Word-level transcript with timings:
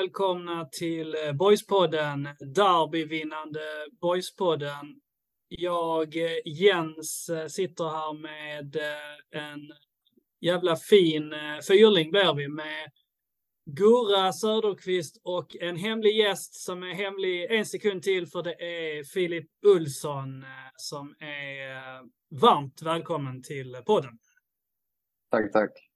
välkomna 0.00 0.64
till 0.64 1.14
eh, 1.14 1.32
Boyspodden, 1.32 2.28
derbyvinnande 2.54 3.60
Boyspodden. 4.00 5.00
Jag, 5.48 6.16
eh, 6.16 6.38
Jens, 6.44 7.28
eh, 7.28 7.46
sitter 7.46 7.84
här 7.84 8.12
med 8.12 8.76
en 9.30 9.60
jävla 10.40 10.76
fin 10.76 11.34
fyrling 11.68 12.10
blir 12.10 12.34
vi 12.34 12.48
med 12.48 12.90
Gurra 13.66 14.32
Söderqvist 14.32 15.20
och 15.24 15.56
en 15.56 15.76
hemlig 15.76 16.16
gäst 16.16 16.54
som 16.54 16.82
är 16.82 16.94
hemlig 16.94 17.50
en 17.50 17.66
sekund 17.66 18.02
till 18.02 18.26
för 18.26 18.42
det 18.42 18.54
är 18.62 19.04
Filip 19.04 19.48
Ulsson 19.66 20.44
som 20.76 21.14
är 21.18 22.00
varmt 22.40 22.82
välkommen 22.82 23.42
till 23.42 23.76
podden. 23.86 24.18
Tack, 25.30 25.52
tack. 25.52 25.89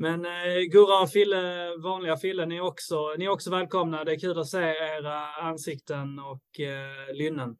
Men 0.00 0.24
eh, 0.24 0.60
Gurra 0.70 1.02
och 1.02 1.10
Fille, 1.10 1.76
vanliga 1.76 2.16
Fille, 2.16 2.46
ni 2.46 2.56
är, 2.56 2.60
också, 2.60 3.14
ni 3.18 3.24
är 3.24 3.28
också 3.28 3.50
välkomna. 3.50 4.04
Det 4.04 4.12
är 4.12 4.18
kul 4.18 4.38
att 4.38 4.46
se 4.46 4.58
era 4.98 5.32
ansikten 5.42 6.18
och 6.18 6.60
eh, 6.60 7.14
linnen. 7.14 7.56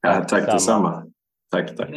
Ja, 0.00 0.24
tack 0.28 0.46
detsamma. 0.46 1.06
Tack, 1.50 1.76
tack. 1.76 1.90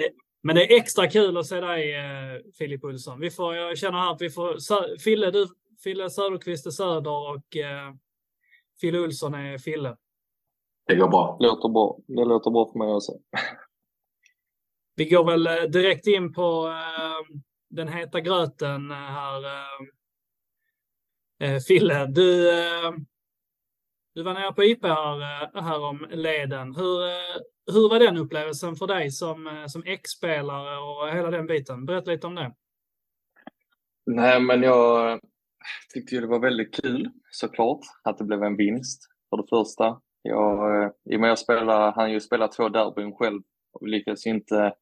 Men 0.44 0.56
det 0.56 0.74
är 0.74 0.78
extra 0.78 1.08
kul 1.08 1.38
att 1.38 1.46
se 1.46 1.62
dig, 1.62 1.96
eh, 1.96 2.42
Filip 2.58 2.84
Olsson. 2.84 3.20
Vi 3.20 3.32
får, 3.32 3.56
jag 3.56 3.78
känner 3.78 3.98
här 3.98 4.12
att 4.12 4.22
vi 4.22 4.30
får... 4.30 4.98
Fille, 4.98 5.32
du, 5.32 5.48
Fille 5.84 6.10
Söderqvist 6.10 6.66
är 6.66 6.72
Söder 6.72 7.36
och 7.36 7.58
eh, 7.58 7.94
Fille 8.82 9.00
Olsson 9.00 9.34
är 9.34 9.58
Fille. 9.58 9.98
Det 10.86 10.96
går 10.96 11.08
bra. 11.08 11.38
Låter 11.40 11.70
bra. 11.70 11.98
Det 12.08 12.26
låter 12.26 12.52
bra 12.52 12.72
för 12.72 12.80
mig 12.80 12.94
också. 12.94 13.12
Vi 14.96 15.10
går 15.10 15.26
väl 15.26 15.48
eh, 15.48 15.64
direkt 15.64 16.08
in 16.08 16.34
på 16.34 16.68
eh, 16.68 17.38
den 17.70 17.88
heta 17.88 18.20
gröten 18.20 18.92
eh, 18.92 18.98
här. 18.98 19.46
Eh, 21.40 21.52
eh, 21.52 21.60
Fille, 21.68 22.06
du, 22.06 22.60
eh, 22.60 22.92
du 24.16 24.24
var 24.24 24.34
nere 24.34 24.54
på 24.54 24.64
IP 24.64 24.86
här, 24.86 25.22
eh, 25.22 25.64
här 25.64 25.84
om 25.84 26.08
leden. 26.10 26.76
Hur, 26.76 27.08
eh, 27.08 27.42
hur 27.74 27.90
var 27.90 28.00
den 28.00 28.18
upplevelsen 28.18 28.76
för 28.76 28.88
dig 28.88 29.12
som, 29.12 29.66
som 29.68 29.84
ex-spelare 29.86 30.78
och 30.78 31.18
hela 31.18 31.32
den 31.32 31.48
biten? 31.48 31.86
Berätta 31.86 32.12
lite 32.12 32.28
om 32.28 32.36
det. 32.36 32.54
Nej, 34.06 34.42
men 34.42 34.64
jag 34.64 35.20
tyckte 35.94 36.16
ju 36.16 36.22
det 36.22 36.28
var 36.28 36.40
väldigt 36.40 36.82
kul 36.82 37.10
såklart 37.32 37.80
att 38.04 38.18
det 38.18 38.24
blev 38.24 38.44
en 38.44 38.58
vinst 38.58 39.04
för 39.30 39.38
det 39.38 39.48
första. 39.50 40.02
Jag, 40.22 40.92
I 41.06 41.16
och 41.16 41.20
med 41.20 41.30
jag 41.30 41.40
spelar, 41.40 41.92
han 41.92 42.12
ju 42.12 42.20
spelat 42.20 42.52
två 42.52 42.70
derbyn 42.70 43.16
själv 43.16 43.42
och 43.74 43.88
lyckades 43.88 44.26
inte 44.26 44.74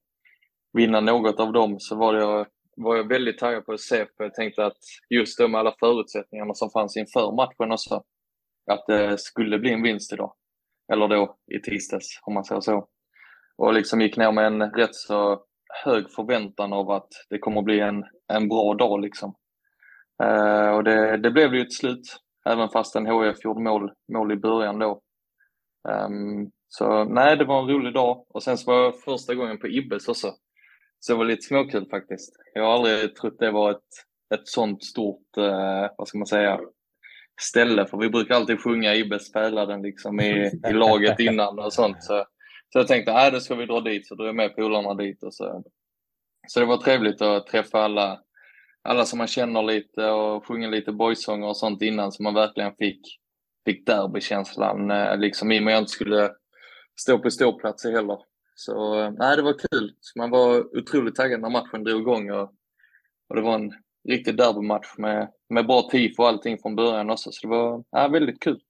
vinna 0.73 0.99
något 0.99 1.39
av 1.39 1.53
dem 1.53 1.79
så 1.79 1.95
var 1.95 2.13
det 2.13 2.45
var 2.75 2.95
jag 2.95 3.07
väldigt 3.07 3.37
taggad 3.37 3.65
på 3.65 3.73
att 3.73 3.79
se 3.79 4.05
för 4.05 4.23
jag 4.23 4.33
tänkte 4.33 4.65
att 4.65 4.77
just 5.09 5.37
de 5.37 5.55
alla 5.55 5.75
förutsättningarna 5.79 6.53
som 6.53 6.69
fanns 6.69 6.97
inför 6.97 7.35
matchen 7.35 7.71
också, 7.71 8.03
att 8.71 8.85
det 8.87 9.19
skulle 9.19 9.59
bli 9.59 9.73
en 9.73 9.81
vinst 9.81 10.13
idag. 10.13 10.33
Eller 10.93 11.07
då 11.07 11.37
i 11.55 11.59
tisdags, 11.59 12.19
om 12.21 12.33
man 12.33 12.45
säger 12.45 12.61
så. 12.61 12.87
Och 13.57 13.73
liksom 13.73 14.01
gick 14.01 14.17
ner 14.17 14.31
med 14.31 14.45
en 14.45 14.71
rätt 14.71 14.95
så 14.95 15.43
hög 15.83 16.11
förväntan 16.11 16.73
av 16.73 16.91
att 16.91 17.07
det 17.29 17.39
kommer 17.39 17.61
bli 17.61 17.79
en, 17.79 18.03
en 18.33 18.47
bra 18.47 18.73
dag 18.73 19.01
liksom. 19.01 19.35
Uh, 20.23 20.69
och 20.69 20.83
det, 20.83 21.17
det 21.17 21.31
blev 21.31 21.51
det 21.51 21.57
ju 21.57 21.63
till 21.63 21.77
slut, 21.77 22.17
även 22.45 22.69
fast 22.69 22.95
en 22.95 23.07
HF 23.07 23.43
gjorde 23.43 23.61
mål, 23.61 23.91
mål 24.13 24.31
i 24.31 24.35
början 24.35 24.79
då. 24.79 25.01
Um, 25.89 26.51
så 26.67 27.03
nej, 27.03 27.37
det 27.37 27.45
var 27.45 27.61
en 27.61 27.69
rolig 27.69 27.93
dag. 27.93 28.25
Och 28.29 28.43
sen 28.43 28.57
så 28.57 28.71
var 28.71 28.83
jag 28.83 28.99
första 28.99 29.35
gången 29.35 29.59
på 29.59 29.67
Ibbes 29.67 30.07
också. 30.07 30.27
Så 31.05 31.13
det 31.13 31.17
var 31.17 31.25
lite 31.25 31.41
småkul 31.41 31.87
faktiskt. 31.89 32.35
Jag 32.53 32.63
har 32.63 32.73
aldrig 32.73 33.15
trott 33.15 33.39
det 33.39 33.51
var 33.51 33.71
ett, 33.71 33.77
ett 34.35 34.47
sånt 34.47 34.83
stort, 34.83 35.37
eh, 35.37 35.89
vad 35.97 36.07
ska 36.07 36.17
man 36.17 36.27
säga, 36.27 36.59
ställe. 37.41 37.87
För 37.87 37.97
vi 37.97 38.09
brukar 38.09 38.35
alltid 38.35 38.61
sjunga 38.61 38.95
Ibbe 38.95 39.19
spelaren 39.19 39.81
liksom 39.81 40.19
i, 40.19 40.51
i 40.69 40.73
laget 40.73 41.19
innan 41.19 41.59
och 41.59 41.73
sånt. 41.73 42.03
Så, 42.03 42.25
så 42.73 42.79
jag 42.79 42.87
tänkte, 42.87 43.13
nej 43.13 43.31
då 43.31 43.39
ska 43.39 43.55
vi 43.55 43.65
dra 43.65 43.81
dit. 43.81 44.07
Så 44.07 44.15
drog 44.15 44.27
jag 44.27 44.35
med 44.35 44.55
polarna 44.55 44.93
dit. 44.93 45.23
Och 45.23 45.33
så. 45.33 45.63
så 46.47 46.59
det 46.59 46.65
var 46.65 46.77
trevligt 46.77 47.21
att 47.21 47.47
träffa 47.47 47.79
alla, 47.79 48.19
alla 48.83 49.05
som 49.05 49.17
man 49.17 49.27
känner 49.27 49.63
lite 49.63 50.05
och 50.05 50.47
sjunga 50.47 50.67
lite 50.67 50.91
boysånger 50.91 51.47
och 51.47 51.57
sånt 51.57 51.81
innan. 51.81 52.11
Så 52.11 52.23
man 52.23 52.33
verkligen 52.33 52.75
fick, 52.75 53.01
fick 53.65 53.85
derbykänslan. 53.85 54.91
Eh, 54.91 55.17
liksom 55.17 55.51
i 55.51 55.59
och 55.59 55.63
med 55.63 55.71
att 55.71 55.75
jag 55.75 55.81
inte 55.81 55.91
skulle 55.91 56.31
stå 56.99 57.19
på 57.19 57.29
ståplatser 57.31 57.91
heller. 57.91 58.17
Så 58.55 59.09
nej, 59.09 59.35
det 59.35 59.41
var 59.41 59.53
kul. 59.71 59.95
Så 59.99 60.19
man 60.19 60.29
var 60.29 60.77
otroligt 60.77 61.15
taggad 61.15 61.41
när 61.41 61.49
matchen 61.49 61.83
drog 61.83 62.01
igång 62.01 62.31
och, 62.31 62.53
och 63.29 63.35
det 63.35 63.41
var 63.41 63.55
en 63.55 63.73
riktig 64.09 64.37
derbymatch 64.37 64.97
med, 64.97 65.31
med 65.49 65.67
bra 65.67 65.89
tifo 65.91 66.23
och 66.23 66.29
allting 66.29 66.57
från 66.57 66.75
början 66.75 67.09
också. 67.09 67.31
Så 67.31 67.47
det 67.47 67.51
var 67.51 67.83
ja, 67.89 68.07
väldigt 68.07 68.39
kul. 68.39 68.61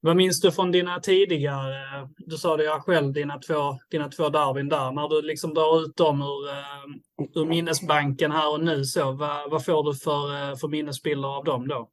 Vad 0.00 0.16
minns 0.16 0.40
du 0.40 0.52
från 0.52 0.72
dina 0.72 1.00
tidigare, 1.00 2.08
du 2.18 2.36
sa 2.36 2.56
det 2.56 2.64
jag 2.64 2.82
själv, 2.82 3.12
dina 3.12 3.38
två, 3.38 3.78
dina 3.90 4.08
två 4.08 4.28
derbyn 4.28 4.68
där. 4.68 4.92
När 4.92 5.08
du 5.08 5.22
liksom 5.22 5.54
drar 5.54 5.82
ut 5.82 5.96
dem 5.96 6.22
ur, 6.22 7.40
ur 7.40 7.46
minnesbanken 7.46 8.32
här 8.32 8.52
och 8.52 8.64
nu, 8.64 8.84
så, 8.84 9.12
vad, 9.12 9.50
vad 9.50 9.64
får 9.64 9.84
du 9.84 9.98
för, 9.98 10.56
för 10.56 10.68
minnesbilder 10.68 11.28
av 11.28 11.44
dem 11.44 11.68
då? 11.68 11.90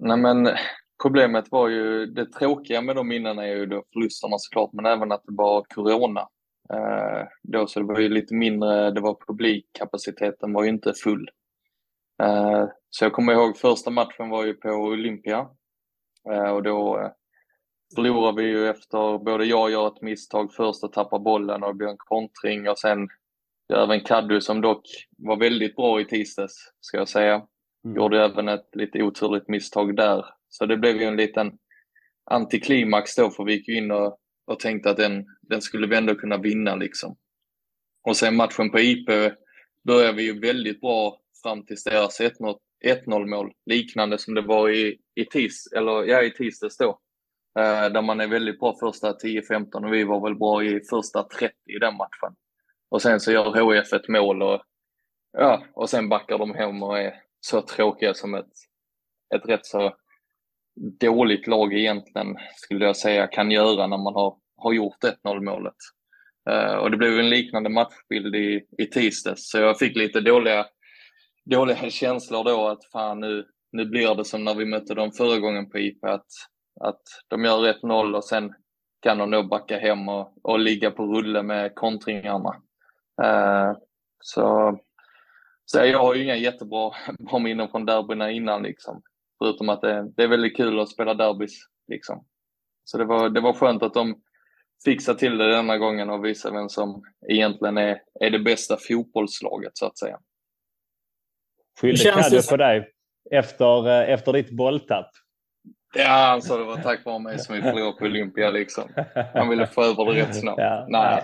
Nej 0.00 0.16
men 0.16 0.48
Problemet 1.02 1.44
var 1.50 1.68
ju, 1.68 2.06
det 2.06 2.32
tråkiga 2.32 2.82
med 2.82 2.96
de 2.96 3.08
minnena 3.08 3.44
är 3.44 3.56
ju 3.56 3.66
då 3.66 3.84
förlusterna 3.92 4.38
såklart, 4.38 4.72
men 4.72 4.86
även 4.86 5.12
att 5.12 5.22
det 5.24 5.34
var 5.36 5.64
corona. 5.74 6.28
Eh, 6.72 7.26
då 7.42 7.66
så 7.66 7.80
det 7.80 7.86
var 7.86 8.00
ju 8.00 8.08
lite 8.08 8.34
mindre, 8.34 8.90
det 8.90 9.00
var 9.00 9.16
publikkapaciteten 9.26 10.52
var 10.52 10.62
ju 10.62 10.68
inte 10.68 10.92
full. 11.04 11.30
Eh, 12.22 12.64
så 12.90 13.04
jag 13.04 13.12
kommer 13.12 13.32
ihåg 13.32 13.56
första 13.56 13.90
matchen 13.90 14.28
var 14.28 14.44
ju 14.44 14.54
på 14.54 14.68
Olympia 14.68 15.48
eh, 16.30 16.50
och 16.50 16.62
då 16.62 17.00
eh, 17.00 17.10
förlorade 17.94 18.42
vi 18.42 18.48
ju 18.48 18.68
efter, 18.68 19.18
både 19.18 19.44
jag 19.44 19.70
gör 19.70 19.88
ett 19.88 20.02
misstag 20.02 20.52
först 20.52 20.84
och 20.84 20.92
tappar 20.92 21.18
bollen 21.18 21.62
och 21.62 21.68
det 21.68 21.74
blir 21.74 21.88
en 21.88 21.96
kontring 21.98 22.68
och 22.68 22.78
sen 22.78 23.08
även 23.74 24.00
Kaddu 24.00 24.40
som 24.40 24.60
dock 24.60 24.82
var 25.18 25.36
väldigt 25.36 25.76
bra 25.76 26.00
i 26.00 26.04
tisdags, 26.04 26.54
ska 26.80 26.98
jag 26.98 27.08
säga. 27.08 27.34
Mm. 27.84 27.96
Gjorde 27.96 28.24
även 28.24 28.48
ett 28.48 28.68
lite 28.72 29.02
oturligt 29.02 29.48
misstag 29.48 29.96
där 29.96 30.24
så 30.56 30.66
det 30.66 30.76
blev 30.76 30.96
ju 30.96 31.04
en 31.04 31.16
liten 31.16 31.52
antiklimax 32.30 33.14
då 33.14 33.30
för 33.30 33.44
vi 33.44 33.52
gick 33.52 33.68
in 33.68 33.90
och, 33.90 34.18
och 34.46 34.60
tänkte 34.60 34.90
att 34.90 34.96
den, 34.96 35.26
den 35.42 35.62
skulle 35.62 35.86
vi 35.86 35.96
ändå 35.96 36.14
kunna 36.14 36.36
vinna 36.36 36.74
liksom. 36.74 37.16
Och 38.08 38.16
sen 38.16 38.36
matchen 38.36 38.70
på 38.70 38.80
IP 38.80 39.06
började 39.84 40.12
vi 40.12 40.22
ju 40.22 40.40
väldigt 40.40 40.80
bra 40.80 41.20
fram 41.42 41.66
till 41.66 41.76
deras 41.84 42.20
1-0 42.20 43.26
mål, 43.26 43.52
liknande 43.66 44.18
som 44.18 44.34
det 44.34 44.42
var 44.42 44.70
i, 44.70 44.98
i, 45.14 45.24
tis, 45.24 45.72
eller, 45.76 46.04
ja, 46.04 46.22
i 46.22 46.30
tisdags 46.30 46.76
då. 46.76 47.00
Eh, 47.58 47.92
där 47.92 48.02
man 48.02 48.20
är 48.20 48.26
väldigt 48.26 48.60
bra 48.60 48.76
första 48.80 49.12
10-15 49.12 49.86
och 49.86 49.92
vi 49.92 50.04
var 50.04 50.20
väl 50.20 50.38
bra 50.38 50.64
i 50.64 50.80
första 50.90 51.22
30 51.22 51.54
i 51.76 51.78
den 51.78 51.96
matchen. 51.96 52.36
Och 52.88 53.02
sen 53.02 53.20
så 53.20 53.32
gör 53.32 53.60
HF 53.60 53.92
ett 53.92 54.08
mål 54.08 54.42
och, 54.42 54.62
ja, 55.32 55.66
och 55.72 55.90
sen 55.90 56.08
backar 56.08 56.38
de 56.38 56.54
hem 56.54 56.82
och 56.82 56.98
är 56.98 57.14
så 57.40 57.62
tråkiga 57.62 58.14
som 58.14 58.34
ett, 58.34 58.52
ett 59.34 59.48
rätt 59.48 59.66
så 59.66 59.96
dåligt 60.76 61.46
lag 61.46 61.74
egentligen, 61.74 62.36
skulle 62.56 62.84
jag 62.84 62.96
säga, 62.96 63.26
kan 63.26 63.50
göra 63.50 63.86
när 63.86 63.98
man 63.98 64.14
har, 64.14 64.36
har 64.56 64.72
gjort 64.72 65.04
1-0 65.24 65.40
målet. 65.40 65.74
Uh, 66.50 66.56
eh, 66.56 66.74
och 66.74 66.90
det 66.90 66.96
blev 66.96 67.18
en 67.18 67.30
liknande 67.30 67.70
matchbild 67.70 68.34
i, 68.34 68.66
i 68.78 68.86
tisdags, 68.86 69.50
så 69.50 69.58
jag 69.58 69.78
fick 69.78 69.96
lite 69.96 70.20
dåliga, 70.20 70.66
dåliga 71.44 71.76
känslor 71.90 72.44
då 72.44 72.68
att 72.68 72.84
fan 72.92 73.20
nu, 73.20 73.46
nu 73.72 73.84
blir 73.84 74.14
det 74.14 74.24
som 74.24 74.44
när 74.44 74.54
vi 74.54 74.64
mötte 74.64 74.94
dem 74.94 75.12
förra 75.12 75.38
gången 75.38 75.70
på 75.70 75.78
IP, 75.78 76.04
att, 76.04 76.26
att 76.80 77.02
de 77.28 77.44
gör 77.44 77.72
1-0 77.72 78.16
och 78.16 78.24
sen 78.24 78.54
kan 79.02 79.18
de 79.18 79.30
nog 79.30 79.48
backa 79.48 79.78
hem 79.78 80.08
och, 80.08 80.34
och 80.42 80.58
ligga 80.58 80.90
på 80.90 81.06
rulle 81.06 81.42
med 81.42 81.74
kontringarna. 81.74 82.54
Uh, 83.22 83.76
så, 84.20 84.78
så 85.64 85.78
jag 85.78 85.98
har 85.98 86.14
ju 86.14 86.24
inga 86.24 86.36
jättebra 86.36 86.90
bra 87.18 87.38
minnen 87.38 87.68
från 87.68 87.86
derbyna 87.86 88.30
innan 88.30 88.62
liksom. 88.62 89.02
Förutom 89.44 89.68
att 89.68 89.80
det, 89.80 90.12
det 90.16 90.22
är 90.22 90.28
väldigt 90.28 90.56
kul 90.56 90.80
att 90.80 90.88
spela 90.88 91.14
derbys. 91.14 91.52
Liksom. 91.88 92.24
Så 92.84 92.98
det 92.98 93.04
var, 93.04 93.28
det 93.28 93.40
var 93.40 93.52
skönt 93.52 93.82
att 93.82 93.94
de 93.94 94.22
fixade 94.84 95.18
till 95.18 95.38
det 95.38 95.50
denna 95.50 95.78
gången 95.78 96.10
och 96.10 96.24
visade 96.24 96.56
vem 96.56 96.68
som 96.68 97.02
egentligen 97.28 97.78
är, 97.78 98.00
är 98.20 98.30
det 98.30 98.38
bästa 98.38 98.76
fotbollslaget 98.88 99.70
så 99.74 99.86
att 99.86 99.98
säga. 99.98 100.18
Skyllde 101.80 102.04
Kadjo 102.04 102.40
på 102.50 102.56
dig 102.56 102.90
efter, 103.30 103.88
eh, 103.88 104.10
efter 104.10 104.32
ditt 104.32 104.50
bolltapp? 104.50 105.10
Ja, 105.94 106.08
han 106.08 106.42
sa 106.42 106.58
det 106.58 106.64
var 106.64 106.76
tack 106.76 107.04
vare 107.04 107.18
mig 107.18 107.38
som 107.38 107.54
vi 107.54 107.62
förlorade 107.62 107.92
på 107.92 108.04
Olympia 108.04 108.50
liksom. 108.50 108.88
Han 109.34 109.48
ville 109.48 109.66
få 109.66 109.82
över 109.84 110.04
det 110.04 110.20
rätt 110.20 110.40
snabbt. 110.40 110.60
Ja, 110.60 110.86
Nej. 110.88 111.22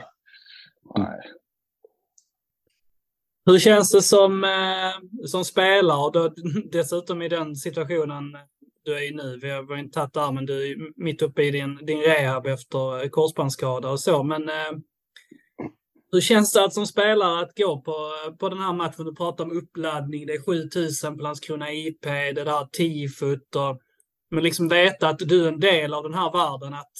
Ja. 0.94 1.02
Nej. 1.02 1.20
Hur 3.46 3.58
känns 3.58 3.92
det 3.92 4.02
som, 4.02 4.44
eh, 4.44 5.26
som 5.26 5.44
spelare, 5.44 6.10
då, 6.12 6.34
dessutom 6.72 7.22
i 7.22 7.28
den 7.28 7.56
situationen 7.56 8.36
du 8.84 8.94
är 8.94 9.02
i 9.02 9.14
nu. 9.14 9.38
Vi 9.42 9.50
har, 9.50 9.76
inte 9.76 9.94
tagit 9.94 10.14
där, 10.14 10.32
men 10.32 10.46
du 10.46 10.70
är 10.70 10.76
mitt 10.96 11.22
uppe 11.22 11.42
i 11.42 11.50
din, 11.50 11.78
din 11.82 12.00
rehab 12.00 12.46
efter 12.46 13.02
eh, 13.02 13.08
korsbandsskada 13.08 13.90
och 13.90 14.00
så. 14.00 14.22
Men 14.22 14.48
eh, 14.48 14.72
hur 16.12 16.20
känns 16.20 16.52
det 16.52 16.64
att 16.64 16.74
som 16.74 16.86
spelare 16.86 17.40
att 17.40 17.56
gå 17.56 17.80
på, 17.80 17.94
på 18.38 18.48
den 18.48 18.58
här 18.58 18.72
matchen? 18.72 19.04
Du 19.04 19.14
pratar 19.14 19.44
om 19.44 19.56
uppladdning, 19.56 20.26
det 20.26 20.32
är 20.32 20.42
7000 20.42 21.16
på 21.16 21.22
Landskrona 21.22 21.72
IP, 21.72 22.02
det 22.02 22.44
där 22.44 22.64
tifot 22.72 23.56
och 23.56 23.80
men 24.30 24.44
liksom 24.44 24.68
veta 24.68 25.08
att 25.08 25.18
du 25.18 25.44
är 25.44 25.48
en 25.48 25.60
del 25.60 25.94
av 25.94 26.02
den 26.02 26.14
här 26.14 26.32
världen. 26.32 26.74
Att 26.74 26.92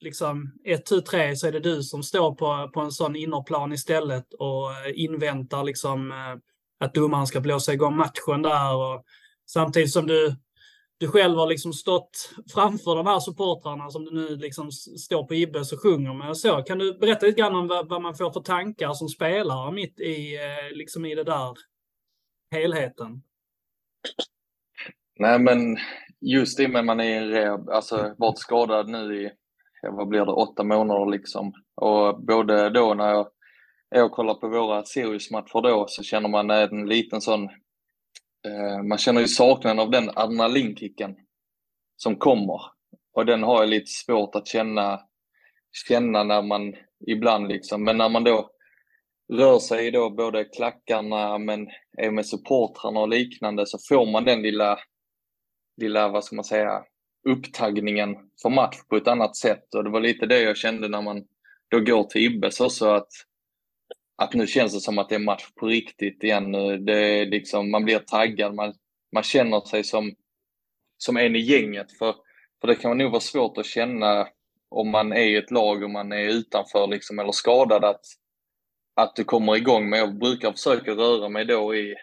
liksom 0.00 0.52
ett, 0.64 0.86
tu, 0.86 1.00
tre 1.00 1.36
så 1.36 1.46
är 1.46 1.52
det 1.52 1.60
du 1.60 1.82
som 1.82 2.02
står 2.02 2.34
på, 2.34 2.70
på 2.74 2.80
en 2.80 2.92
sån 2.92 3.16
innerplan 3.16 3.72
istället 3.72 4.34
och 4.34 4.70
inväntar 4.94 5.64
liksom 5.64 6.12
eh, 6.12 6.36
att 6.80 6.94
domaren 6.94 7.26
ska 7.26 7.40
blåsa 7.40 7.72
igång 7.72 7.96
matchen 7.96 8.42
där. 8.42 8.74
Och 8.76 9.04
samtidigt 9.46 9.92
som 9.92 10.06
du, 10.06 10.36
du 10.98 11.08
själv 11.08 11.38
har 11.38 11.46
liksom 11.46 11.72
stått 11.72 12.34
framför 12.54 12.96
de 12.96 13.06
här 13.06 13.20
supportrarna 13.20 13.90
som 13.90 14.04
du 14.04 14.10
nu 14.10 14.36
liksom 14.36 14.72
står 14.72 15.24
på 15.24 15.34
Ibbes 15.34 15.72
och 15.72 15.82
sjunger 15.82 16.14
med 16.14 16.28
och 16.28 16.38
så. 16.38 16.62
Kan 16.62 16.78
du 16.78 16.98
berätta 16.98 17.26
lite 17.26 17.40
grann 17.40 17.54
om 17.54 17.68
vad, 17.68 17.88
vad 17.88 18.02
man 18.02 18.14
får 18.14 18.30
för 18.30 18.40
tankar 18.40 18.92
som 18.92 19.08
spelare 19.08 19.72
mitt 19.72 20.00
i, 20.00 20.36
eh, 20.36 20.76
liksom 20.76 21.04
i 21.04 21.14
det 21.14 21.24
där 21.24 21.54
helheten? 22.50 23.22
Nej, 25.18 25.38
men 25.38 25.76
just 26.20 26.60
i 26.60 26.68
med 26.68 26.84
man 26.84 27.00
är 27.00 27.26
rehab, 27.26 27.68
alltså 27.68 28.14
varit 28.18 28.38
skadad 28.38 28.88
nu 28.88 29.22
i, 29.22 29.30
vad 29.82 30.08
blir 30.08 30.24
det, 30.24 30.32
åtta 30.32 30.64
månader 30.64 31.10
liksom. 31.10 31.52
Och 31.74 32.24
både 32.24 32.70
då 32.70 32.94
när 32.94 33.10
jag 33.10 33.28
och 34.04 34.12
kollar 34.12 34.34
på 34.34 34.48
våra 34.48 34.84
seriesmatcher 34.84 35.62
då 35.62 35.86
så 35.88 36.02
känner 36.02 36.28
man 36.28 36.50
en 36.50 36.86
liten 36.86 37.20
sån, 37.20 37.44
eh, 38.46 38.82
man 38.88 38.98
känner 38.98 39.20
ju 39.20 39.28
saknaden 39.28 39.78
av 39.78 39.90
den 39.90 40.10
adrenalinkicken 40.14 41.16
som 41.96 42.16
kommer. 42.16 42.60
Och 43.12 43.26
den 43.26 43.42
har 43.42 43.60
jag 43.60 43.68
lite 43.68 43.90
svårt 43.90 44.34
att 44.34 44.46
känna, 44.46 45.00
känna 45.88 46.24
när 46.24 46.42
man 46.42 46.74
ibland 47.06 47.48
liksom, 47.48 47.84
men 47.84 47.96
när 47.96 48.08
man 48.08 48.24
då 48.24 48.50
rör 49.32 49.58
sig 49.58 49.86
i 49.86 49.90
då 49.90 50.10
både 50.10 50.44
klackarna 50.44 51.38
men 51.38 51.68
är 51.98 52.10
med 52.10 52.26
supportrarna 52.26 53.00
och 53.00 53.08
liknande 53.08 53.66
så 53.66 53.78
får 53.88 54.06
man 54.12 54.24
den 54.24 54.42
lilla 54.42 54.78
lilla, 55.78 56.08
vad 56.08 56.24
ska 56.24 56.36
man 56.36 56.44
säga, 56.44 56.84
upptaggningen 57.28 58.16
för 58.42 58.50
match 58.50 58.76
på 58.88 58.96
ett 58.96 59.08
annat 59.08 59.36
sätt. 59.36 59.74
Och 59.74 59.84
det 59.84 59.90
var 59.90 60.00
lite 60.00 60.26
det 60.26 60.40
jag 60.40 60.56
kände 60.56 60.88
när 60.88 61.02
man 61.02 61.24
då 61.70 61.80
går 61.80 62.04
till 62.04 62.22
Ibbes 62.22 62.60
också, 62.60 62.90
att, 62.90 63.08
att 64.16 64.34
nu 64.34 64.46
känns 64.46 64.74
det 64.74 64.80
som 64.80 64.98
att 64.98 65.08
det 65.08 65.14
är 65.14 65.18
match 65.18 65.44
på 65.60 65.66
riktigt 65.66 66.24
igen. 66.24 66.52
Det 66.84 67.20
är 67.20 67.26
liksom, 67.26 67.70
man 67.70 67.84
blir 67.84 67.98
taggad, 67.98 68.54
man, 68.54 68.74
man 69.12 69.22
känner 69.22 69.60
sig 69.60 69.84
som, 69.84 70.14
som 70.98 71.16
en 71.16 71.36
i 71.36 71.40
gänget. 71.40 71.98
För, 71.98 72.14
för 72.60 72.68
det 72.68 72.74
kan 72.74 72.98
nog 72.98 73.10
vara 73.10 73.20
svårt 73.20 73.58
att 73.58 73.66
känna 73.66 74.28
om 74.70 74.90
man 74.90 75.12
är 75.12 75.26
i 75.26 75.36
ett 75.36 75.50
lag 75.50 75.82
och 75.82 75.90
man 75.90 76.12
är 76.12 76.28
utanför 76.28 76.86
liksom, 76.86 77.18
eller 77.18 77.32
skadad 77.32 77.84
att, 77.84 78.04
att 78.96 79.16
du 79.16 79.24
kommer 79.24 79.56
igång. 79.56 79.90
Men 79.90 79.98
jag 79.98 80.18
brukar 80.18 80.52
försöka 80.52 80.90
röra 80.90 81.28
mig 81.28 81.44
då 81.44 81.74
i 81.74 81.94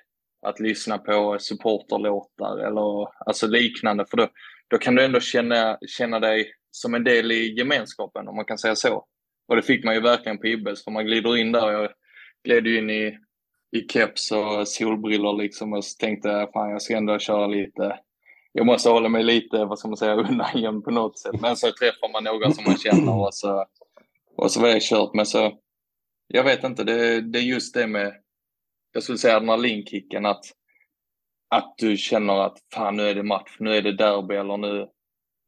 att 0.46 0.60
lyssna 0.60 0.98
på 0.98 1.38
supporterlåtar 1.40 2.58
eller 2.58 3.08
alltså 3.26 3.48
liknande. 3.48 4.06
För 4.10 4.18
då, 4.18 4.28
då 4.68 4.78
kan 4.78 4.96
du 4.96 5.06
ändå 5.06 5.20
känna, 5.20 5.78
känna 5.88 6.20
dig 6.20 6.52
som 6.72 6.94
en 6.94 7.04
del 7.04 7.32
i 7.32 7.54
gemenskapen, 7.58 8.28
om 8.28 8.36
man 8.36 8.46
kan 8.46 8.58
säga 8.58 8.76
så. 8.76 9.06
Och 9.48 9.56
det 9.56 9.62
fick 9.62 9.86
man 9.86 9.96
ju 9.96 10.02
verkligen 10.02 10.38
på 10.38 10.48
Ibbes, 10.48 10.84
för 10.84 10.92
man 10.92 11.06
glider 11.06 11.38
in 11.38 11.52
där. 11.52 11.72
Jag 11.72 11.90
gled 12.44 12.68
ju 12.68 12.78
in 12.78 12.90
i, 12.90 13.18
i 13.72 13.88
keps 13.90 14.32
och 14.32 14.68
solbrillor 14.68 15.42
liksom 15.42 15.74
och 15.74 15.86
så 15.86 15.98
tänkte 15.98 16.30
jag, 16.30 16.52
fan 16.52 16.70
jag 16.70 16.82
ska 16.82 16.98
ändå 16.98 17.20
köra 17.20 17.48
lite. 17.48 18.00
Jag 18.52 18.66
måste 18.66 18.90
hålla 18.90 19.10
mig 19.10 19.24
lite, 19.24 19.66
vad 19.66 19.80
ska 19.80 19.88
man 19.88 19.98
säga, 19.98 20.16
undan 20.30 20.82
på 20.82 20.92
något 20.92 21.20
sätt. 21.20 21.42
Men 21.42 21.56
så 21.56 21.68
träffar 21.72 22.12
man 22.12 22.24
några 22.24 22.52
som 22.52 22.64
man 22.64 22.78
känner 22.78 23.20
och 23.20 23.34
så, 23.34 23.66
och 24.38 24.52
så 24.52 24.62
var 24.62 24.70
det 24.70 24.84
kört. 24.84 25.14
Men 25.14 25.26
så, 25.26 25.60
jag 26.28 26.44
vet 26.44 26.64
inte, 26.64 26.84
det, 26.84 27.22
det 27.22 27.40
är 27.40 27.44
just 27.44 27.74
det 27.74 27.88
med 27.88 28.14
jag 28.96 29.04
skulle 29.04 29.18
säga 29.18 29.36
adrenalinkicken 29.36 30.26
att, 30.26 30.46
att 31.50 31.74
du 31.78 31.98
känner 31.98 32.34
att 32.34 32.58
fan 32.74 32.96
nu 32.96 33.04
är 33.04 33.16
det 33.16 33.24
match, 33.24 33.58
nu 33.60 33.76
är 33.76 33.82
det 33.82 33.98
derby 33.98 34.36
eller 34.36 34.58
nu, 34.58 34.88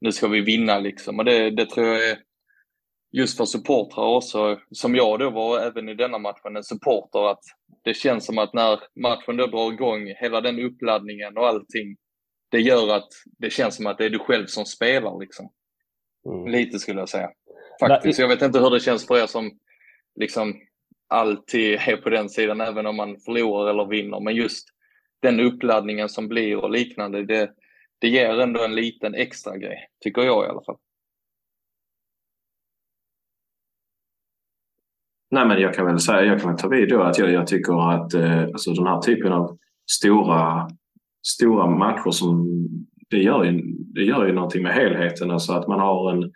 nu 0.01 0.11
ska 0.11 0.27
vi 0.27 0.41
vinna 0.41 0.79
liksom. 0.79 1.19
Och 1.19 1.25
det, 1.25 1.49
det 1.49 1.65
tror 1.65 1.85
jag 1.85 2.09
är 2.09 2.17
just 3.11 3.37
för 3.37 3.45
supportrar 3.45 4.05
också, 4.05 4.59
som 4.71 4.95
jag 4.95 5.19
då 5.19 5.29
var 5.29 5.59
även 5.59 5.89
i 5.89 5.93
denna 5.93 6.17
matchen, 6.17 6.55
en 6.55 6.63
supporter, 6.63 7.31
att 7.31 7.43
det 7.83 7.93
känns 7.93 8.25
som 8.25 8.37
att 8.37 8.53
när 8.53 8.79
matchen 9.01 9.37
då 9.37 9.47
drar 9.47 9.73
igång, 9.73 10.07
hela 10.19 10.41
den 10.41 10.59
uppladdningen 10.59 11.37
och 11.37 11.47
allting, 11.47 11.97
det 12.51 12.59
gör 12.59 12.95
att 12.95 13.09
det 13.39 13.49
känns 13.49 13.75
som 13.75 13.87
att 13.87 13.97
det 13.97 14.05
är 14.05 14.09
du 14.09 14.19
själv 14.19 14.45
som 14.45 14.65
spelar 14.65 15.19
liksom. 15.19 15.49
Mm. 16.25 16.47
Lite 16.47 16.79
skulle 16.79 16.99
jag 16.99 17.09
säga. 17.09 17.29
Faktiskt. 17.79 18.19
Jag 18.19 18.27
vet 18.27 18.41
inte 18.41 18.59
hur 18.59 18.69
det 18.69 18.79
känns 18.79 19.07
för 19.07 19.17
er 19.17 19.27
som 19.27 19.51
liksom 20.19 20.53
alltid 21.07 21.73
är 21.73 21.97
på 21.97 22.09
den 22.09 22.29
sidan, 22.29 22.61
även 22.61 22.85
om 22.85 22.95
man 22.95 23.17
förlorar 23.19 23.69
eller 23.69 23.85
vinner. 23.85 24.19
Men 24.19 24.35
just 24.35 24.67
den 25.21 25.39
uppladdningen 25.39 26.09
som 26.09 26.27
blir 26.27 26.57
och 26.57 26.69
liknande, 26.69 27.25
det, 27.25 27.51
det 27.99 28.07
ger 28.07 28.39
ändå 28.39 28.63
en 28.63 28.75
liten 28.75 29.15
extra 29.15 29.57
grej, 29.57 29.89
tycker 30.03 30.21
jag 30.21 30.45
i 30.45 30.49
alla 30.49 30.61
fall. 30.61 30.77
Nej, 35.31 35.47
men 35.47 35.61
jag 35.61 35.73
kan 35.73 35.85
väl 35.85 35.99
säga, 35.99 36.23
jag 36.23 36.41
kan 36.41 36.49
väl 36.49 36.59
ta 36.59 36.67
vid 36.67 36.89
då 36.89 37.01
att 37.01 37.17
jag, 37.17 37.31
jag 37.31 37.47
tycker 37.47 37.91
att 37.91 38.13
eh, 38.13 38.43
alltså 38.43 38.73
den 38.73 38.87
här 38.87 39.01
typen 39.01 39.33
av 39.33 39.57
stora, 39.91 40.69
stora 41.23 41.67
matcher 41.67 42.11
som 42.11 42.67
det 43.09 43.17
gör, 43.17 43.43
ju, 43.43 43.61
det 43.93 44.03
gör 44.03 44.25
ju 44.25 44.33
någonting 44.33 44.63
med 44.63 44.73
helheten. 44.73 45.31
Alltså 45.31 45.53
att 45.53 45.67
man 45.67 45.79
har 45.79 46.11
en, 46.11 46.33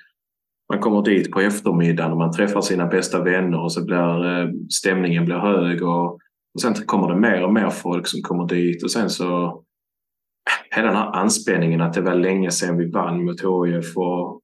man 0.72 0.80
kommer 0.80 1.02
dit 1.02 1.32
på 1.32 1.42
eftermiddagen 1.42 2.12
och 2.12 2.18
man 2.18 2.32
träffar 2.32 2.62
sina 2.62 2.86
bästa 2.86 3.24
vänner 3.24 3.60
och 3.60 3.72
så 3.72 3.86
blir 3.86 4.26
eh, 4.26 4.50
stämningen 4.70 5.26
blir 5.26 5.36
hög 5.36 5.84
och, 5.84 6.14
och 6.54 6.62
sen 6.62 6.74
kommer 6.74 7.08
det 7.08 7.20
mer 7.20 7.44
och 7.44 7.54
mer 7.54 7.70
folk 7.70 8.08
som 8.08 8.22
kommer 8.22 8.48
dit 8.48 8.84
och 8.84 8.92
sen 8.92 9.10
så 9.10 9.46
eh, 9.46 10.76
hela 10.76 10.88
den 10.88 10.96
här 10.96 11.12
anspänningen 11.12 11.82
att 11.82 11.94
det 11.94 12.02
var 12.02 12.16
länge 12.16 12.52
sedan 12.52 12.78
vi 12.78 12.92
vann 12.92 13.26
mot 13.26 13.42
HIF 13.42 13.98
och, 13.98 14.42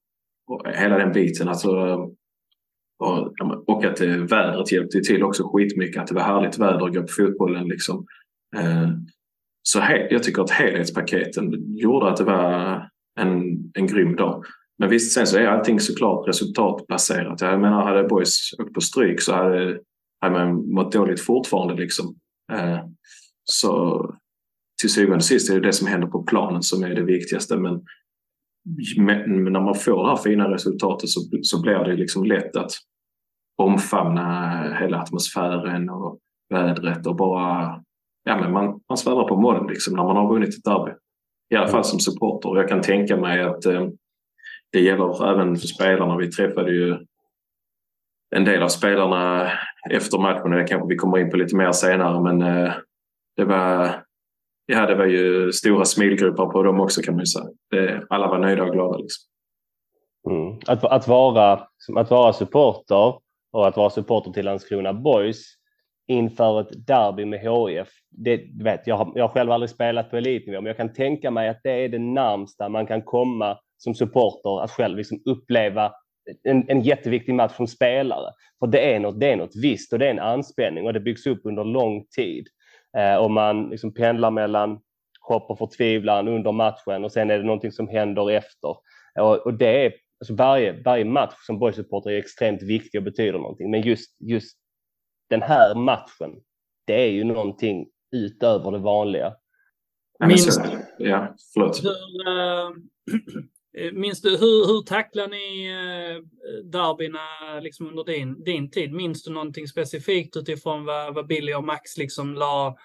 och 0.50 0.66
hela 0.74 0.98
den 0.98 1.12
biten. 1.12 1.48
Alltså, 1.48 1.70
och, 3.00 3.34
och 3.66 3.84
att 3.84 3.96
det, 3.96 4.16
vädret 4.16 4.72
hjälpte 4.72 5.00
till 5.00 5.22
också 5.22 5.42
skitmycket. 5.52 6.02
Att 6.02 6.08
det 6.08 6.14
var 6.14 6.22
härligt 6.22 6.58
väder 6.58 6.86
att 6.86 6.94
gå 6.94 7.00
på 7.00 7.08
fotbollen. 7.08 7.68
Liksom. 7.68 8.06
Så 9.62 9.80
he, 9.80 10.08
jag 10.10 10.22
tycker 10.22 10.42
att 10.42 10.50
helhetspaketen 10.50 11.76
gjorde 11.76 12.08
att 12.08 12.16
det 12.16 12.24
var 12.24 12.88
en, 13.20 13.58
en 13.74 13.86
grym 13.86 14.16
dag. 14.16 14.44
Men 14.78 14.90
visst, 14.90 15.12
sen 15.12 15.26
så 15.26 15.38
är 15.38 15.46
allting 15.46 15.80
såklart 15.80 16.28
resultatbaserat. 16.28 17.40
Jag 17.40 17.60
menar, 17.60 17.82
hade 17.82 18.08
Boys 18.08 18.54
åkt 18.58 18.74
på 18.74 18.80
stryk 18.80 19.22
så 19.22 19.34
hade, 19.34 19.80
hade 20.20 20.34
man 20.34 20.72
mått 20.72 20.92
dåligt 20.92 21.20
fortfarande. 21.20 21.74
Liksom. 21.74 22.16
Eh, 22.52 22.78
så 23.44 24.04
till 24.80 24.92
syvende 24.92 25.16
och 25.16 25.24
sist 25.24 25.50
är 25.50 25.54
det 25.54 25.66
det 25.66 25.72
som 25.72 25.86
händer 25.86 26.08
på 26.08 26.22
planen 26.22 26.62
som 26.62 26.84
är 26.84 26.94
det 26.94 27.02
viktigaste. 27.02 27.56
Men, 27.56 27.84
men 28.96 29.52
när 29.52 29.60
man 29.60 29.74
får 29.74 30.02
det 30.02 30.08
här 30.08 30.16
fina 30.16 30.54
resultatet 30.54 31.08
så, 31.08 31.20
så 31.42 31.62
blir 31.62 31.84
det 31.84 31.96
liksom 31.96 32.24
lätt 32.24 32.56
att 32.56 32.70
omfamna 33.62 34.62
hela 34.80 34.98
atmosfären 34.98 35.90
och 35.90 36.18
vädret 36.54 37.06
och 37.06 37.16
bara... 37.16 37.82
Ja, 38.24 38.40
men 38.40 38.52
man, 38.52 38.80
man 38.88 38.98
svävar 38.98 39.28
på 39.28 39.40
moln 39.40 39.66
liksom 39.66 39.96
när 39.96 40.04
man 40.04 40.16
har 40.16 40.28
vunnit 40.28 40.48
ett 40.48 40.64
derby. 40.64 40.90
I 41.54 41.56
alla 41.56 41.68
fall 41.68 41.84
som 41.84 42.00
supporter. 42.00 42.56
Jag 42.56 42.68
kan 42.68 42.82
tänka 42.82 43.16
mig 43.16 43.42
att 43.42 43.66
eh, 43.66 43.88
det 44.72 44.80
gäller 44.80 45.30
även 45.30 45.56
för 45.56 45.66
spelarna. 45.66 46.16
Vi 46.16 46.30
träffade 46.30 46.72
ju 46.72 46.96
en 48.36 48.44
del 48.44 48.62
av 48.62 48.68
spelarna 48.68 49.52
efter 49.90 50.18
matchen. 50.18 50.50
Det 50.50 50.64
kanske 50.64 50.88
vi 50.88 50.96
kommer 50.96 51.18
in 51.18 51.30
på 51.30 51.36
lite 51.36 51.56
mer 51.56 51.72
senare 51.72 52.20
men 52.20 52.42
eh, 52.42 52.72
det 53.36 53.44
var, 53.44 54.04
ja, 54.66 54.86
det 54.86 54.94
var 54.94 55.04
ju 55.04 55.52
stora 55.52 55.84
smilgrupper 55.84 56.46
på 56.46 56.62
dem 56.62 56.80
också 56.80 57.02
kan 57.02 57.14
man 57.14 57.22
ju 57.22 57.26
säga. 57.26 57.46
Det, 57.70 58.06
alla 58.08 58.28
var 58.28 58.38
nöjda 58.38 58.64
och 58.64 58.72
glada. 58.72 58.98
Liksom. 58.98 59.28
Mm. 60.30 60.58
Att, 60.66 60.84
att, 60.84 61.08
vara, 61.08 61.52
att 61.96 62.10
vara 62.10 62.32
supporter 62.32 63.14
och 63.52 63.68
att 63.68 63.76
vara 63.76 63.90
supporter 63.90 64.30
till 64.30 64.44
Landskrona 64.44 64.92
Boys 64.92 65.44
inför 66.08 66.60
ett 66.60 66.86
derby 66.86 67.24
med 67.24 67.40
HIF. 67.40 67.88
Det, 68.10 68.44
vet, 68.62 68.86
jag, 68.86 68.96
har, 68.96 69.12
jag 69.14 69.24
har 69.24 69.34
själv 69.34 69.50
aldrig 69.50 69.70
spelat 69.70 70.10
på 70.10 70.16
elitnivå 70.16 70.60
men 70.60 70.66
jag 70.66 70.76
kan 70.76 70.92
tänka 70.92 71.30
mig 71.30 71.48
att 71.48 71.60
det 71.62 71.70
är 71.70 71.88
det 71.88 71.98
närmsta 71.98 72.68
man 72.68 72.86
kan 72.86 73.02
komma 73.02 73.58
som 73.78 73.94
supporter 73.94 74.64
att 74.64 74.70
själv 74.70 74.96
liksom 74.96 75.22
uppleva 75.24 75.92
en, 76.44 76.70
en 76.70 76.80
jätteviktig 76.80 77.34
match 77.34 77.56
som 77.56 77.66
spelare. 77.66 78.32
För 78.58 78.66
det 78.66 78.94
är, 78.94 79.00
något, 79.00 79.20
det 79.20 79.32
är 79.32 79.36
något 79.36 79.56
visst 79.56 79.92
och 79.92 79.98
det 79.98 80.06
är 80.06 80.10
en 80.10 80.18
anspänning 80.18 80.86
och 80.86 80.92
det 80.92 81.00
byggs 81.00 81.26
upp 81.26 81.40
under 81.44 81.64
lång 81.64 82.04
tid. 82.16 82.46
Eh, 82.98 83.16
och 83.16 83.30
man 83.30 83.70
liksom 83.70 83.94
pendlar 83.94 84.30
mellan 84.30 84.80
hopp 85.20 85.50
och 85.50 85.58
förtvivlan 85.58 86.28
under 86.28 86.52
matchen 86.52 87.04
och 87.04 87.12
sen 87.12 87.30
är 87.30 87.38
det 87.38 87.44
någonting 87.44 87.72
som 87.72 87.88
händer 87.88 88.30
efter. 88.30 88.76
Och, 89.20 89.46
och 89.46 89.54
det 89.54 89.84
är, 89.86 89.92
alltså 90.20 90.34
varje, 90.34 90.82
varje 90.82 91.04
match 91.04 91.34
som 91.46 91.58
boysupporter 91.58 92.10
är 92.10 92.18
extremt 92.18 92.62
viktig 92.62 93.00
och 93.00 93.04
betyder 93.04 93.38
någonting. 93.38 93.70
Men 93.70 93.80
just, 93.80 94.16
just 94.20 94.58
den 95.30 95.42
här 95.42 95.74
matchen, 95.74 96.30
det 96.86 97.02
är 97.02 97.10
ju 97.10 97.24
någonting 97.24 97.86
utöver 98.16 98.70
det 98.70 98.78
vanliga. 98.78 99.34
Minns, 100.26 100.60
ja, 100.98 101.34
förlåt. 101.54 101.84
hur, 101.84 101.90
äh, 102.28 102.70
minns 103.92 104.20
du, 104.20 104.30
hur, 104.30 104.66
hur 104.66 104.82
tacklar 104.82 105.28
ni 105.28 105.66
äh, 105.66 106.22
derbyna 106.64 107.60
liksom 107.60 107.88
under 107.88 108.04
din, 108.04 108.44
din 108.44 108.70
tid? 108.70 108.92
Minns 108.92 109.22
du 109.22 109.30
någonting 109.30 109.68
specifikt 109.68 110.36
utifrån 110.36 110.84
vad, 110.84 111.14
vad 111.14 111.26
Billy 111.26 111.54
och 111.54 111.64
Max 111.64 111.96
liksom 111.96 112.34
la 112.34 112.76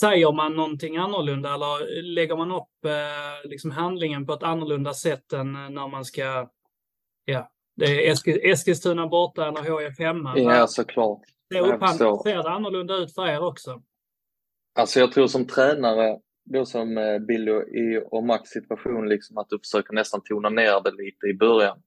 Säger 0.00 0.32
man 0.32 0.56
någonting 0.56 0.96
annorlunda 0.96 1.54
eller 1.54 2.02
lägger 2.02 2.36
man 2.36 2.50
upp 2.50 2.84
eh, 2.84 3.50
liksom 3.50 3.70
handlingen 3.70 4.26
på 4.26 4.32
ett 4.32 4.42
annorlunda 4.42 4.94
sätt 4.94 5.32
än 5.32 5.52
när 5.52 5.88
man 5.88 6.04
ska, 6.04 6.48
ja, 7.24 7.50
det 7.76 7.84
är 7.84 8.12
Eskil, 8.12 8.40
Eskilstuna 8.42 9.06
borta 9.06 9.48
eller 9.48 9.62
HIF 9.62 9.98
hemma? 9.98 10.38
Ja, 10.38 10.66
såklart. 10.66 11.20
Det 11.50 11.60
upphandling, 11.60 12.18
ser 12.18 12.42
det 12.42 12.50
annorlunda 12.50 12.94
ut 12.94 13.14
för 13.14 13.26
er 13.26 13.44
också? 13.44 13.82
Alltså 14.74 15.00
jag 15.00 15.12
tror 15.12 15.26
som 15.26 15.46
tränare, 15.46 16.18
då 16.44 16.66
som 16.66 16.98
eh, 16.98 17.18
Billy 17.18 17.52
och 18.10 18.24
Max 18.24 18.50
situation, 18.50 19.08
liksom 19.08 19.38
att 19.38 19.48
du 19.48 19.58
försöker 19.58 19.94
nästan 19.94 20.22
tona 20.24 20.48
ner 20.48 20.82
det 20.84 20.90
lite 20.90 21.26
i 21.26 21.34
början. 21.34 21.82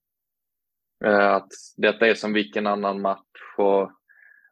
Eh, 1.06 1.34
att 1.34 1.52
detta 1.78 2.08
är 2.08 2.14
som 2.14 2.34
vilken 2.34 2.68
annan 2.68 3.02
match 3.02 3.58
och, 3.58 3.92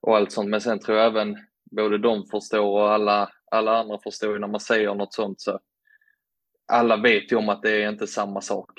och 0.01 0.17
allt 0.17 0.31
sånt. 0.31 0.50
Men 0.50 0.62
sen 0.62 0.79
tror 0.79 0.98
jag 0.98 1.07
även 1.07 1.38
både 1.72 1.98
de 1.98 2.25
förstår 2.25 2.81
och 2.81 2.91
alla, 2.91 3.29
alla 3.51 3.77
andra 3.77 4.00
förstår 4.03 4.39
när 4.39 4.48
man 4.48 4.60
säger 4.60 4.95
något 4.95 5.13
sånt. 5.13 5.41
Så 5.41 5.60
alla 6.72 6.98
vet 6.98 7.31
ju 7.31 7.36
om 7.36 7.50
att 7.50 7.62
det 7.62 7.83
är 7.83 7.89
inte 7.89 8.07
samma 8.07 8.41
sak. 8.41 8.72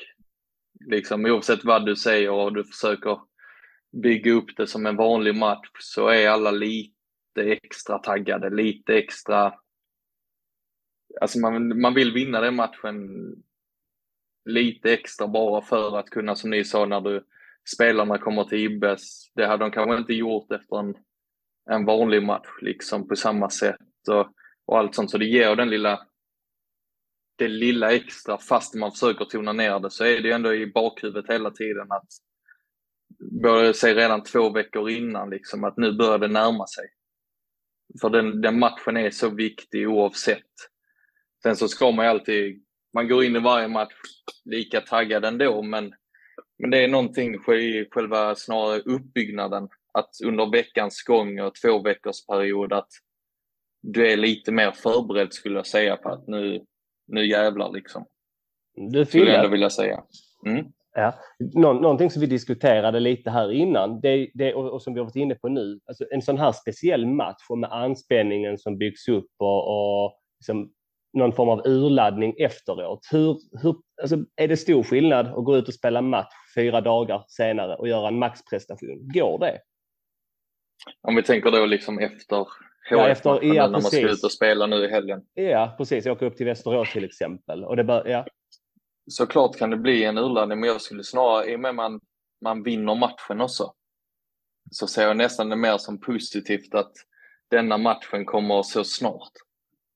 Liksom, 0.91 1.25
oavsett 1.25 1.65
vad 1.65 1.87
du 1.87 1.97
säger 1.97 2.31
och 2.31 2.55
du 2.55 2.65
försöker 2.65 3.19
bygga 4.03 4.33
upp 4.33 4.57
det 4.57 4.67
som 4.67 4.87
en 4.87 4.97
vanlig 4.97 5.35
match 5.35 5.69
så 5.81 6.09
är 6.09 6.29
alla 6.29 6.51
lite 6.51 7.43
extra 7.43 7.99
taggade, 7.99 8.51
lite 8.51 8.95
extra... 8.95 9.55
Alltså 11.21 11.39
man, 11.39 11.81
man 11.81 11.95
vill 11.95 12.13
vinna 12.13 12.41
den 12.41 12.55
matchen 12.55 13.09
lite 14.45 14.93
extra 14.93 15.29
bara 15.29 15.63
för 15.63 15.99
att 15.99 16.11
kunna, 16.11 16.37
som 16.37 16.51
ni 16.51 16.65
sa, 16.65 16.87
när 16.87 17.01
du, 17.01 17.25
spelarna 17.75 18.19
kommer 18.19 18.45
till 18.45 18.59
Ibbes, 18.59 19.33
det 19.35 19.47
hade 19.47 19.65
de 19.65 19.71
kanske 19.71 19.97
inte 19.97 20.15
gjort 20.15 20.53
efter 20.53 20.79
en 20.79 20.95
en 21.71 21.85
vanlig 21.85 22.23
match 22.23 22.49
liksom 22.61 23.09
på 23.09 23.17
samma 23.17 23.51
sätt 23.51 24.09
och, 24.09 24.29
och 24.65 24.79
allt 24.79 24.95
sånt. 24.95 25.11
Så 25.11 25.19
det 25.19 25.25
ger 25.25 25.57
den 25.57 25.71
lilla, 25.71 26.07
det 27.37 27.49
lilla 27.49 27.93
extra 27.93 28.39
fast 28.39 28.75
man 28.75 28.93
försöker 28.93 29.25
tona 29.25 29.53
ner 29.53 29.81
det 29.81 29.91
så 29.91 30.05
är 30.05 30.21
det 30.21 30.31
ändå 30.31 30.55
i 30.55 30.67
bakhuvudet 30.67 31.31
hela 31.31 31.51
tiden 31.51 31.93
att 31.93 32.09
både 33.19 33.75
se 33.75 33.95
redan 33.95 34.23
två 34.23 34.51
veckor 34.51 34.91
innan 34.91 35.31
liksom 35.31 35.65
att 35.65 35.77
nu 35.77 35.93
börjar 35.93 36.19
det 36.19 36.29
närma 36.29 36.67
sig. 36.67 36.85
För 38.01 38.11
den, 38.11 38.41
den 38.41 38.59
matchen 38.59 38.97
är 38.97 39.11
så 39.11 39.29
viktig 39.29 39.89
oavsett. 39.89 40.53
Sen 41.45 41.57
så 41.57 41.69
ska 41.69 41.91
man 41.91 42.05
ju 42.05 42.11
alltid, 42.11 42.63
man 42.95 43.09
går 43.09 43.25
in 43.25 43.37
i 43.37 43.41
varje 43.41 43.69
match 43.69 43.93
lika 44.45 44.81
taggad 44.81 45.25
ändå 45.25 45.63
men, 45.63 45.95
men 46.59 46.71
det 46.71 46.85
är 46.85 46.89
någonting 46.89 47.35
i 47.35 47.89
själva 47.91 48.35
snarare 48.35 48.81
uppbyggnaden 48.81 49.69
att 49.93 50.11
under 50.25 50.53
veckans 50.53 51.03
gång 51.03 51.41
och 51.41 51.55
två 51.55 51.83
veckors 51.83 52.27
period 52.27 52.73
att 52.73 52.89
du 53.83 54.13
är 54.13 54.17
lite 54.17 54.53
mer 54.53 54.71
förberedd 54.71 55.33
skulle 55.33 55.57
jag 55.57 55.67
säga 55.67 55.97
på 55.97 56.09
att 56.09 56.27
nu, 56.27 56.65
nu 57.07 57.27
jävlar 57.27 57.73
liksom. 57.73 58.07
Du 58.91 59.05
skulle 59.07 59.31
jag 59.31 59.39
ändå 59.39 59.51
vilja 59.51 59.71
säga. 59.71 60.03
Mm. 60.47 60.67
Ja. 60.95 61.15
Nå 61.39 61.73
någonting 61.73 62.11
som 62.11 62.21
vi 62.21 62.27
diskuterade 62.27 63.01
lite 63.01 63.31
här 63.31 63.53
innan 63.53 64.01
det, 64.01 64.31
det, 64.35 64.55
och, 64.55 64.73
och, 64.73 64.83
som 64.83 64.95
vi 64.95 65.01
har 65.01 65.05
varit 65.05 65.17
inne 65.17 65.35
på 65.35 65.49
nu, 65.49 65.81
alltså 65.87 66.05
en 66.11 66.23
sån 66.23 66.39
här 66.39 66.53
speciell 66.53 67.07
match 67.07 67.47
och 67.49 67.59
med 67.59 67.73
anspänningen 67.73 68.59
som 68.59 68.79
byggs 68.79 69.09
upp 69.09 69.31
och, 69.39 69.69
och 69.69 70.19
liksom 70.39 70.73
någon 71.15 71.33
form 71.33 71.49
av 71.49 71.67
urladdning 71.67 72.35
efteråt. 72.39 73.09
Hur, 73.11 73.39
hur, 73.63 73.77
alltså 74.03 74.17
är 74.37 74.49
det 74.49 74.57
stor 74.57 74.83
skillnad 74.83 75.27
att 75.27 75.45
gå 75.45 75.57
ut 75.57 75.69
och 75.69 75.75
spela 75.75 76.03
match 76.03 76.35
fyra 76.55 76.81
dagar 76.81 77.25
senare 77.29 77.77
och 77.77 77.89
göra 77.89 78.09
en 78.09 78.19
maxprestation? 78.19 79.13
Går 79.15 79.39
det? 79.39 79.61
Om 81.03 81.17
vi 81.17 81.23
tänker 81.23 81.51
då 81.51 81.67
liksom 81.67 81.99
efter 81.99 82.47
ja, 82.91 83.09
efter, 83.09 83.45
ja, 83.45 83.63
när 83.63 83.69
man 83.69 83.83
ska 83.83 84.11
ut 84.11 84.25
och 84.25 84.33
spela 84.33 84.67
nu 84.67 84.77
i 84.77 84.91
helgen. 84.91 85.23
Ja, 85.35 85.75
precis. 85.79 86.05
Jag 86.05 86.17
åker 86.17 86.27
upp 86.27 86.37
till 86.37 86.47
Västerås 86.47 86.93
till 86.93 87.05
exempel. 87.05 87.65
Och 87.65 87.77
det 87.77 87.85
bör, 87.85 88.09
ja. 88.09 88.27
Såklart 89.11 89.57
kan 89.57 89.71
det 89.71 89.77
bli 89.77 90.05
en 90.05 90.19
urladdning, 90.19 90.61
men 90.61 90.69
jag 90.69 90.81
skulle 90.81 91.05
snarare, 91.05 91.53
i 91.53 91.57
och 91.57 91.61
med 91.61 91.69
att 91.69 91.75
man, 91.75 92.01
man 92.45 92.63
vinner 92.63 92.95
matchen 92.95 93.41
också, 93.41 93.73
så 94.71 94.87
ser 94.87 95.03
jag 95.03 95.17
nästan 95.17 95.49
det 95.49 95.57
mer 95.57 95.79
som 95.79 96.01
positivt 96.01 96.75
att 96.75 96.93
denna 97.51 97.79
matchen 97.79 98.25
kommer 98.25 98.63
så 98.63 98.85
snart. 98.85 99.33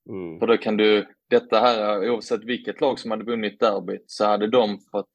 Mm. 0.08 0.38
För 0.38 0.46
då 0.46 0.56
kan 0.56 0.76
du, 0.76 1.06
detta 1.30 1.60
här, 1.60 2.10
oavsett 2.10 2.44
vilket 2.44 2.80
lag 2.80 2.98
som 2.98 3.10
hade 3.10 3.24
vunnit 3.24 3.60
derbyt, 3.60 4.04
så 4.06 4.24
hade 4.24 4.46
de 4.46 4.80
fått 4.90 5.10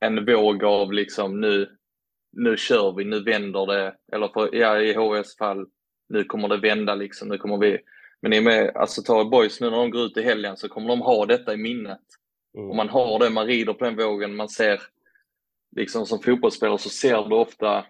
en 0.00 0.24
våg 0.24 0.64
av 0.64 0.92
liksom 0.92 1.40
nu, 1.40 1.76
nu 2.32 2.56
kör 2.56 2.92
vi, 2.92 3.04
nu 3.04 3.22
vänder 3.22 3.66
det. 3.66 3.96
Eller 4.12 4.28
för, 4.28 4.54
ja, 4.54 4.80
i 4.80 4.94
HS 4.94 5.36
fall, 5.36 5.66
nu 6.08 6.24
kommer 6.24 6.48
det 6.48 6.56
vända 6.56 6.94
liksom. 6.94 7.28
Nu 7.28 7.38
kommer 7.38 7.58
vi... 7.58 7.78
Men 8.22 8.32
i 8.32 8.40
med, 8.40 8.76
alltså 8.76 9.02
ta 9.02 9.24
boys 9.24 9.60
nu 9.60 9.70
när 9.70 9.76
de 9.76 9.90
går 9.90 10.02
ut 10.02 10.16
i 10.16 10.22
helgen 10.22 10.56
så 10.56 10.68
kommer 10.68 10.88
de 10.88 11.00
ha 11.00 11.26
detta 11.26 11.54
i 11.54 11.56
minnet. 11.56 12.00
Mm. 12.56 12.70
Och 12.70 12.76
man 12.76 12.88
har 12.88 13.18
det, 13.18 13.30
man 13.30 13.46
rider 13.46 13.72
på 13.72 13.84
den 13.84 13.96
vågen, 13.96 14.36
man 14.36 14.48
ser, 14.48 14.80
liksom 15.76 16.06
som 16.06 16.22
fotbollsspelare 16.22 16.78
så 16.78 16.88
ser 16.88 17.28
du 17.28 17.34
ofta, 17.34 17.86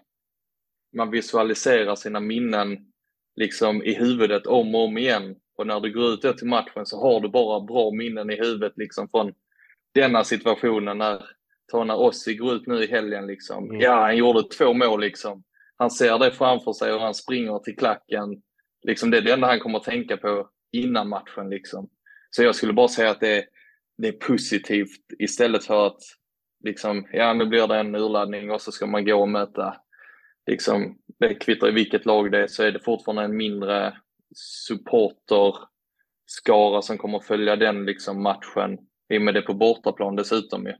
man 0.95 1.11
visualiserar 1.11 1.95
sina 1.95 2.19
minnen 2.19 2.91
liksom 3.35 3.83
i 3.83 3.93
huvudet 3.93 4.47
om 4.47 4.75
och 4.75 4.81
om 4.81 4.97
igen. 4.97 5.35
Och 5.57 5.67
när 5.67 5.79
du 5.79 5.93
går 5.93 6.13
ut 6.13 6.37
till 6.37 6.47
matchen 6.47 6.85
så 6.85 7.01
har 7.01 7.19
du 7.19 7.29
bara 7.29 7.59
bra 7.59 7.91
minnen 7.91 8.29
i 8.29 8.35
huvudet 8.35 8.73
liksom 8.75 9.09
från 9.09 9.33
denna 9.93 10.23
situationen 10.23 10.97
när 10.97 11.21
ta 11.71 11.83
när 11.83 11.99
Ossi 11.99 12.35
går 12.35 12.53
ut 12.53 12.67
nu 12.67 12.83
i 12.83 12.87
helgen 12.87 13.27
liksom. 13.27 13.69
Mm. 13.69 13.81
Ja, 13.81 14.01
han 14.01 14.17
gjorde 14.17 14.43
två 14.43 14.73
mål 14.73 15.01
liksom. 15.01 15.43
Han 15.77 15.91
ser 15.91 16.19
det 16.19 16.31
framför 16.31 16.73
sig 16.73 16.93
och 16.93 17.01
han 17.01 17.13
springer 17.13 17.59
till 17.59 17.75
klacken. 17.75 18.41
Liksom 18.87 19.11
det 19.11 19.17
är 19.17 19.21
det 19.21 19.31
enda 19.31 19.47
han 19.47 19.59
kommer 19.59 19.77
att 19.77 19.83
tänka 19.83 20.17
på 20.17 20.49
innan 20.71 21.09
matchen 21.09 21.49
liksom. 21.49 21.89
Så 22.29 22.43
jag 22.43 22.55
skulle 22.55 22.73
bara 22.73 22.87
säga 22.87 23.11
att 23.11 23.19
det 23.19 23.37
är, 23.37 23.45
det 23.97 24.07
är 24.07 24.11
positivt 24.11 25.05
istället 25.19 25.65
för 25.65 25.87
att 25.87 25.99
liksom, 26.63 27.07
ja 27.11 27.33
nu 27.33 27.45
blir 27.45 27.67
det 27.67 27.75
en 27.75 27.95
urladdning 27.95 28.51
och 28.51 28.61
så 28.61 28.71
ska 28.71 28.85
man 28.85 29.05
gå 29.05 29.21
och 29.21 29.29
möta 29.29 29.75
liksom, 30.47 30.97
det 31.19 31.35
kvittar 31.35 31.67
i 31.67 31.71
vilket 31.71 32.05
lag 32.05 32.31
det 32.31 32.43
är 32.43 32.47
så 32.47 32.63
är 32.63 32.71
det 32.71 32.79
fortfarande 32.79 33.23
en 33.23 33.37
mindre 33.37 33.97
supporterskara 34.35 36.81
som 36.81 36.97
kommer 36.97 37.19
följa 37.19 37.55
den 37.55 37.85
liksom 37.85 38.23
matchen 38.23 38.77
i 39.13 39.17
och 39.17 39.21
med 39.21 39.33
det 39.33 39.41
på 39.41 39.53
bortaplan 39.53 40.15
dessutom 40.15 40.65
ju. 40.65 40.73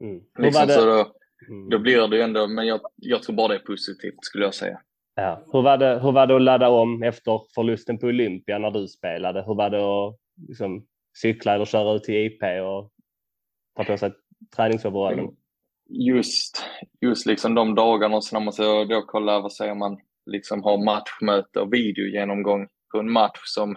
Mm. 0.00 0.22
Liksom, 0.38 0.66
det... 0.66 0.72
så 0.72 0.84
då, 0.84 1.12
mm. 1.48 1.70
då 1.70 1.78
blir 1.78 2.08
det 2.08 2.16
ju 2.16 2.22
ändå, 2.22 2.46
men 2.46 2.66
jag, 2.66 2.80
jag 2.96 3.22
tror 3.22 3.36
bara 3.36 3.48
det 3.48 3.54
är 3.54 3.58
positivt 3.58 4.14
skulle 4.20 4.44
jag 4.44 4.54
säga. 4.54 4.80
Ja. 5.14 5.44
Hur, 5.52 5.62
var 5.62 5.78
det, 5.78 6.00
hur 6.02 6.12
var 6.12 6.26
det 6.26 6.36
att 6.36 6.42
ladda 6.42 6.68
om 6.68 7.02
efter 7.02 7.40
förlusten 7.54 7.98
på 7.98 8.06
Olympia 8.06 8.58
när 8.58 8.70
du 8.70 8.88
spelade? 8.88 9.44
Hur 9.46 9.54
var 9.54 9.70
det 9.70 9.78
att 9.78 10.18
liksom, 10.48 10.86
cykla 11.22 11.54
eller 11.54 11.64
köra 11.64 11.94
ut 11.94 12.04
till 12.04 12.26
IP 12.26 12.42
och 12.42 12.92
ta 13.76 13.84
på 13.84 13.98
sig 13.98 14.12
träningsoverallen? 14.56 15.26
Just, 15.90 16.64
just 17.00 17.26
liksom 17.26 17.54
de 17.54 17.74
dagarna 17.74 18.20
så 18.20 18.36
när 18.36 18.44
man 18.44 18.52
ska 18.52 18.84
då 18.84 19.04
kolla, 19.06 19.40
vad 19.40 19.52
säger 19.52 19.74
man, 19.74 19.98
liksom 20.26 20.62
ha 20.62 20.76
matchmöte 20.76 21.60
och 21.60 21.72
videogenomgång 21.72 22.68
på 22.90 22.98
en 22.98 23.12
match 23.12 23.40
som 23.44 23.76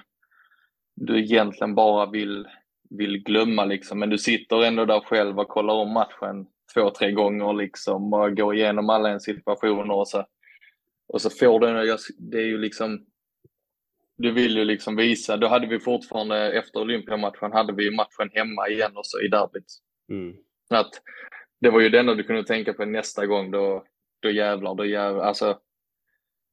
du 0.95 1.19
egentligen 1.19 1.75
bara 1.75 2.05
vill 2.05 2.47
vill 2.97 3.23
glömma 3.23 3.65
liksom. 3.65 3.99
Men 3.99 4.09
du 4.09 4.17
sitter 4.17 4.63
ändå 4.63 4.85
där 4.85 4.99
själv 4.99 5.39
och 5.39 5.47
kollar 5.47 5.73
om 5.73 5.93
matchen 5.93 6.47
två, 6.73 6.89
tre 6.89 7.11
gånger 7.11 7.53
liksom 7.53 8.13
och 8.13 8.37
går 8.37 8.55
igenom 8.55 8.89
alla 8.89 9.09
en 9.09 9.19
situationer 9.19 9.95
och 9.95 10.07
så, 10.07 10.25
och 11.07 11.21
så 11.21 11.29
får 11.29 11.59
du, 11.59 11.97
det 12.17 12.37
är 12.37 12.45
ju 12.45 12.57
liksom, 12.57 13.05
du 14.17 14.31
vill 14.31 14.57
ju 14.57 14.65
liksom 14.65 14.95
visa, 14.95 15.37
då 15.37 15.47
hade 15.47 15.67
vi 15.67 15.79
fortfarande 15.79 16.51
efter 16.51 16.79
Olympiamatchen 16.79 17.51
hade 17.51 17.73
vi 17.73 17.95
matchen 17.95 18.29
hemma 18.33 18.67
igen 18.67 18.97
och 18.97 19.05
så 19.05 19.21
i 19.21 19.27
derbyt. 19.27 19.77
Mm. 20.09 20.35
Att 20.69 20.91
det 21.61 21.69
var 21.69 21.79
ju 21.79 21.89
det 21.89 21.99
enda 21.99 22.15
du 22.15 22.23
kunde 22.23 22.43
tänka 22.43 22.73
på 22.73 22.85
nästa 22.85 23.25
gång, 23.25 23.51
då, 23.51 23.83
då 24.19 24.29
jävlar, 24.29 24.75
då 24.75 24.85
jävlar, 24.85 25.23
alltså. 25.23 25.59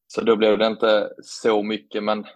Så 0.07 0.21
då 0.21 0.37
blev 0.37 0.59
det 0.59 0.67
inte 0.67 1.11
så 1.23 1.63
mycket, 1.63 2.05
men, 2.05 2.27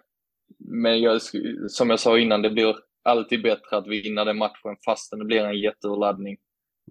men 0.65 1.01
jag, 1.01 1.21
som 1.69 1.91
jag 1.91 2.01
sa 2.01 2.19
innan, 2.19 2.43
det 2.43 2.51
blir 2.51 2.77
alltid 3.05 3.43
bättre 3.43 3.77
att 3.77 3.87
vinna 3.87 4.25
den 4.25 4.39
matchen 4.39 4.77
fastän 4.85 5.19
det 5.19 5.25
blir 5.25 5.45
en 5.45 5.61
jätteurladdning. 5.61 6.37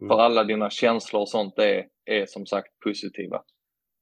Mm. 0.02 0.10
För 0.10 0.20
alla 0.20 0.44
dina 0.44 0.70
känslor 0.70 1.22
och 1.22 1.30
sånt 1.30 1.58
är, 1.58 1.86
är 2.06 2.26
som 2.26 2.46
sagt 2.46 2.80
positiva. 2.84 3.42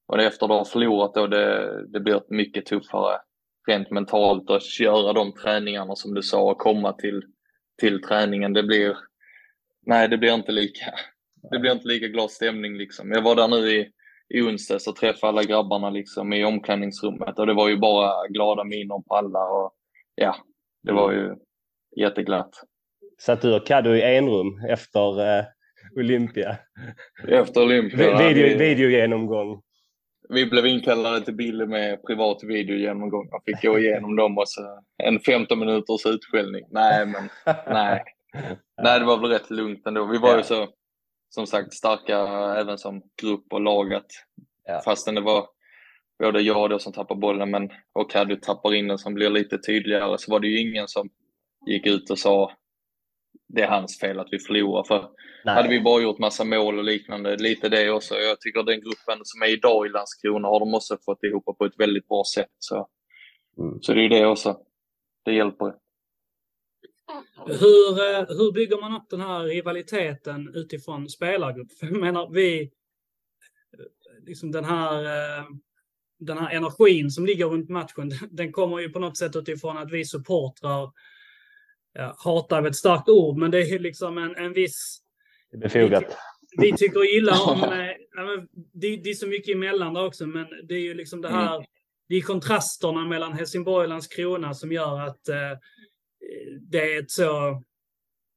Och 0.08 0.18
det 0.18 0.26
efter 0.26 0.48
du 0.48 0.54
har 0.54 0.66
förlorat 0.66 1.14
då, 1.14 1.28
det, 1.28 1.86
det 1.88 2.00
blir 2.00 2.22
mycket 2.30 2.66
tuffare 2.66 3.18
rent 3.68 3.92
mentalt 3.92 4.50
att 4.50 4.80
göra 4.80 5.14
de 5.14 5.34
träningarna 5.34 5.96
som 5.96 6.14
du 6.14 6.22
sa 6.22 6.52
och 6.52 6.58
komma 6.58 6.94
till, 6.94 7.24
till 7.82 8.02
träningen. 8.02 8.54
Det 8.54 8.64
blir, 8.64 8.98
nej 9.86 10.08
det 10.08 10.18
blir 10.18 10.34
inte 10.34 10.52
lika, 10.52 10.94
det 11.52 11.60
blir 11.60 11.72
inte 11.72 11.88
lika 11.88 12.08
glad 12.08 12.32
stämning 12.32 12.78
liksom. 12.78 13.12
Jag 13.12 13.22
var 13.22 13.36
där 13.36 13.48
nu 13.48 13.72
i, 13.72 13.92
i 14.34 14.42
onsdags 14.42 14.88
och 14.88 14.96
träffade 14.96 15.30
alla 15.30 15.44
grabbarna 15.44 15.90
liksom 15.90 16.34
i 16.34 16.46
omklädningsrummet 16.46 17.40
och 17.40 17.48
det 17.48 17.54
var 17.54 17.70
ju 17.70 17.78
bara 17.78 18.28
glada 18.28 18.64
miner 18.64 19.04
på 19.08 19.16
alla 19.16 19.40
och 19.50 19.72
ja, 20.16 20.36
det 20.84 20.92
var 20.94 21.12
ju 21.12 21.36
jätteglatt. 21.98 22.52
Satt 23.22 23.42
du 23.42 23.56
och 23.56 23.66
Kaddo 23.68 23.96
i 23.96 24.02
enrum 24.18 24.66
efter 24.70 25.38
eh, 25.40 25.46
Olympia? 25.96 26.58
Efter 27.28 27.64
Olympia. 27.64 28.18
Video, 28.18 28.44
vi, 28.44 28.56
videogenomgång. 28.56 29.62
vi 30.30 30.46
blev 30.46 30.66
inkallade 30.66 31.22
till 31.26 31.36
Bille 31.36 31.66
med 31.66 32.04
privat 32.08 32.44
videogenomgång. 32.44 33.28
Jag 33.32 33.42
fick 33.46 33.62
gå 33.72 33.80
igenom 33.80 34.16
dem 34.16 34.38
och 34.38 34.50
så 34.50 34.62
en 35.04 35.20
15 35.20 35.60
minuters 35.60 36.06
utskällning. 36.06 36.64
Nej, 36.72 37.06
men 37.06 37.30
nej. 37.68 38.04
Nej, 38.84 39.00
det 39.00 39.06
var 39.06 39.18
väl 39.18 39.32
rätt 39.32 39.50
lugnt 39.50 39.88
ändå. 39.88 40.06
Vi 40.06 40.18
var 40.18 40.30
Ja. 40.30 40.38
ju 40.38 40.44
så, 40.44 40.68
som 41.30 41.48
sagt, 41.48 41.74
starka 41.74 42.18
även 42.60 42.78
som 42.78 43.02
grupp 43.22 43.54
och 43.54 43.62
laget. 43.62 44.06
Ja. 44.66 44.82
Fastän 44.86 45.16
det 45.16 45.22
var 45.22 45.48
både 46.20 46.42
jag 46.42 46.70
då 46.70 46.80
som 46.80 46.94
tappar 46.94 47.16
bollen 47.16 47.52
men 47.52 47.70
och 47.94 48.12
Kaddu 48.12 48.36
tappar 48.36 48.74
in 48.74 48.88
den 48.88 48.98
som 48.98 49.14
blir 49.14 49.30
lite 49.30 49.58
tydligare 49.58 50.18
så 50.18 50.32
var 50.32 50.40
det 50.40 50.48
ju 50.48 50.60
ingen 50.70 50.88
som 50.88 51.10
gick 51.66 51.88
ut 51.88 52.10
och 52.10 52.20
sa 52.20 52.52
det 53.48 53.62
är 53.62 53.68
hans 53.68 54.00
fel 54.00 54.20
att 54.20 54.28
vi 54.32 54.40
förlorar. 54.40 54.84
För 54.84 55.10
Nej. 55.46 55.56
hade 55.56 55.70
vi 55.70 55.82
bara 55.82 56.02
gjort 56.02 56.20
massa 56.20 56.44
mål 56.44 56.78
och 56.78 56.84
liknande, 56.84 57.38
lite 57.38 57.70
det 57.70 57.90
också. 57.92 58.16
Jag 58.16 58.42
tycker 58.42 58.64
den 58.64 58.82
gruppen 58.82 59.20
som 59.24 59.42
är 59.42 59.48
idag 59.54 59.86
i 59.86 59.90
Landskrona 59.90 60.48
har 60.48 60.60
de 60.60 60.74
också 60.74 60.98
fått 61.06 61.24
ihop 61.24 61.58
på 61.58 61.66
ett 61.66 61.80
väldigt 61.80 62.08
bra 62.08 62.24
sätt. 62.36 62.52
Så, 62.60 62.88
Mm. 63.58 63.82
så 63.82 63.94
det 63.94 64.00
är 64.00 64.04
ju 64.04 64.10
det 64.10 64.28
också. 64.28 64.60
Det 65.26 65.34
hjälper. 65.34 65.74
Hur, 67.46 68.00
eh, 68.00 68.26
hur 68.28 68.52
bygger 68.52 68.82
man 68.82 68.94
upp 69.02 69.10
den 69.10 69.22
här 69.22 69.44
rivaliteten 69.44 70.52
utifrån 70.56 71.10
spelargrupp? 71.10 71.72
För 71.72 71.86
jag 71.92 72.00
menar, 72.00 72.30
vi... 72.30 72.62
eh, 72.62 72.70
Liksom 74.26 74.52
den 74.52 74.66
här, 74.66 75.04
eh, 75.06 75.46
den 76.20 76.38
här 76.38 76.56
energin 76.56 77.12
som 77.12 77.26
ligger 77.26 77.46
runt 77.46 77.70
matchen, 77.70 78.12
den 78.32 78.52
kommer 78.52 78.80
ju 78.80 78.90
på 78.90 79.00
något 79.00 79.18
sätt 79.18 79.36
utifrån 79.36 79.78
att 79.78 79.92
vi 79.92 80.06
supportrar 80.06 80.92
ja, 81.94 82.16
hatar 82.18 82.68
ett 82.68 82.76
starkt 82.76 83.10
ord, 83.10 83.38
men 83.38 83.52
det 83.52 83.60
är 83.60 83.80
liksom 83.80 84.18
en, 84.18 84.36
en 84.36 84.54
viss... 84.54 85.02
Det 85.52 85.58
är 85.58 85.62
befogat. 85.62 86.18
Vi 86.58 86.74
tycker 86.78 87.18
illa 87.18 87.42
om... 87.42 87.60
ja, 88.16 88.46
det, 88.74 88.98
det 88.98 89.10
är 89.10 89.14
så 89.14 89.28
mycket 89.28 89.56
emellan 89.56 89.94
där 89.94 90.06
också, 90.06 90.28
men 90.28 90.48
det 90.68 90.74
är 90.74 90.80
ju 90.80 90.94
liksom 90.94 91.22
det 91.22 91.30
här... 91.30 91.66
Det 92.08 92.16
är 92.16 92.22
kontrasterna 92.22 93.06
mellan 93.06 93.34
Helsingborg 93.34 93.84
och 93.84 93.90
Landskrona 93.90 94.54
som 94.54 94.72
gör 94.72 95.00
att 95.00 95.30
eh, 95.30 95.36
det 96.62 96.94
är 96.94 97.00
ett 97.00 97.12
så, 97.12 97.64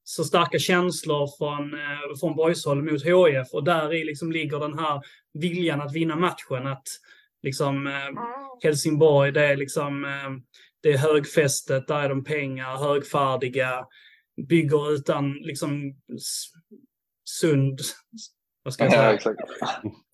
så 0.04 0.25
starka 0.25 0.58
känslor 0.58 1.28
från, 1.38 1.75
eh, 1.75 2.16
från 2.20 2.37
Boyshåll 2.37 2.82
mot 2.82 3.04
HIF 3.04 3.52
och 3.52 3.64
där 3.64 3.94
i 3.94 4.04
liksom 4.04 4.32
ligger 4.32 4.58
den 4.61 4.78
här 4.78 5.02
viljan 5.34 5.80
att 5.80 5.94
vinna 5.94 6.16
matchen. 6.16 6.66
Att 6.66 6.87
liksom 7.42 7.87
eh, 7.87 8.22
Helsingborg, 8.62 9.32
det 9.32 9.46
är 9.46 9.56
liksom 9.56 10.04
eh, 10.04 10.30
det 10.82 10.92
är 10.92 10.99
högfästet, 10.99 11.88
där 11.88 12.02
är 12.02 12.08
de 12.08 12.25
pengar, 12.25 12.76
högfärdiga, 12.76 13.87
bygger 14.49 14.92
utan 14.94 15.32
liksom 15.32 15.94
sund, 17.25 17.80
vad 18.64 18.75
ska 18.75 18.85
jag 18.85 18.92
säga? 18.92 19.04
Ja, 19.04 19.14
exakt. 19.14 19.40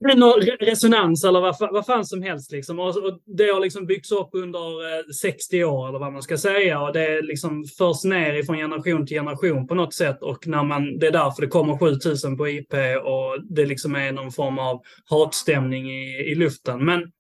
Det 0.01 0.11
är 0.11 0.17
någon 0.17 0.41
re- 0.41 0.57
resonans 0.61 1.25
eller 1.25 1.41
vad, 1.41 1.57
vad 1.61 1.87
fan 1.87 2.05
som 2.05 2.23
helst. 2.23 2.53
Liksom. 2.53 2.79
Och, 2.79 2.89
och 2.89 3.21
det 3.27 3.53
har 3.53 3.61
liksom 3.61 3.87
byggts 3.87 4.13
upp 4.13 4.29
under 4.33 4.99
eh, 4.99 5.05
60 5.21 5.65
år 5.65 5.89
eller 5.89 5.99
vad 5.99 6.13
man 6.13 6.23
ska 6.23 6.39
säga. 6.39 6.81
Och 6.81 6.93
det 6.93 7.23
liksom 7.23 7.65
förs 7.79 8.05
ner 8.05 8.35
ifrån 8.35 8.57
generation 8.57 9.07
till 9.07 9.17
generation 9.17 9.67
på 9.67 9.75
något 9.75 9.95
sätt. 9.95 10.23
Och 10.23 10.47
när 10.47 10.65
man, 10.65 10.99
det 10.99 11.07
är 11.07 11.13
därför 11.13 11.43
det 11.43 11.49
kommer 11.49 11.79
7000 11.79 12.37
på 12.37 12.49
IP 12.49 12.75
och 13.05 13.43
det 13.51 13.67
liksom 13.67 13.95
är 13.95 14.13
någon 14.13 14.33
form 14.33 14.59
av 14.59 14.83
hatstämning 15.05 15.91
i, 15.91 16.31
i 16.31 16.35
luften. 16.35 16.85
Men 16.85 17.13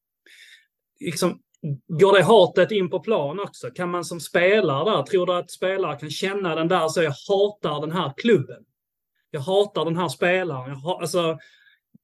liksom, 1.01 1.39
går 1.89 2.13
det 2.13 2.23
hatet 2.23 2.71
in 2.71 2.91
på 2.91 3.01
plan 3.01 3.41
också? 3.41 3.71
Kan 3.71 3.91
man 3.91 4.05
som 4.05 4.21
spelare 4.21 4.91
där, 4.91 5.03
tror 5.03 5.27
du 5.27 5.33
att 5.33 5.51
spelare 5.51 5.97
kan 5.97 6.11
känna 6.11 6.55
den 6.55 6.69
där 6.69 6.89
så 6.89 7.03
jag 7.03 7.15
hatar 7.29 7.81
den 7.81 7.93
här 7.93 8.13
klubben? 8.17 8.65
Jag 9.31 9.41
hatar 9.41 9.85
den 9.85 9.97
här 9.97 10.09
spelaren. 10.09 10.69
Jag, 10.71 10.77
ha, 10.77 11.01
alltså, 11.01 11.39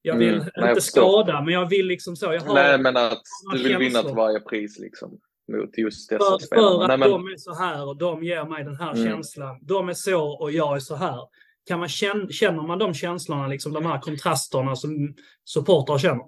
jag 0.03 0.17
vill 0.17 0.35
Mm, 0.35 0.49
nej, 0.57 0.69
inte 0.71 0.81
skada, 0.83 1.41
men 1.41 1.55
jag 1.55 1.69
vill 1.69 1.87
liksom 1.87 2.17
så. 2.17 2.33
Jag 2.33 2.41
har, 2.41 2.55
Nej, 2.55 2.79
men 2.79 2.97
att 2.97 3.23
du 3.53 3.59
vill 3.63 3.79
vinna 3.79 3.79
känslor. 3.91 4.03
till 4.03 4.17
varje 4.17 4.41
pris 4.41 4.79
liksom. 4.79 5.21
Mot 5.53 5.79
just 5.79 6.11
dessa 6.11 6.25
för, 6.25 6.39
spelare. 6.39 6.77
för 6.77 6.83
att 6.83 6.89
Nej, 6.89 6.99
men, 6.99 7.11
de 7.11 7.27
är 7.27 7.37
så 7.37 7.55
här 7.55 7.89
och 7.89 7.97
de 7.97 8.25
ger 8.25 8.45
mig 8.45 8.65
den 8.65 8.77
här 8.77 8.93
Mm. 8.95 9.05
känslan. 9.09 9.59
De 9.63 9.89
är 9.89 9.95
så 9.95 10.23
och 10.43 10.51
jag 10.53 10.77
är 10.77 10.81
så 10.81 10.95
här. 10.95 11.19
Kan 11.67 11.79
man 11.79 11.89
känna, 11.89 12.29
känner 12.29 12.63
man 12.63 12.79
de 12.79 12.95
känslorna, 12.95 13.47
liksom 13.47 13.73
de 13.73 13.87
här 13.87 13.99
kontrasterna 14.01 14.77
som 14.77 15.15
supportrar 15.45 15.99
känner? 15.99 16.25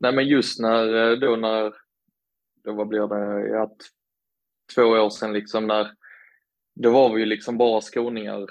nej, 0.00 0.12
men 0.12 0.26
just 0.26 0.60
när 0.60 1.10
eh, 1.12 1.18
då 1.18 1.36
när, 1.36 1.72
då 2.64 2.72
vad 2.72 2.88
blir 2.88 3.06
det, 3.08 3.48
ja, 3.48 3.70
två 4.74 4.82
år 4.82 5.10
sedan 5.10 5.32
liksom 5.32 5.66
när, 5.66 5.90
då 6.74 6.90
var 6.90 7.14
vi 7.14 7.20
ju 7.20 7.26
liksom 7.26 7.58
bara 7.58 7.80
skåningar 7.80 8.46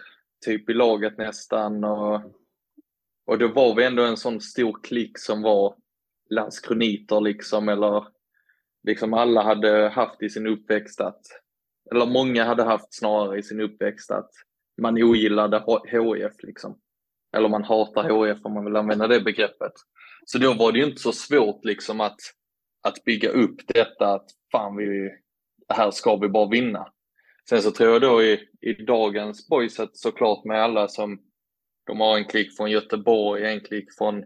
typ 0.45 0.69
i 0.69 0.73
laget 0.73 1.17
nästan 1.17 1.83
och, 1.83 2.21
och 3.25 3.37
då 3.37 3.47
var 3.47 3.75
vi 3.75 3.83
ändå 3.83 4.03
en 4.03 4.17
sån 4.17 4.41
stor 4.41 4.79
klick 4.83 5.19
som 5.19 5.41
var 5.41 5.75
landskroniter 6.29 7.21
liksom 7.21 7.69
eller 7.69 8.05
liksom 8.87 9.13
alla 9.13 9.43
hade 9.43 9.89
haft 9.89 10.23
i 10.23 10.29
sin 10.29 10.47
uppväxt 10.47 11.01
att, 11.01 11.21
eller 11.91 12.05
många 12.05 12.45
hade 12.45 12.63
haft 12.63 12.93
snarare 12.93 13.39
i 13.39 13.43
sin 13.43 13.61
uppväxt 13.61 14.11
att 14.11 14.29
man 14.81 15.03
ogillade 15.03 15.57
HF 15.57 15.91
HIF 15.91 16.43
liksom. 16.43 16.79
Eller 17.37 17.49
man 17.49 17.63
hatar 17.63 18.03
HIF 18.03 18.45
om 18.45 18.53
man 18.53 18.65
vill 18.65 18.75
använda 18.75 19.07
det 19.07 19.21
begreppet. 19.21 19.73
Så 20.25 20.37
då 20.37 20.53
var 20.53 20.71
det 20.71 20.79
ju 20.79 20.85
inte 20.85 21.01
så 21.01 21.11
svårt 21.11 21.65
liksom 21.65 22.01
att, 22.01 22.19
att 22.81 23.03
bygga 23.03 23.29
upp 23.29 23.55
detta 23.67 24.13
att 24.13 24.25
fan 24.51 24.77
vi, 24.77 25.09
det 25.67 25.73
här 25.73 25.91
ska 25.91 26.15
vi 26.15 26.29
bara 26.29 26.49
vinna. 26.49 26.87
Sen 27.49 27.61
så 27.61 27.71
tror 27.71 27.91
jag 27.91 28.01
då 28.01 28.23
i, 28.23 28.47
i 28.61 28.73
dagens 28.73 29.47
boyset 29.47 29.89
såklart 29.97 30.45
med 30.45 30.63
alla 30.63 30.87
som 30.87 31.21
de 31.87 31.99
har 31.99 32.17
en 32.17 32.25
klick 32.25 32.57
från 32.57 32.71
Göteborg, 32.71 33.45
en 33.45 33.61
klick 33.61 33.97
från, 33.97 34.23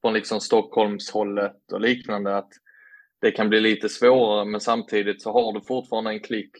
från 0.00 0.14
liksom 0.14 0.40
Stockholmshållet 0.40 1.72
och 1.72 1.80
liknande 1.80 2.36
att 2.36 2.50
det 3.20 3.30
kan 3.30 3.48
bli 3.48 3.60
lite 3.60 3.88
svårare 3.88 4.44
men 4.44 4.60
samtidigt 4.60 5.22
så 5.22 5.32
har 5.32 5.52
du 5.52 5.60
fortfarande 5.60 6.10
en 6.10 6.20
klick 6.20 6.52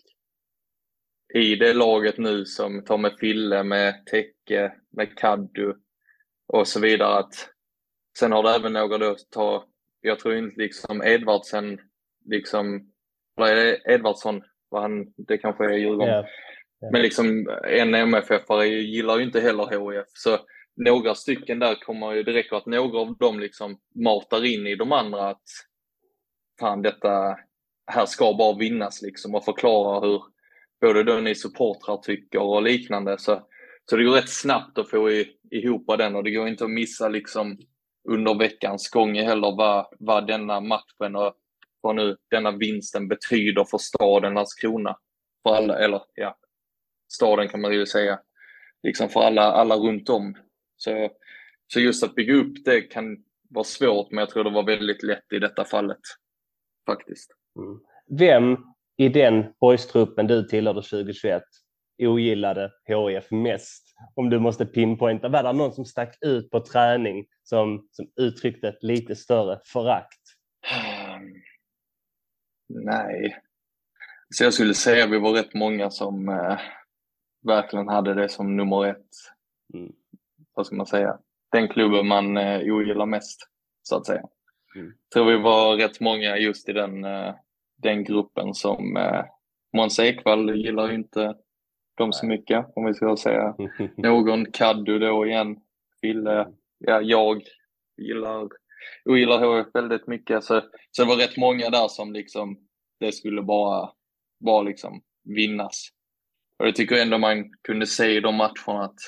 i 1.34 1.56
det 1.56 1.72
laget 1.72 2.18
nu 2.18 2.44
som 2.44 2.84
tar 2.84 2.98
med 2.98 3.16
Fille, 3.20 3.62
med 3.62 4.06
Täcke, 4.06 4.72
med 4.90 5.18
Kaddu 5.18 5.74
och 6.46 6.68
så 6.68 6.80
vidare. 6.80 7.18
Att, 7.18 7.48
sen 8.18 8.32
har 8.32 8.42
du 8.42 8.48
även 8.48 8.72
några 8.72 8.98
då, 8.98 9.16
ta, 9.30 9.68
jag 10.00 10.18
tror 10.18 10.36
inte 10.36 10.60
liksom 10.60 11.02
Edvardsen, 11.02 11.80
liksom, 12.24 12.92
eller 13.40 13.90
Edvardsson, 13.90 14.42
vad 14.74 14.82
han, 14.82 15.06
det 15.16 15.38
kanske 15.38 15.64
är 15.64 15.78
Djurgården. 15.78 16.14
Ja. 16.14 16.26
Men 16.92 17.02
liksom 17.02 17.48
en 17.64 17.94
MFF-are 17.94 18.64
gillar 18.64 19.18
ju 19.18 19.24
inte 19.24 19.40
heller 19.40 19.94
HIF. 19.94 20.06
Så 20.08 20.38
några 20.76 21.14
stycken 21.14 21.58
där 21.58 21.74
kommer 21.74 22.12
ju, 22.12 22.22
det 22.22 22.32
räcker 22.32 22.56
att 22.56 22.66
några 22.66 22.98
av 22.98 23.16
dem 23.16 23.40
liksom 23.40 23.78
matar 23.94 24.44
in 24.44 24.66
i 24.66 24.76
de 24.76 24.92
andra 24.92 25.28
att 25.28 25.42
fan 26.60 26.82
detta, 26.82 27.36
här 27.86 28.06
ska 28.06 28.34
bara 28.38 28.58
vinnas 28.58 29.02
liksom 29.02 29.34
och 29.34 29.44
förklara 29.44 30.00
hur 30.00 30.22
både 30.80 31.02
då 31.02 31.14
ni 31.20 31.34
supportrar 31.34 31.96
tycker 31.96 32.40
och 32.40 32.62
liknande. 32.62 33.18
Så, 33.18 33.46
så 33.90 33.96
det 33.96 34.04
går 34.04 34.14
rätt 34.14 34.30
snabbt 34.30 34.78
att 34.78 34.90
få 34.90 35.10
i, 35.10 35.26
ihop 35.50 35.98
den 35.98 36.16
och 36.16 36.24
det 36.24 36.30
går 36.30 36.48
inte 36.48 36.64
att 36.64 36.70
missa 36.70 37.08
liksom 37.08 37.58
under 38.08 38.34
veckans 38.38 38.90
gång 38.90 39.14
heller 39.14 39.56
vad, 39.56 39.86
vad 39.98 40.26
denna 40.26 40.60
matchen 40.60 41.16
och 41.16 41.34
vad 41.84 41.96
nu 41.96 42.16
denna 42.30 42.50
vinsten 42.50 43.08
betyder 43.08 43.64
för 43.64 43.78
staden 43.78 44.34
Landskrona. 44.34 44.96
För 45.42 45.54
alla, 45.54 45.78
eller 45.78 46.02
ja, 46.14 46.38
staden 47.12 47.48
kan 47.48 47.60
man 47.60 47.72
ju 47.72 47.86
säga. 47.86 48.20
Liksom 48.82 49.08
för 49.08 49.20
alla, 49.20 49.42
alla 49.42 49.76
runt 49.76 50.08
om. 50.08 50.34
Så, 50.76 51.10
så 51.66 51.80
just 51.80 52.04
att 52.04 52.14
bygga 52.14 52.34
upp 52.34 52.64
det 52.64 52.80
kan 52.80 53.24
vara 53.50 53.64
svårt, 53.64 54.10
men 54.10 54.18
jag 54.18 54.30
tror 54.30 54.44
det 54.44 54.50
var 54.50 54.66
väldigt 54.66 55.02
lätt 55.02 55.32
i 55.32 55.38
detta 55.38 55.64
fallet. 55.64 56.00
Faktiskt. 56.86 57.30
Mm. 57.58 57.80
Vem 58.18 58.56
i 58.96 59.08
den 59.08 59.44
boystruppen 59.60 60.26
du 60.26 60.42
tillhörde 60.42 60.82
2021 60.82 61.42
ogillade 61.98 62.70
HIF 62.86 63.30
mest? 63.30 63.94
Om 64.14 64.30
du 64.30 64.38
måste 64.38 64.66
pinpointa, 64.66 65.28
var 65.28 65.42
det 65.42 65.52
någon 65.52 65.72
som 65.72 65.84
stack 65.84 66.18
ut 66.20 66.50
på 66.50 66.60
träning 66.60 67.26
som, 67.42 67.88
som 67.90 68.06
uttryckte 68.16 68.68
ett 68.68 68.82
lite 68.82 69.16
större 69.16 69.60
förakt? 69.64 70.23
Nej. 72.68 73.36
Så 74.30 74.44
jag 74.44 74.54
skulle 74.54 74.74
säga 74.74 75.04
att 75.04 75.10
vi 75.10 75.18
var 75.18 75.32
rätt 75.32 75.54
många 75.54 75.90
som 75.90 76.28
eh, 76.28 76.58
verkligen 77.42 77.88
hade 77.88 78.14
det 78.14 78.28
som 78.28 78.56
nummer 78.56 78.86
ett. 78.86 79.06
Mm. 79.74 79.92
Vad 80.54 80.66
ska 80.66 80.76
man 80.76 80.86
säga? 80.86 81.18
Den 81.52 81.68
klubben 81.68 82.06
man 82.06 82.36
eh, 82.36 82.74
ogillar 82.74 83.06
mest, 83.06 83.48
så 83.82 83.96
att 83.96 84.06
säga. 84.06 84.22
Mm. 84.76 84.92
tror 85.14 85.24
vi 85.24 85.36
var 85.36 85.76
rätt 85.76 86.00
många 86.00 86.36
just 86.36 86.68
i 86.68 86.72
den, 86.72 87.04
eh, 87.04 87.34
den 87.76 88.04
gruppen 88.04 88.54
som 88.54 88.96
eh, 88.96 89.24
Måns 89.76 89.98
Ekvall 89.98 90.56
gillar 90.56 90.92
inte 90.92 91.34
dem 91.96 92.12
så 92.12 92.26
mycket, 92.26 92.66
om 92.74 92.84
vi 92.84 92.94
ska 92.94 93.16
säga 93.16 93.56
någon. 93.96 94.52
Kaddu 94.52 94.98
då 94.98 95.26
igen. 95.26 95.60
Fille, 96.00 96.48
ja, 96.78 97.00
jag 97.00 97.42
gillar, 97.96 98.48
ogillar 99.04 99.62
HF 99.62 99.74
väldigt 99.74 100.06
mycket. 100.06 100.44
Så, 100.44 100.60
så 100.90 101.02
det 101.02 101.08
var 101.08 101.16
rätt 101.16 101.36
många 101.36 101.70
där 101.70 101.88
som 101.88 102.12
liksom, 102.12 102.58
det 103.00 103.12
skulle 103.12 103.42
bara, 103.42 103.90
bara 104.44 104.62
liksom 104.62 105.02
vinnas. 105.24 105.88
Och 106.58 106.66
jag 106.66 106.74
tycker 106.74 107.02
ändå 107.02 107.18
man 107.18 107.50
kunde 107.62 107.86
se 107.86 108.10
i 108.10 108.20
de 108.20 108.34
matcherna 108.34 108.84
att 108.84 108.98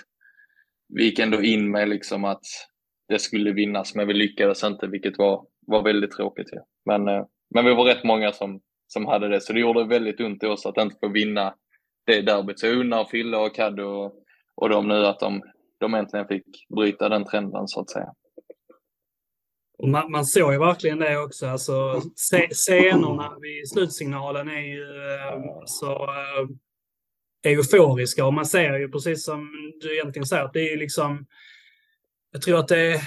vi 0.89 1.05
gick 1.05 1.19
ändå 1.19 1.43
in 1.43 1.71
med 1.71 1.89
liksom 1.89 2.25
att 2.25 2.45
det 3.09 3.19
skulle 3.19 3.53
vinnas, 3.53 3.95
men 3.95 4.07
vi 4.07 4.15
lyckades 4.15 4.65
inte, 4.65 4.87
vilket 4.87 5.19
var, 5.19 5.47
var 5.67 5.83
väldigt 5.83 6.11
tråkigt. 6.11 6.49
Ja. 6.53 6.67
Men, 6.85 7.09
eh, 7.09 7.25
men 7.55 7.65
vi 7.65 7.75
var 7.75 7.85
rätt 7.85 8.05
många 8.05 8.33
som, 8.33 8.61
som 8.87 9.07
hade 9.07 9.29
det, 9.29 9.41
så 9.41 9.53
det 9.53 9.61
gjorde 9.61 9.85
väldigt 9.85 10.21
ont 10.21 10.43
i 10.43 10.47
oss 10.47 10.67
att 10.67 10.79
inte 10.79 10.97
få 11.01 11.09
vinna 11.09 11.55
det 12.07 12.23
derbyt. 12.23 12.61
Så 12.61 12.67
jag 12.67 12.77
unnar 12.77 13.05
Fille 13.05 13.37
och 13.37 13.55
Kaddo 13.55 13.85
och, 13.85 14.13
och 14.55 14.69
de 14.69 14.89
nu 14.89 15.07
att 15.07 15.21
de, 15.21 15.43
de 15.81 15.95
äntligen 15.95 16.29
fick 16.29 16.45
bryta 16.77 17.09
den 17.09 17.25
trenden 17.25 17.69
så 17.69 17.81
att 17.81 17.91
säga. 17.91 18.13
Och 19.79 19.89
man, 19.89 20.11
man 20.11 20.27
såg 20.27 20.53
ju 20.53 20.59
verkligen 20.59 20.99
det 20.99 21.19
också. 21.19 21.47
Alltså, 21.47 22.03
scenerna 22.53 23.39
vid 23.41 23.69
slutsignalen 23.69 24.49
är 24.49 24.61
ju 24.61 24.83
eh, 24.83 25.63
så 25.67 25.93
äh, 25.93 26.49
euforiska 27.53 28.27
och 28.27 28.35
man 28.35 28.47
ser 28.47 28.79
ju 28.79 28.89
precis 28.89 29.25
som 29.25 29.51
du 29.81 29.95
egentligen 29.95 30.27
säger 30.27 30.45
att 30.45 30.53
det 30.53 30.61
är 30.61 30.71
ju 30.71 30.77
liksom 30.77 31.27
jag 32.33 32.43
tror 32.43 32.59
att 32.59 32.69
det 32.69 32.93
är 32.93 33.01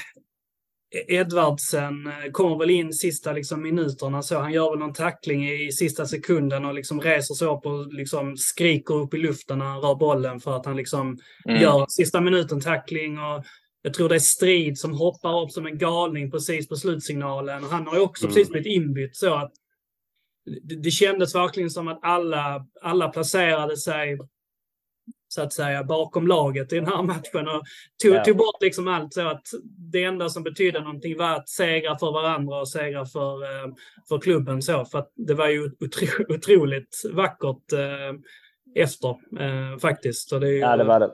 Edvardsen 1.08 2.08
eh, 2.08 2.32
kommer 2.32 2.58
väl 2.58 2.70
in 2.70 2.94
sista 2.94 3.34
liksom, 3.34 3.62
minuterna 3.62 4.22
så. 4.22 4.40
Han 4.40 4.54
gör 4.54 4.70
väl 4.70 4.80
någon 4.80 4.94
tackling 4.94 5.50
i 5.50 5.72
sista 5.72 6.06
sekunden 6.06 6.66
och 6.66 6.74
liksom 6.74 7.02
reser 7.02 7.36
sig 7.36 7.48
upp 7.48 7.66
och 7.66 7.94
liksom 7.94 8.38
skriker 8.38 8.94
upp 8.94 9.14
i 9.14 9.18
luften 9.18 9.60
när 9.60 9.66
han 9.66 9.82
rör 9.82 9.96
bollen 9.96 10.40
för 10.40 10.56
att 10.56 10.66
han 10.66 10.78
liksom 10.78 11.18
mm. 11.46 11.62
gör 11.62 11.86
sista 11.90 12.22
minuten 12.22 12.62
tackling. 12.62 13.20
Och 13.20 13.46
jag 13.82 13.94
tror 13.94 14.10
det 14.10 14.16
är 14.16 14.20
Strid 14.20 14.78
som 14.78 14.94
hoppar 14.94 15.42
upp 15.44 15.52
som 15.52 15.66
en 15.66 15.78
galning 15.78 16.32
precis 16.32 16.70
på 16.70 16.76
slutsignalen. 16.76 17.64
Han 17.64 17.88
har 17.88 17.96
ju 17.96 18.02
också 18.02 18.26
mm. 18.26 18.36
precis 18.36 18.52
blivit 18.52 18.74
inbytt 18.74 19.16
så 19.16 19.34
att 19.34 19.52
det, 20.64 20.76
det 20.76 20.92
kändes 20.92 21.36
verkligen 21.36 21.70
som 21.70 21.88
att 21.88 22.00
alla, 22.02 22.66
alla 22.82 23.10
placerade 23.10 23.78
sig 23.78 24.18
så 25.28 25.42
att 25.42 25.54
säga 25.54 25.84
bakom 25.84 26.28
laget 26.28 26.74
i 26.74 26.76
den 26.76 26.86
här 26.86 27.04
matchen 27.04 27.48
och 27.48 27.64
tog, 28.04 28.14
ja. 28.14 28.24
tog 28.24 28.38
bort 28.38 28.62
liksom 28.62 28.88
allt 28.88 29.14
så 29.14 29.28
att 29.28 29.48
det 29.92 30.04
enda 30.04 30.30
som 30.30 30.44
betydde 30.44 30.80
någonting 30.80 31.18
var 31.18 31.36
att 31.36 31.50
segra 31.50 31.98
för 31.98 32.12
varandra 32.12 32.60
och 32.60 32.70
segra 32.70 33.06
för, 33.06 33.44
eh, 33.44 33.74
för 34.10 34.20
klubben 34.20 34.62
så 34.62 34.86
för 34.86 35.00
att 35.00 35.12
det 35.16 35.34
var 35.34 35.48
ju 35.48 35.66
otro, 35.66 36.08
otroligt 36.36 37.02
vackert 37.14 37.74
eh, 37.74 38.20
efter 38.84 39.10
eh, 39.40 39.78
faktiskt. 39.78 40.30
Så 40.30 40.40
det 40.40 40.52
ja, 40.52 40.78
det 40.78 40.84
var 40.84 41.00
det. 41.00 41.12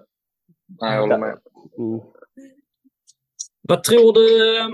Nej, 0.81 0.93
jag 0.93 1.01
håller 1.01 1.17
med. 1.17 1.37
Mm. 1.77 2.14
Vad 3.67 3.83
tror 3.83 4.13
du? 4.13 4.57
Eh, 4.59 4.67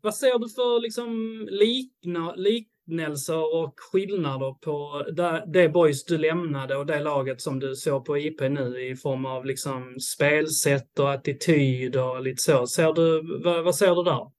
vad 0.00 0.14
ser 0.14 0.38
du 0.38 0.48
för 0.48 0.80
liksom 0.80 1.40
likna, 1.50 2.34
liknelser 2.34 3.54
och 3.54 3.74
skillnader 3.76 4.52
på 4.52 5.04
det 5.52 5.68
boys 5.68 6.04
du 6.04 6.18
lämnade 6.18 6.76
och 6.76 6.86
det 6.86 7.00
laget 7.00 7.40
som 7.40 7.58
du 7.60 7.74
såg 7.74 8.04
på 8.04 8.18
IP 8.18 8.40
nu 8.40 8.88
i 8.90 8.96
form 8.96 9.26
av 9.26 9.44
liksom 9.44 10.00
spelsätt 10.00 10.98
och 10.98 11.12
attityd 11.12 11.96
och 11.96 12.22
lite 12.22 12.42
så. 12.42 12.66
Ser 12.66 12.92
du, 12.92 13.22
vad, 13.44 13.64
vad 13.64 13.74
ser 13.74 13.94
du 13.94 14.02
där? 14.02 14.30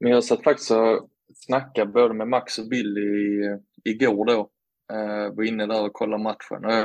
Men 0.00 0.10
jag 0.10 0.24
satt 0.24 0.44
faktiskt 0.44 0.70
och 0.70 1.10
snackade 1.34 1.92
både 1.92 2.14
med 2.14 2.28
Max 2.28 2.58
och 2.58 2.68
Billy 2.68 3.42
igår 3.84 4.24
då. 4.24 4.50
Eh, 4.92 5.34
var 5.36 5.44
inne 5.44 5.66
där 5.66 5.84
och 5.84 5.92
kollade 5.92 6.22
matchen. 6.22 6.64
Och 6.64 6.72
jag, 6.72 6.84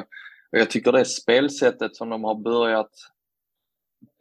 och 0.52 0.58
jag 0.60 0.70
tycker 0.70 0.92
det 0.92 1.06
spelsättet 1.06 1.96
som 1.96 2.10
de 2.10 2.24
har 2.24 2.44
börjat 2.44 2.92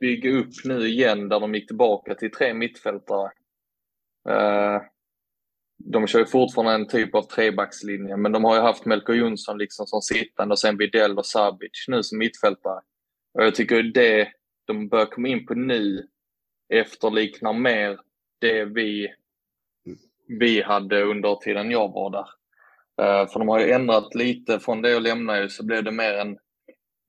bygga 0.01 0.31
upp 0.31 0.65
nu 0.65 0.87
igen 0.89 1.29
där 1.29 1.41
de 1.41 1.55
gick 1.55 1.67
tillbaka 1.67 2.15
till 2.15 2.31
tre 2.31 2.55
mittfältare. 2.55 3.31
Eh, 4.29 4.83
de 5.79 6.07
kör 6.07 6.19
ju 6.19 6.27
fortfarande 6.27 6.73
en 6.73 6.89
typ 6.89 7.15
av 7.15 7.23
trebackslinje, 7.23 8.17
men 8.17 8.33
de 8.33 8.45
har 8.45 8.55
ju 8.55 8.61
haft 8.61 8.85
Melko 8.85 9.13
Jonsson 9.13 9.59
liksom 9.59 9.87
som 9.87 10.01
sittande 10.01 10.53
och 10.53 10.59
sen 10.59 10.77
Widell 10.77 11.19
och 11.19 11.27
Sabic 11.27 11.85
nu 11.89 12.03
som 12.03 12.19
mittfältare. 12.19 12.81
Och 13.35 13.45
jag 13.45 13.55
tycker 13.55 13.83
det 13.83 14.29
de 14.67 14.89
bör 14.89 15.07
komma 15.07 15.29
in 15.29 15.47
på 15.47 15.55
nu 15.55 16.09
efterliknar 16.69 17.53
mer 17.53 18.01
det 18.41 18.65
vi, 18.65 19.15
vi 20.29 20.63
hade 20.63 21.03
under 21.03 21.35
tiden 21.35 21.71
jag 21.71 21.93
var 21.93 22.11
där. 22.11 22.29
Eh, 23.03 23.29
för 23.29 23.39
de 23.39 23.49
har 23.49 23.61
ju 23.61 23.71
ändrat 23.71 24.15
lite 24.15 24.61
från 24.61 24.83
det 24.83 24.91
jag 24.91 25.03
lämnade 25.03 25.51
så 25.51 25.65
blev 25.65 25.85
det 25.85 25.93
mer 25.93 26.15
en, 26.15 26.39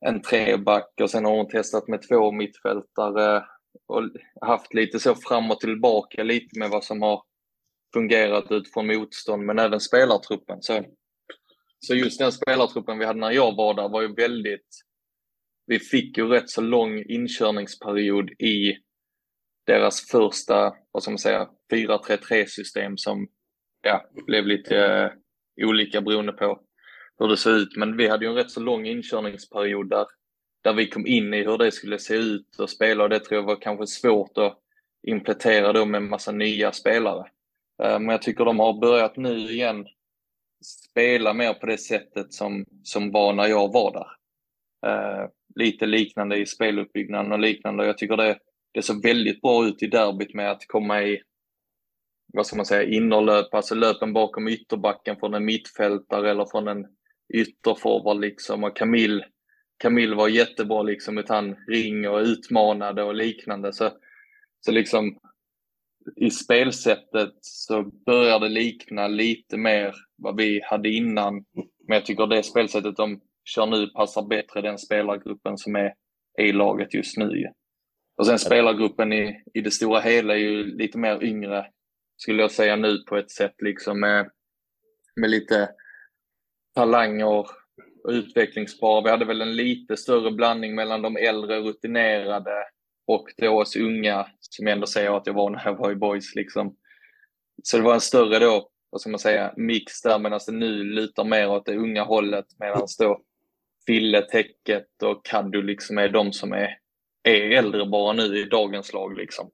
en 0.06 0.22
treback 0.22 0.94
och 1.02 1.10
sen 1.10 1.26
har 1.26 1.32
hon 1.32 1.50
testat 1.50 1.88
med 1.88 2.08
två 2.10 2.32
mittfältare 2.32 3.46
och 3.88 4.04
haft 4.42 4.74
lite 4.74 5.00
så 5.00 5.16
fram 5.16 5.52
och 5.52 5.60
tillbaka 5.60 6.24
lite 6.24 6.60
med 6.60 6.70
vad 6.70 6.84
som 6.84 7.02
har 7.02 7.24
fungerat 7.94 8.52
utifrån 8.52 8.88
motstånd, 8.88 9.46
men 9.46 9.60
även 9.60 9.80
spelartruppen. 9.80 10.62
Så, 10.62 10.84
så 11.80 11.96
just 11.96 12.20
den 12.20 12.32
spelartruppen 12.32 13.00
vi 13.00 13.06
hade 13.06 13.20
när 13.20 13.32
jag 13.32 13.56
var 13.56 13.74
där 13.74 13.90
var 13.90 14.02
ju 14.02 14.14
väldigt... 14.14 14.68
Vi 15.66 15.80
fick 15.80 16.18
ju 16.18 16.28
rätt 16.28 16.50
så 16.50 16.62
lång 16.62 17.04
inkörningsperiod 17.08 18.30
i 18.30 18.78
deras 19.66 20.02
första, 20.12 20.74
vad 20.92 21.04
ska 21.04 21.12
man 21.12 21.18
säga, 21.18 21.50
4-3-3-system 21.74 22.98
som 22.98 23.28
ja, 23.82 24.10
blev 24.26 24.48
lite 24.48 24.78
eh, 24.78 25.12
olika 25.68 26.02
beroende 26.02 26.32
på 26.32 26.67
hur 27.20 27.28
det 27.28 27.38
såg 27.38 27.54
ut. 27.54 27.76
Men 27.76 27.98
vi 27.98 28.08
hade 28.08 28.26
ju 28.26 28.32
en 28.32 28.38
rätt 28.38 28.52
så 28.52 28.60
lång 28.60 28.86
inkörningsperiod 28.86 29.90
där, 29.90 30.06
där 30.64 30.74
vi 30.74 30.90
kom 30.90 31.08
in 31.08 31.34
i 31.34 31.44
hur 31.44 31.58
det 31.58 31.72
skulle 31.72 32.00
se 32.00 32.16
ut 32.16 32.56
och 32.60 32.70
spela 32.70 33.04
och 33.04 33.10
det 33.10 33.20
tror 33.20 33.40
jag 33.40 33.48
var 33.48 33.62
kanske 33.62 33.88
svårt 33.88 34.38
att 34.38 34.60
implementera 35.08 35.74
då 35.74 35.86
med 35.86 36.02
en 36.02 36.10
massa 36.10 36.32
nya 36.32 36.72
spelare. 36.72 37.28
Eh, 37.84 38.00
men 38.00 38.10
jag 38.10 38.22
tycker 38.22 38.46
de 38.46 38.60
har 38.60 38.82
börjat 38.82 39.18
nu 39.18 39.52
igen 39.52 39.86
spela 40.64 41.34
mer 41.34 41.54
på 41.54 41.66
det 41.66 41.78
sättet 41.78 42.34
som, 42.34 42.66
som 42.84 43.12
var 43.12 43.34
när 43.34 43.48
jag 43.48 43.74
var 43.74 43.94
där. 43.94 44.08
Uh, 44.88 45.30
lite 45.56 45.86
liknande 45.86 46.38
i 46.38 46.46
speluppbyggnaden 46.46 47.32
och 47.32 47.40
liknande. 47.40 47.86
Jag 47.86 47.98
tycker 47.98 48.18
det, 48.18 48.40
det 48.72 48.82
såg 48.82 49.04
väldigt 49.04 49.42
bra 49.42 49.68
ut 49.68 49.84
i 49.84 49.88
derbyt 49.88 50.34
med 50.34 50.52
att 50.52 50.68
komma 50.68 51.04
i, 51.04 51.22
vad 52.34 52.48
ska 52.48 52.56
man 52.56 52.66
säga, 52.66 52.84
innerlöp, 52.84 53.54
alltså 53.54 53.76
löpen 53.76 54.14
bakom 54.14 54.48
ytterbacken 54.48 55.18
från 55.20 55.34
en 55.34 55.46
mittfältare 55.46 56.32
eller 56.32 56.46
från 56.46 56.68
en 56.68 56.86
ytterforward 57.34 58.20
liksom. 58.20 58.64
Och 58.64 58.78
Camille, 58.78 59.26
Camille 59.78 60.16
var 60.16 60.28
jättebra 60.28 60.84
liksom, 60.84 61.18
utan 61.18 61.46
han 61.46 61.56
ring 61.68 62.10
och 62.10 62.20
utmanade 62.20 63.04
och 63.04 63.16
liknande. 63.16 63.74
Så, 63.74 63.92
så 64.60 64.72
liksom 64.72 65.20
i 66.16 66.32
spelsättet 66.32 67.34
så 67.42 67.84
börjar 67.84 68.40
det 68.40 68.50
likna 68.50 69.08
lite 69.08 69.58
mer 69.58 69.96
vad 70.18 70.38
vi 70.38 70.62
hade 70.64 70.90
innan. 70.90 71.34
Men 71.88 71.96
jag 71.96 72.06
tycker 72.06 72.28
det 72.28 72.44
spelsättet 72.44 72.96
de 72.96 73.22
kör 73.46 73.66
nu 73.66 73.88
passar 73.88 74.28
bättre 74.28 74.62
den 74.62 74.78
spelargruppen 74.78 75.58
som 75.58 75.76
är 75.76 75.94
i 76.40 76.52
laget 76.52 76.94
just 76.94 77.18
nu. 77.18 77.46
Och 78.18 78.26
sen 78.28 78.40
spelargruppen 78.40 79.14
i, 79.14 79.44
i 79.54 79.62
det 79.62 79.72
stora 79.72 80.00
hela 80.00 80.34
är 80.34 80.38
ju 80.38 80.64
lite 80.64 80.98
mer 80.98 81.24
yngre, 81.24 81.66
skulle 82.18 82.42
jag 82.42 82.52
säga 82.52 82.76
nu 82.76 82.98
på 82.98 83.18
ett 83.18 83.32
sätt, 83.32 83.56
liksom 83.62 84.00
med, 84.00 84.30
med 85.16 85.30
lite 85.30 85.70
talanger 86.78 87.26
och 87.26 87.48
utvecklingsbara. 88.10 89.04
Vi 89.04 89.10
hade 89.10 89.26
väl 89.26 89.42
en 89.42 89.56
lite 89.56 89.98
större 89.98 90.32
blandning 90.32 90.76
mellan 90.76 91.02
de 91.02 91.18
äldre 91.18 91.60
rutinerade 91.60 92.64
och 93.08 93.28
då 93.38 93.62
oss 93.62 93.76
unga, 93.76 94.28
som 94.40 94.68
jag 94.68 94.74
ändå 94.74 94.88
säger 94.88 95.18
att 95.18 95.28
jag 95.28 95.34
var 95.34 95.50
när 95.50 95.66
jag 95.66 95.78
var 95.78 95.92
i 95.92 95.96
boys. 95.96 96.36
Liksom. 96.36 96.76
Så 97.64 97.78
det 97.78 97.84
var 97.84 97.94
en 97.94 98.02
större 98.02 98.40
då, 98.40 98.70
vad 98.90 99.02
ska 99.02 99.10
man 99.10 99.20
säga, 99.20 99.54
mix 99.58 100.02
där 100.02 100.20
medan 100.20 100.40
det 100.48 100.52
nu 100.52 100.84
lutar 100.84 101.24
mer 101.24 101.50
åt 101.50 101.66
det 101.66 101.76
unga 101.76 102.04
hållet 102.04 102.46
medan 102.60 102.88
då 103.00 103.22
Fille, 103.86 104.22
Täcket 104.22 105.04
och 105.04 105.26
Kaddu 105.26 105.62
liksom 105.62 105.98
är 105.98 106.10
de 106.10 106.34
som 106.34 106.54
är, 106.54 106.78
är 107.24 107.52
äldre 107.52 107.86
bara 107.86 108.14
nu 108.14 108.38
i 108.38 108.44
dagens 108.44 108.94
lag. 108.94 109.18
Liksom. 109.18 109.52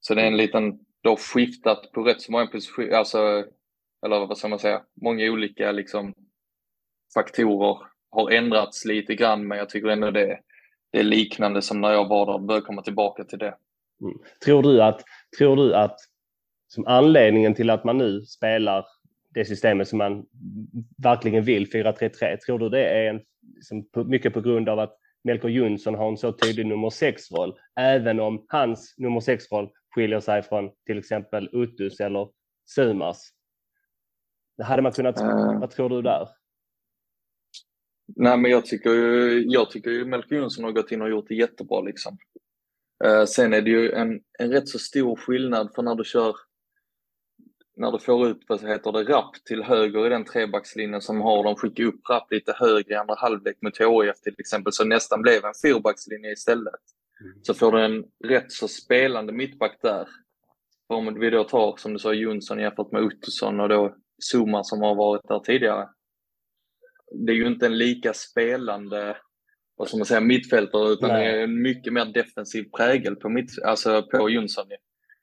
Så 0.00 0.14
det 0.14 0.22
är 0.22 0.26
en 0.26 0.36
liten, 0.36 0.78
det 1.02 1.08
har 1.08 1.16
skiftat 1.16 1.92
på 1.92 2.02
rätt 2.02 2.22
så 2.22 2.32
många 2.32 2.46
positioner, 2.46 2.90
alltså, 2.90 3.44
eller 4.06 4.26
vad 4.26 4.38
ska 4.38 4.48
man 4.48 4.58
säga, 4.58 4.82
många 5.02 5.24
olika 5.24 5.72
liksom, 5.72 6.14
faktorer 7.14 7.78
har 8.10 8.30
ändrats 8.30 8.84
lite 8.84 9.14
grann 9.14 9.48
men 9.48 9.58
jag 9.58 9.68
tycker 9.68 9.88
ändå 9.88 10.10
det 10.10 10.38
det 10.90 10.98
är 10.98 11.04
liknande 11.04 11.62
som 11.62 11.80
när 11.80 11.92
jag 11.92 12.08
var 12.08 12.32
där, 12.32 12.46
bör 12.46 12.60
komma 12.60 12.82
tillbaka 12.82 13.24
till 13.24 13.38
det. 13.38 13.54
Mm. 14.02 14.18
Tror 14.44 14.62
du 14.62 14.82
att, 14.82 15.02
tror 15.38 15.56
du 15.56 15.74
att 15.74 15.96
som 16.68 16.86
anledningen 16.86 17.54
till 17.54 17.70
att 17.70 17.84
man 17.84 17.98
nu 17.98 18.22
spelar 18.22 18.86
det 19.34 19.44
systemet 19.44 19.88
som 19.88 19.98
man 19.98 20.26
verkligen 21.02 21.44
vill, 21.44 21.66
4-3-3, 21.66 22.36
tror 22.36 22.58
du 22.58 22.68
det 22.68 22.84
är 22.84 23.10
en, 23.10 23.20
liksom, 23.54 23.84
mycket 24.06 24.34
på 24.34 24.40
grund 24.40 24.68
av 24.68 24.78
att 24.78 24.96
Melker 25.24 25.48
Jonsson 25.48 25.94
har 25.94 26.08
en 26.08 26.16
så 26.16 26.32
tydlig 26.32 26.66
nummer 26.66 26.90
6-roll, 26.90 27.58
även 27.80 28.20
om 28.20 28.44
hans 28.48 28.94
nummer 28.98 29.20
6-roll 29.20 29.68
skiljer 29.94 30.20
sig 30.20 30.42
från 30.42 30.70
till 30.86 30.98
exempel 30.98 31.48
Uttus 31.52 32.00
eller 32.00 32.28
Sumars? 32.66 33.18
Hade 34.62 34.82
man 34.82 34.92
kunnat, 34.92 35.20
uh, 35.20 35.60
vad 35.60 35.70
tror 35.70 35.88
du 35.88 36.02
där? 36.02 36.28
Nej, 38.16 38.36
men 38.38 38.50
jag 38.50 38.66
tycker 38.66 38.90
ju, 38.90 39.44
jag 39.46 39.70
tycker 39.70 39.90
ju 39.90 40.04
Melker 40.04 40.36
Jonsson 40.36 40.64
har 40.64 40.72
gått 40.72 40.92
in 40.92 41.02
och 41.02 41.10
gjort 41.10 41.28
det 41.28 41.34
jättebra 41.34 41.80
liksom. 41.80 42.18
Uh, 43.04 43.24
sen 43.24 43.54
är 43.54 43.62
det 43.62 43.70
ju 43.70 43.92
en, 43.92 44.20
en 44.38 44.52
rätt 44.52 44.68
så 44.68 44.78
stor 44.78 45.16
skillnad 45.16 45.74
för 45.74 45.82
när 45.82 45.94
du 45.94 46.04
kör 46.04 46.36
när 47.78 47.92
du 47.92 47.98
får 47.98 48.28
ut, 48.28 48.40
vad 48.48 48.68
heter 48.68 48.92
det, 48.92 49.04
Rapp 49.04 49.34
till 49.44 49.62
höger 49.62 50.06
i 50.06 50.08
den 50.08 50.24
trebackslinjen 50.24 51.00
som 51.00 51.20
har 51.20 51.44
de 51.44 51.56
skickat 51.56 51.86
upp 51.86 52.00
Rapp 52.10 52.32
lite 52.32 52.52
högre 52.52 52.94
i 52.94 52.96
andra 52.96 53.14
halvlek 53.14 53.56
mot 53.62 53.78
HIF 53.78 54.20
till 54.22 54.34
exempel, 54.38 54.72
så 54.72 54.84
nästan 54.84 55.22
blev 55.22 55.44
en 55.44 55.54
fyrbackslinje 55.62 56.32
istället. 56.32 56.80
Mm. 57.20 57.32
Så 57.42 57.54
får 57.54 57.72
du 57.72 57.84
en 57.84 58.04
rätt 58.24 58.52
så 58.52 58.68
spelande 58.68 59.32
mittback 59.32 59.78
där. 59.82 60.08
Om 60.86 61.20
vi 61.20 61.30
då 61.30 61.44
tar, 61.44 61.76
som 61.76 61.92
du 61.92 61.98
sa, 61.98 62.12
Jonsson 62.12 62.58
jämfört 62.58 62.92
med 62.92 63.02
Ottosson 63.02 63.60
och 63.60 63.68
då 63.68 63.94
Zuma 64.32 64.64
som 64.64 64.82
har 64.82 64.94
varit 64.94 65.28
där 65.28 65.38
tidigare. 65.38 65.88
Det 67.26 67.32
är 67.32 67.36
ju 67.36 67.46
inte 67.46 67.66
en 67.66 67.78
lika 67.78 68.12
spelande 68.14 69.16
vad 69.78 69.88
ska 69.88 69.96
man 69.96 70.06
säga, 70.06 70.20
mittfältare 70.20 70.92
utan 70.92 71.08
Nej. 71.08 71.24
det 71.24 71.38
är 71.38 71.44
en 71.44 71.62
mycket 71.62 71.92
mer 71.92 72.04
defensiv 72.04 72.70
prägel 72.76 73.16
på, 73.16 73.28
mitt, 73.28 73.62
alltså 73.64 74.02
på 74.02 74.30
Jonsson. 74.30 74.66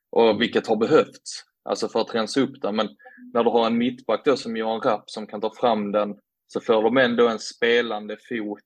Och 0.09 0.41
vilket 0.41 0.67
har 0.67 0.75
behövts 0.75 1.43
alltså 1.63 1.87
för 1.87 2.01
att 2.01 2.15
rensa 2.15 2.41
upp 2.41 2.61
där. 2.61 2.71
Men 2.71 2.89
när 3.33 3.43
du 3.43 3.49
har 3.49 3.67
en 3.67 3.77
mittback 3.77 4.25
då 4.25 4.37
som 4.37 4.57
Johan 4.57 4.81
Rapp 4.81 5.09
som 5.09 5.27
kan 5.27 5.41
ta 5.41 5.53
fram 5.53 5.91
den 5.91 6.15
så 6.47 6.59
får 6.59 6.83
de 6.83 6.97
ändå 6.97 7.27
en 7.27 7.39
spelande 7.39 8.17
fot 8.29 8.59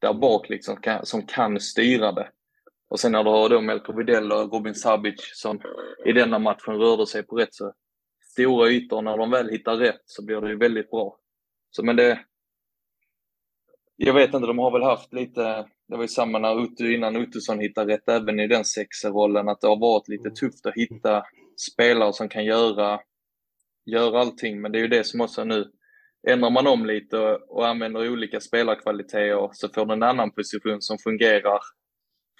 där 0.00 0.14
bak 0.14 0.48
liksom 0.48 0.76
kan, 0.76 1.06
som 1.06 1.26
kan 1.26 1.60
styra 1.60 2.12
det. 2.12 2.30
Och 2.88 3.00
sen 3.00 3.12
när 3.12 3.24
du 3.24 3.30
har 3.30 3.48
då 3.48 3.60
Melker 3.60 3.92
Widell 3.92 4.32
och 4.32 4.52
Robin 4.52 4.74
Sabic 4.74 5.30
som 5.34 5.60
i 6.06 6.12
denna 6.12 6.38
matchen 6.38 6.74
rörde 6.74 7.06
sig 7.06 7.22
på 7.22 7.36
rätt 7.36 7.54
så 7.54 7.72
stora 8.32 8.70
ytor. 8.70 9.02
När 9.02 9.16
de 9.16 9.30
väl 9.30 9.48
hittar 9.48 9.76
rätt 9.76 10.02
så 10.04 10.24
blir 10.24 10.40
det 10.40 10.48
ju 10.48 10.56
väldigt 10.56 10.90
bra. 10.90 11.16
Så 11.70 11.84
men 11.84 11.96
det... 11.96 12.20
Jag 13.96 14.14
vet 14.14 14.34
inte, 14.34 14.46
de 14.46 14.58
har 14.58 14.70
väl 14.70 14.82
haft 14.82 15.12
lite... 15.12 15.66
Det 15.88 15.96
var 15.96 16.02
ju 16.02 16.08
samma 16.08 16.38
när 16.38 16.64
Uttu, 16.64 16.94
innan 16.94 17.16
Ottosson 17.16 17.60
hittade 17.60 17.92
rätt 17.94 18.08
även 18.08 18.40
i 18.40 18.46
den 18.46 18.64
sexerrollen, 18.64 19.48
att 19.48 19.60
det 19.60 19.66
har 19.66 19.80
varit 19.80 20.08
lite 20.08 20.30
tufft 20.30 20.66
att 20.66 20.74
hitta 20.74 21.22
spelare 21.72 22.12
som 22.12 22.28
kan 22.28 22.44
göra, 22.44 23.00
göra 23.86 24.20
allting. 24.20 24.60
Men 24.60 24.72
det 24.72 24.78
är 24.78 24.82
ju 24.82 24.88
det 24.88 25.04
som 25.04 25.20
också 25.20 25.44
nu 25.44 25.70
ändrar 26.28 26.50
man 26.50 26.66
om 26.66 26.86
lite 26.86 27.18
och, 27.18 27.56
och 27.56 27.68
använder 27.68 28.12
olika 28.12 28.40
spelarkvaliteter 28.40 29.50
så 29.52 29.68
får 29.68 29.86
du 29.86 29.92
en 29.92 30.02
annan 30.02 30.30
position 30.30 30.82
som 30.82 30.98
fungerar, 30.98 31.60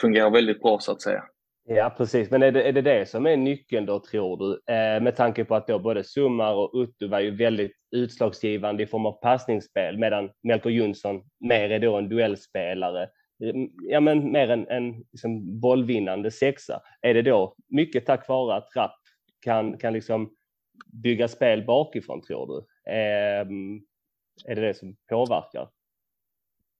fungerar 0.00 0.30
väldigt 0.30 0.62
bra 0.62 0.78
så 0.78 0.92
att 0.92 1.02
säga. 1.02 1.24
Ja, 1.72 1.94
precis. 1.96 2.30
Men 2.30 2.42
är 2.42 2.52
det, 2.52 2.62
är 2.62 2.72
det 2.72 2.82
det 2.82 3.06
som 3.06 3.26
är 3.26 3.36
nyckeln 3.36 3.86
då, 3.86 4.00
tror 4.00 4.36
du? 4.36 4.74
Eh, 4.74 5.02
med 5.02 5.16
tanke 5.16 5.44
på 5.44 5.54
att 5.54 5.66
då 5.66 5.78
både 5.78 6.04
Summar 6.04 6.54
och 6.54 6.70
Uttu 6.74 7.08
var 7.08 7.20
ju 7.20 7.30
väldigt 7.30 7.72
utslagsgivande 7.90 8.82
i 8.82 8.86
form 8.86 9.06
av 9.06 9.20
passningsspel, 9.20 9.98
medan 9.98 10.30
Melker 10.42 10.70
Jonsson 10.70 11.22
mer 11.40 11.70
är 11.70 11.78
då 11.78 11.96
en 11.96 12.08
duellspelare. 12.08 13.08
Mm, 13.42 13.70
ja, 13.82 14.00
men 14.00 14.32
mer 14.32 14.50
en, 14.50 14.68
en 14.68 15.04
liksom 15.12 15.60
bollvinnande 15.60 16.30
sexa. 16.30 16.80
Är 17.00 17.14
det 17.14 17.22
då 17.22 17.54
mycket 17.68 18.06
tack 18.06 18.28
vare 18.28 18.56
att 18.56 18.76
Rapp 18.76 19.00
kan, 19.40 19.78
kan 19.78 19.92
liksom 19.92 20.30
bygga 21.02 21.28
spel 21.28 21.64
bakifrån, 21.66 22.22
tror 22.22 22.46
du? 22.46 22.58
Eh, 22.92 23.46
är 24.46 24.54
det 24.54 24.60
det 24.60 24.74
som 24.74 24.96
påverkar? 25.08 25.68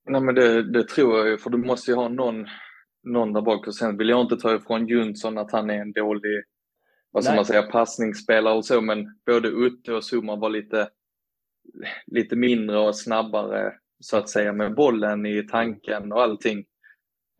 Nej, 0.08 0.20
men 0.20 0.34
det, 0.34 0.72
det 0.72 0.88
tror 0.88 1.18
jag 1.18 1.28
ju, 1.28 1.38
för 1.38 1.50
du 1.50 1.58
måste 1.58 1.90
ju 1.90 1.96
ha 1.96 2.08
någon 2.08 2.46
någon 3.02 3.32
där 3.32 3.40
bak 3.40 3.66
och 3.66 3.74
sen 3.74 3.96
vill 3.96 4.08
jag 4.08 4.20
inte 4.20 4.36
ta 4.36 4.54
ifrån 4.54 4.86
Jonsson 4.86 5.38
att 5.38 5.52
han 5.52 5.70
är 5.70 5.80
en 5.80 5.92
dålig 5.92 6.44
vad 7.10 7.24
ska 7.24 7.34
man 7.34 7.44
säga, 7.44 7.62
passningsspelare 7.62 8.54
och 8.54 8.64
så, 8.64 8.80
men 8.80 9.18
både 9.26 9.48
Utte 9.48 9.92
och 9.92 10.04
Zuma 10.12 10.36
var 10.36 10.50
lite, 10.50 10.88
lite 12.06 12.36
mindre 12.36 12.78
och 12.78 12.96
snabbare 12.96 13.74
så 14.00 14.16
att 14.16 14.28
säga 14.28 14.52
med 14.52 14.74
bollen 14.74 15.26
i 15.26 15.42
tanken 15.42 16.12
och 16.12 16.22
allting. 16.22 16.64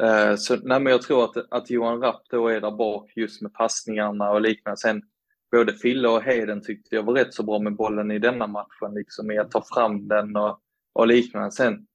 Uh, 0.02 0.36
så 0.36 0.56
nej, 0.56 0.80
men 0.80 0.90
jag 0.90 1.02
tror 1.02 1.24
att, 1.24 1.36
att 1.50 1.70
Johan 1.70 2.00
Rapp 2.00 2.22
då 2.30 2.48
är 2.48 2.60
där 2.60 2.70
bak 2.70 3.12
just 3.16 3.42
med 3.42 3.54
passningarna 3.54 4.30
och 4.30 4.40
liknande. 4.40 4.76
Sen 4.76 5.02
både 5.50 5.72
Fille 5.72 6.08
och 6.08 6.22
Heden 6.22 6.62
tyckte 6.62 6.96
jag 6.96 7.02
var 7.02 7.14
rätt 7.14 7.34
så 7.34 7.42
bra 7.42 7.58
med 7.58 7.76
bollen 7.76 8.10
i 8.10 8.18
denna 8.18 8.46
matchen, 8.46 8.94
liksom 8.94 9.30
i 9.30 9.38
att 9.38 9.50
ta 9.50 9.64
fram 9.74 10.08
den 10.08 10.36
och, 10.36 10.60
och 10.92 11.06
liknande. 11.06 11.50
Sen, 11.50 11.86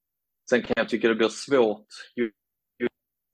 sen 0.50 0.62
kan 0.62 0.74
jag 0.78 0.90
tycka 0.90 1.08
det 1.08 1.16
blir 1.16 1.30
svårt 1.30 1.88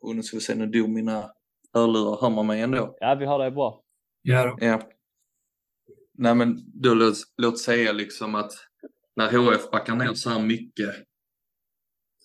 och 0.01 0.15
nu 0.15 0.23
ska 0.23 0.37
vi 0.37 0.41
se, 0.41 0.55
nu 0.55 0.65
dog 0.65 0.89
mina 0.89 1.31
hörlurar. 1.73 2.21
Hör 2.21 2.29
man 2.29 2.47
mig 2.47 2.61
ändå? 2.61 2.97
Ja, 2.99 3.15
vi 3.19 3.25
hör 3.25 3.39
dig 3.39 3.51
bra. 3.51 3.83
Ja, 4.21 4.45
då. 4.45 4.65
ja. 4.65 4.89
Nej, 6.13 6.35
men 6.35 6.57
då 6.81 6.93
låt, 6.93 7.17
låt 7.37 7.59
säga 7.59 7.91
liksom 7.91 8.35
att 8.35 8.51
när 9.15 9.37
HF 9.37 9.71
backar 9.71 9.95
ner 9.95 10.13
så 10.13 10.29
här 10.29 10.39
mycket 10.39 10.95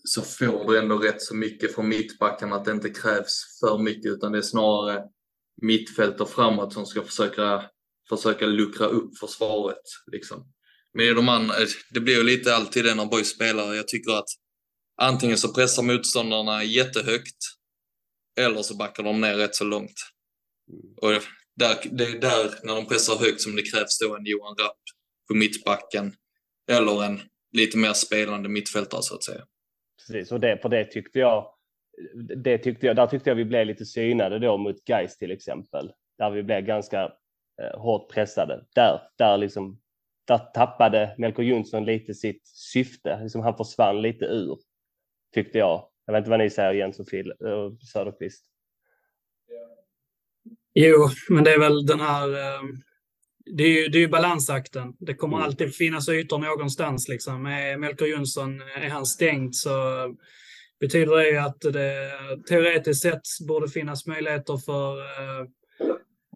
så 0.05 0.23
får 0.23 0.73
du 0.73 0.79
ändå 0.79 0.99
rätt 0.99 1.23
så 1.23 1.37
mycket 1.37 1.75
från 1.75 1.89
mittbacken 1.89 2.53
att 2.53 2.65
det 2.65 2.73
inte 2.73 2.91
krävs 2.91 3.59
för 3.61 3.79
mycket 3.79 4.13
utan 4.13 4.33
det 4.33 4.39
är 4.39 4.43
snarare 4.43 5.03
mittfält 5.63 6.21
och 6.21 6.31
framåt 6.31 6.73
som 6.73 6.87
ska 6.87 7.03
försöka, 7.03 7.65
försöka 8.09 8.47
luckra 8.47 8.87
upp 8.87 9.19
försvaret. 9.19 9.83
Liksom. 10.13 10.53
Men 10.95 11.15
de 11.15 11.29
andra, 11.29 11.55
det 11.91 12.01
blir 12.01 12.15
ju 12.15 12.23
lite 12.23 12.57
alltid 12.57 12.85
det 12.85 12.95
när 12.95 13.07
boys 13.07 13.29
spelar. 13.29 13.75
Jag 13.75 13.89
tycker 13.89 14.13
att 14.13 14.29
antingen 15.03 15.39
så 15.39 15.55
pressar 15.55 15.83
motståndarna 15.83 16.65
jättehögt 16.65 17.56
eller 18.41 18.63
så 18.63 18.77
backar 18.77 19.03
de 19.03 19.21
ner 19.21 19.35
rätt 19.35 19.55
så 19.55 19.65
långt. 19.65 19.95
Och 20.97 21.11
där, 21.57 21.77
det 21.91 22.05
är 22.05 22.21
där, 22.21 22.51
när 22.63 22.75
de 22.75 22.87
pressar 22.87 23.17
högt, 23.17 23.41
som 23.41 23.57
det 23.57 23.63
krävs 23.63 23.99
då 23.99 24.17
en 24.17 24.27
Johan 24.27 24.57
Rapp 24.57 24.79
på 25.29 25.35
mittbacken 25.35 26.15
eller 26.71 27.05
en 27.05 27.21
lite 27.53 27.79
mer 27.79 27.93
spelande 27.93 28.49
mittfältare 28.49 29.03
så 29.03 29.15
att 29.15 29.25
säga. 29.25 29.45
Precis, 30.07 30.33
och 30.33 30.41
det, 30.41 30.59
för 30.63 30.69
det 30.69 30.85
tyckte 30.85 31.19
jag, 31.19 31.55
det 32.37 32.59
tyckte 32.59 32.87
jag, 32.87 32.97
där 32.97 33.07
tyckte 33.07 33.31
jag 33.31 33.35
vi 33.35 33.45
blev 33.45 33.67
lite 33.67 33.85
synade 33.85 34.39
då 34.39 34.57
mot 34.57 34.89
Geis 34.89 35.19
till 35.19 35.31
exempel, 35.31 35.93
där 36.19 36.31
vi 36.31 36.43
blev 36.43 36.61
ganska 36.61 37.03
eh, 37.63 37.81
hårt 37.81 38.11
pressade. 38.13 38.65
Där, 38.75 39.01
där 39.19 39.39
liksom, 39.39 39.81
där 40.27 40.39
tappade 40.39 41.15
Melker 41.19 41.43
Jonsson 41.43 41.85
lite 41.85 42.15
sitt 42.15 42.47
syfte, 42.47 43.21
liksom 43.23 43.41
han 43.41 43.57
försvann 43.57 44.03
lite 44.03 44.25
ur, 44.25 44.59
tyckte 45.35 45.59
jag. 45.59 45.89
Jag 46.07 46.13
vet 46.13 46.21
inte 46.21 46.31
vad 46.31 46.39
ni 46.39 46.51
säger 46.51 46.75
Jens 46.75 47.01
och 47.01 47.09
Phil, 47.09 47.33
och 47.33 47.83
Söderqvist. 47.93 48.45
Jo, 50.75 51.09
men 51.29 51.45
det 51.45 51.51
är 51.51 51.59
väl 51.59 51.87
den 51.87 52.01
här... 52.01 52.29
Eh, 52.29 52.63
det 53.57 53.63
är 53.63 53.83
ju, 53.83 53.89
det 53.89 53.99
är 53.99 54.01
ju 54.01 54.09
balansakten. 54.09 54.93
Det 54.99 55.15
kommer 55.15 55.37
mm. 55.37 55.47
alltid 55.47 55.75
finnas 55.75 56.09
ytor 56.09 56.39
någonstans. 56.39 57.09
Liksom. 57.09 57.47
Är 57.47 57.77
Melker 57.77 58.07
Jonsson 58.07 58.61
är 58.61 58.89
han 58.89 59.07
stängd 59.07 59.55
så 59.55 59.71
betyder 60.81 61.17
det 61.17 61.45
att 61.45 61.61
det 61.61 62.11
teoretiskt 62.49 63.03
sett 63.03 63.47
borde 63.49 63.69
finnas 63.69 64.07
möjligheter 64.07 64.57
för 64.57 64.99
uh, 64.99 65.47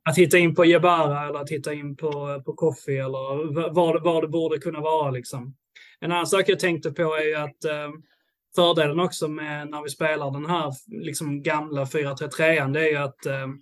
att 0.05 0.19
hitta 0.19 0.39
in 0.39 0.55
på 0.55 0.65
Jebara 0.65 1.29
eller 1.29 1.39
att 1.39 1.51
hitta 1.51 1.75
in 1.75 1.97
på, 1.97 2.43
på 2.47 2.53
Koffi 2.53 2.97
eller 2.97 3.73
var, 3.73 4.01
var 4.01 4.23
det 4.23 4.29
borde 4.29 4.59
kunna 4.59 4.81
vara. 4.81 5.11
Liksom. 5.11 5.57
En 6.01 6.13
annan 6.13 6.27
sak 6.27 6.49
jag 6.49 6.59
tänkte 6.59 6.93
på 6.93 7.03
är 7.03 7.25
ju 7.25 7.35
att 7.35 7.65
fördelen 8.55 9.01
också 9.01 9.29
med 9.29 9.71
när 9.71 9.83
vi 9.83 9.89
spelar 9.89 10.31
den 10.31 10.47
här 10.47 10.73
liksom 10.87 11.43
gamla 11.43 11.85
4-3-3 11.85 12.73
det 12.73 12.81
är 12.81 12.91
ju 12.91 12.97
att 12.97 13.27
ehm, 13.27 13.61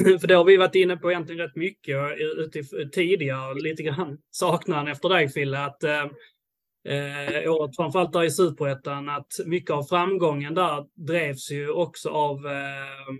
för 0.20 0.26
det 0.26 0.34
har 0.34 0.44
vi 0.44 0.56
varit 0.56 0.74
inne 0.74 0.96
på 0.96 1.10
egentligen 1.10 1.40
rätt 1.40 1.56
mycket 1.56 1.96
tidigare, 2.92 3.54
lite 3.54 3.82
grann 3.82 4.18
saknaden 4.30 4.88
efter 4.88 5.08
dig 5.08 5.28
Fille, 5.28 5.64
att 5.64 5.84
ehm, 5.84 6.10
eh, 6.88 7.52
året 7.52 7.76
framförallt 7.76 8.12
där 8.12 8.24
i 8.24 8.30
Superettan, 8.30 9.08
att 9.08 9.32
mycket 9.46 9.70
av 9.70 9.82
framgången 9.82 10.54
där 10.54 11.06
drevs 11.06 11.50
ju 11.50 11.70
också 11.70 12.08
av 12.08 12.46
eh, 12.46 13.14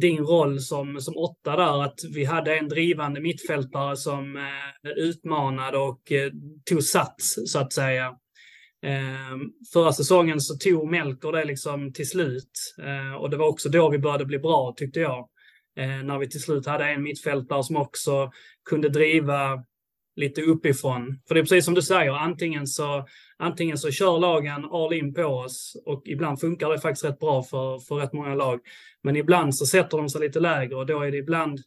din 0.00 0.24
roll 0.24 0.60
som, 0.60 1.00
som 1.00 1.16
åtta 1.16 1.56
där, 1.56 1.82
att 1.82 2.00
vi 2.14 2.24
hade 2.24 2.58
en 2.58 2.68
drivande 2.68 3.20
mittfältare 3.20 3.96
som 3.96 4.36
eh, 4.36 4.90
utmanade 4.96 5.78
och 5.78 6.12
eh, 6.12 6.30
tog 6.64 6.82
sats, 6.82 7.38
så 7.46 7.58
att 7.58 7.72
säga. 7.72 8.16
Eh, 8.82 9.36
förra 9.72 9.92
säsongen 9.92 10.40
så 10.40 10.54
tog 10.54 10.90
Melker 10.90 11.32
det 11.32 11.44
liksom 11.44 11.92
till 11.92 12.08
slut 12.08 12.74
eh, 12.78 13.14
och 13.14 13.30
det 13.30 13.36
var 13.36 13.48
också 13.48 13.68
då 13.68 13.88
vi 13.88 13.98
började 13.98 14.24
bli 14.24 14.38
bra 14.38 14.74
tyckte 14.76 15.00
jag. 15.00 15.28
Eh, 15.76 16.04
när 16.04 16.18
vi 16.18 16.28
till 16.28 16.42
slut 16.42 16.66
hade 16.66 16.84
en 16.84 17.02
mittfältare 17.02 17.64
som 17.64 17.76
också 17.76 18.30
kunde 18.64 18.88
driva 18.88 19.64
lite 20.16 20.42
uppifrån. 20.42 21.20
För 21.28 21.34
det 21.34 21.40
är 21.40 21.42
precis 21.42 21.64
som 21.64 21.74
du 21.74 21.82
säger, 21.82 22.12
antingen 22.12 22.66
så, 22.66 23.06
antingen 23.38 23.78
så 23.78 23.90
kör 23.90 24.18
lagen 24.18 24.64
all 24.64 24.92
in 24.92 25.14
på 25.14 25.22
oss 25.22 25.82
och 25.86 26.02
ibland 26.04 26.40
funkar 26.40 26.70
det 26.70 26.80
faktiskt 26.80 27.04
rätt 27.04 27.18
bra 27.18 27.42
för, 27.42 27.78
för 27.78 27.94
rätt 27.94 28.12
många 28.12 28.34
lag. 28.34 28.60
Men 29.02 29.16
ibland 29.16 29.54
så 29.56 29.66
sätter 29.66 29.96
de 29.96 30.08
sig 30.08 30.20
lite 30.20 30.40
lägre 30.40 30.76
och 30.76 30.86
då 30.86 31.00
är 31.00 31.10
det 31.10 31.16
ibland 31.16 31.60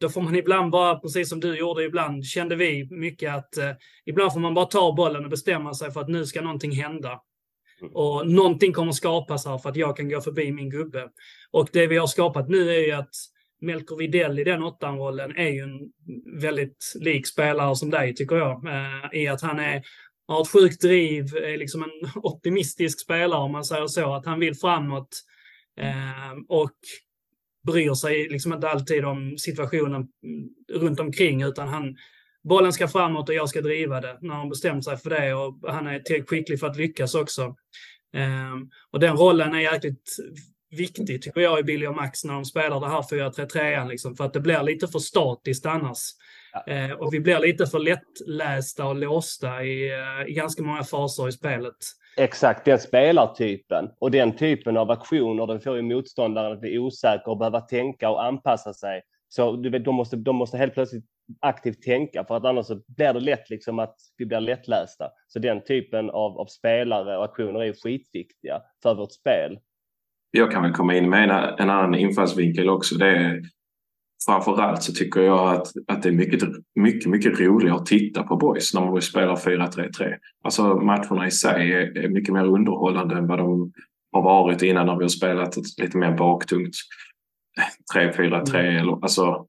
då 0.00 0.08
får 0.08 0.22
man 0.22 0.36
ibland 0.36 0.70
bara, 0.70 0.98
precis 0.98 1.28
som 1.28 1.40
du 1.40 1.58
gjorde 1.58 1.84
ibland, 1.84 2.24
kände 2.24 2.56
vi 2.56 2.88
mycket 2.90 3.34
att 3.34 3.56
eh, 3.56 3.70
ibland 4.06 4.32
får 4.32 4.40
man 4.40 4.54
bara 4.54 4.66
ta 4.66 4.92
bollen 4.92 5.24
och 5.24 5.30
bestämma 5.30 5.74
sig 5.74 5.90
för 5.90 6.00
att 6.00 6.08
nu 6.08 6.26
ska 6.26 6.40
någonting 6.40 6.72
hända. 6.72 7.20
Mm. 7.80 7.92
Och 7.92 8.28
någonting 8.28 8.72
kommer 8.72 8.92
skapas 8.92 9.46
här 9.46 9.58
för 9.58 9.70
att 9.70 9.76
jag 9.76 9.96
kan 9.96 10.08
gå 10.08 10.20
förbi 10.20 10.52
min 10.52 10.70
gubbe. 10.70 11.08
Och 11.50 11.68
det 11.72 11.86
vi 11.86 11.96
har 11.96 12.06
skapat 12.06 12.48
nu 12.48 12.70
är 12.70 12.86
ju 12.86 12.92
att 12.92 13.14
Melker 13.60 13.96
Videll 13.96 14.38
i 14.38 14.44
den 14.44 14.62
åttan-rollen 14.62 15.36
är 15.36 15.48
ju 15.48 15.60
en 15.60 15.92
väldigt 16.40 16.92
lik 17.00 17.26
spelare 17.26 17.76
som 17.76 17.90
dig, 17.90 18.14
tycker 18.14 18.36
jag. 18.36 18.66
Eh, 18.66 19.20
I 19.20 19.28
att 19.28 19.42
han 19.42 19.58
är, 19.58 19.82
har 20.28 20.40
ett 20.40 20.48
sjukt 20.48 20.80
driv, 20.80 21.36
är 21.36 21.58
liksom 21.58 21.82
en 21.82 22.10
optimistisk 22.14 23.00
spelare 23.00 23.40
om 23.40 23.52
man 23.52 23.64
säger 23.64 23.86
så, 23.86 24.14
att 24.14 24.26
han 24.26 24.40
vill 24.40 24.54
framåt. 24.54 25.08
Eh, 25.80 26.32
och 26.48 26.76
bryr 27.66 27.94
sig 27.94 28.28
liksom 28.28 28.52
inte 28.52 28.68
alltid 28.68 29.04
om 29.04 29.38
situationen 29.38 30.08
runt 30.72 31.00
omkring 31.00 31.42
utan 31.42 31.68
han, 31.68 31.96
bollen 32.48 32.72
ska 32.72 32.88
framåt 32.88 33.28
och 33.28 33.34
jag 33.34 33.48
ska 33.48 33.60
driva 33.60 34.00
det 34.00 34.18
när 34.20 34.34
han 34.34 34.48
bestämt 34.48 34.84
sig 34.84 34.96
för 34.96 35.10
det 35.10 35.34
och 35.34 35.72
han 35.72 35.86
är 35.86 35.98
tillräckligt 35.98 36.28
skicklig 36.30 36.60
för 36.60 36.66
att 36.66 36.76
lyckas 36.76 37.14
också. 37.14 37.56
Um, 38.16 38.70
och 38.90 39.00
den 39.00 39.16
rollen 39.16 39.54
är 39.54 39.60
jäkligt 39.60 40.16
viktig 40.70 41.22
tycker 41.22 41.40
jag 41.40 41.60
i 41.60 41.62
Billy 41.62 41.86
och 41.86 41.96
Max 41.96 42.24
när 42.24 42.34
de 42.34 42.44
spelar 42.44 42.80
det 42.80 42.88
här 42.88 43.02
4-3-3 43.02 43.88
liksom, 43.88 44.16
för 44.16 44.24
att 44.24 44.32
det 44.32 44.40
blir 44.40 44.62
lite 44.62 44.88
för 44.88 44.98
statiskt 44.98 45.66
annars. 45.66 45.98
Ja. 46.66 46.88
Uh, 46.88 46.92
och 46.92 47.14
vi 47.14 47.20
blir 47.20 47.38
lite 47.38 47.66
för 47.66 47.78
lättlästa 47.78 48.86
och 48.86 48.96
låsta 48.96 49.64
i, 49.64 49.92
uh, 49.92 50.28
i 50.28 50.32
ganska 50.32 50.62
många 50.62 50.84
faser 50.84 51.28
i 51.28 51.32
spelet. 51.32 51.76
Exakt, 52.20 52.64
den 52.64 52.78
spelartypen 52.78 53.90
och 53.98 54.10
den 54.10 54.36
typen 54.36 54.76
av 54.76 54.90
aktioner 54.90 55.46
den 55.46 55.60
får 55.60 55.76
ju 55.76 55.82
motståndaren 55.82 56.52
att 56.52 56.60
bli 56.60 56.78
osäker 56.78 57.28
och 57.28 57.38
behöva 57.38 57.60
tänka 57.60 58.10
och 58.10 58.24
anpassa 58.24 58.72
sig. 58.72 59.02
Så 59.28 59.56
du 59.56 59.70
vet, 59.70 59.84
de, 59.84 59.94
måste, 59.94 60.16
de 60.16 60.36
måste 60.36 60.58
helt 60.58 60.74
plötsligt 60.74 61.04
aktivt 61.40 61.82
tänka 61.82 62.24
för 62.24 62.36
att 62.36 62.44
annars 62.44 62.66
så 62.66 62.80
blir 62.86 63.12
det 63.12 63.20
lätt 63.20 63.50
liksom 63.50 63.78
att 63.78 63.94
vi 64.16 64.26
blir 64.26 64.40
lättlästa. 64.40 65.10
Så 65.28 65.38
den 65.38 65.64
typen 65.64 66.10
av, 66.10 66.38
av 66.38 66.46
spelare 66.46 67.16
och 67.16 67.24
aktioner 67.24 67.62
är 67.62 67.72
skitviktiga 67.72 68.62
för 68.82 68.94
vårt 68.94 69.12
spel. 69.12 69.58
Jag 70.30 70.52
kan 70.52 70.62
väl 70.62 70.72
komma 70.72 70.94
in 70.94 71.10
med 71.10 71.24
en, 71.24 71.30
en 71.30 71.70
annan 71.70 71.94
infallsvinkel 71.94 72.68
också. 72.68 72.94
Det 72.94 73.08
är, 73.08 73.42
framförallt 74.26 74.82
så 74.82 74.92
tycker 74.92 75.20
jag 75.20 75.54
att, 75.54 75.66
att 75.86 76.02
det 76.02 76.08
är 76.08 76.12
mycket, 76.12 76.48
mycket, 76.74 77.10
mycket 77.10 77.40
roligare 77.40 77.76
att 77.76 77.86
titta 77.86 78.22
på 78.22 78.36
boys 78.36 78.74
när 78.74 78.80
man 78.80 79.02
spelar 79.02 79.36
4-3-3. 79.36 80.14
Alltså 80.44 80.74
matcherna 80.74 81.26
i 81.26 81.30
sig 81.30 81.72
är, 81.72 81.98
är 81.98 82.08
mycket 82.08 82.34
mer 82.34 82.44
underhållande 82.44 83.14
än 83.16 83.26
vad 83.26 83.38
de 83.38 83.72
har 84.12 84.22
varit 84.22 84.62
innan 84.62 84.86
när 84.86 84.96
vi 84.96 85.04
har 85.04 85.08
spelat 85.08 85.56
lite 85.78 85.98
mer 85.98 86.16
baktungt 86.16 86.74
3-4-3. 87.94 88.56
Mm. 88.56 88.94
Alltså, 89.02 89.46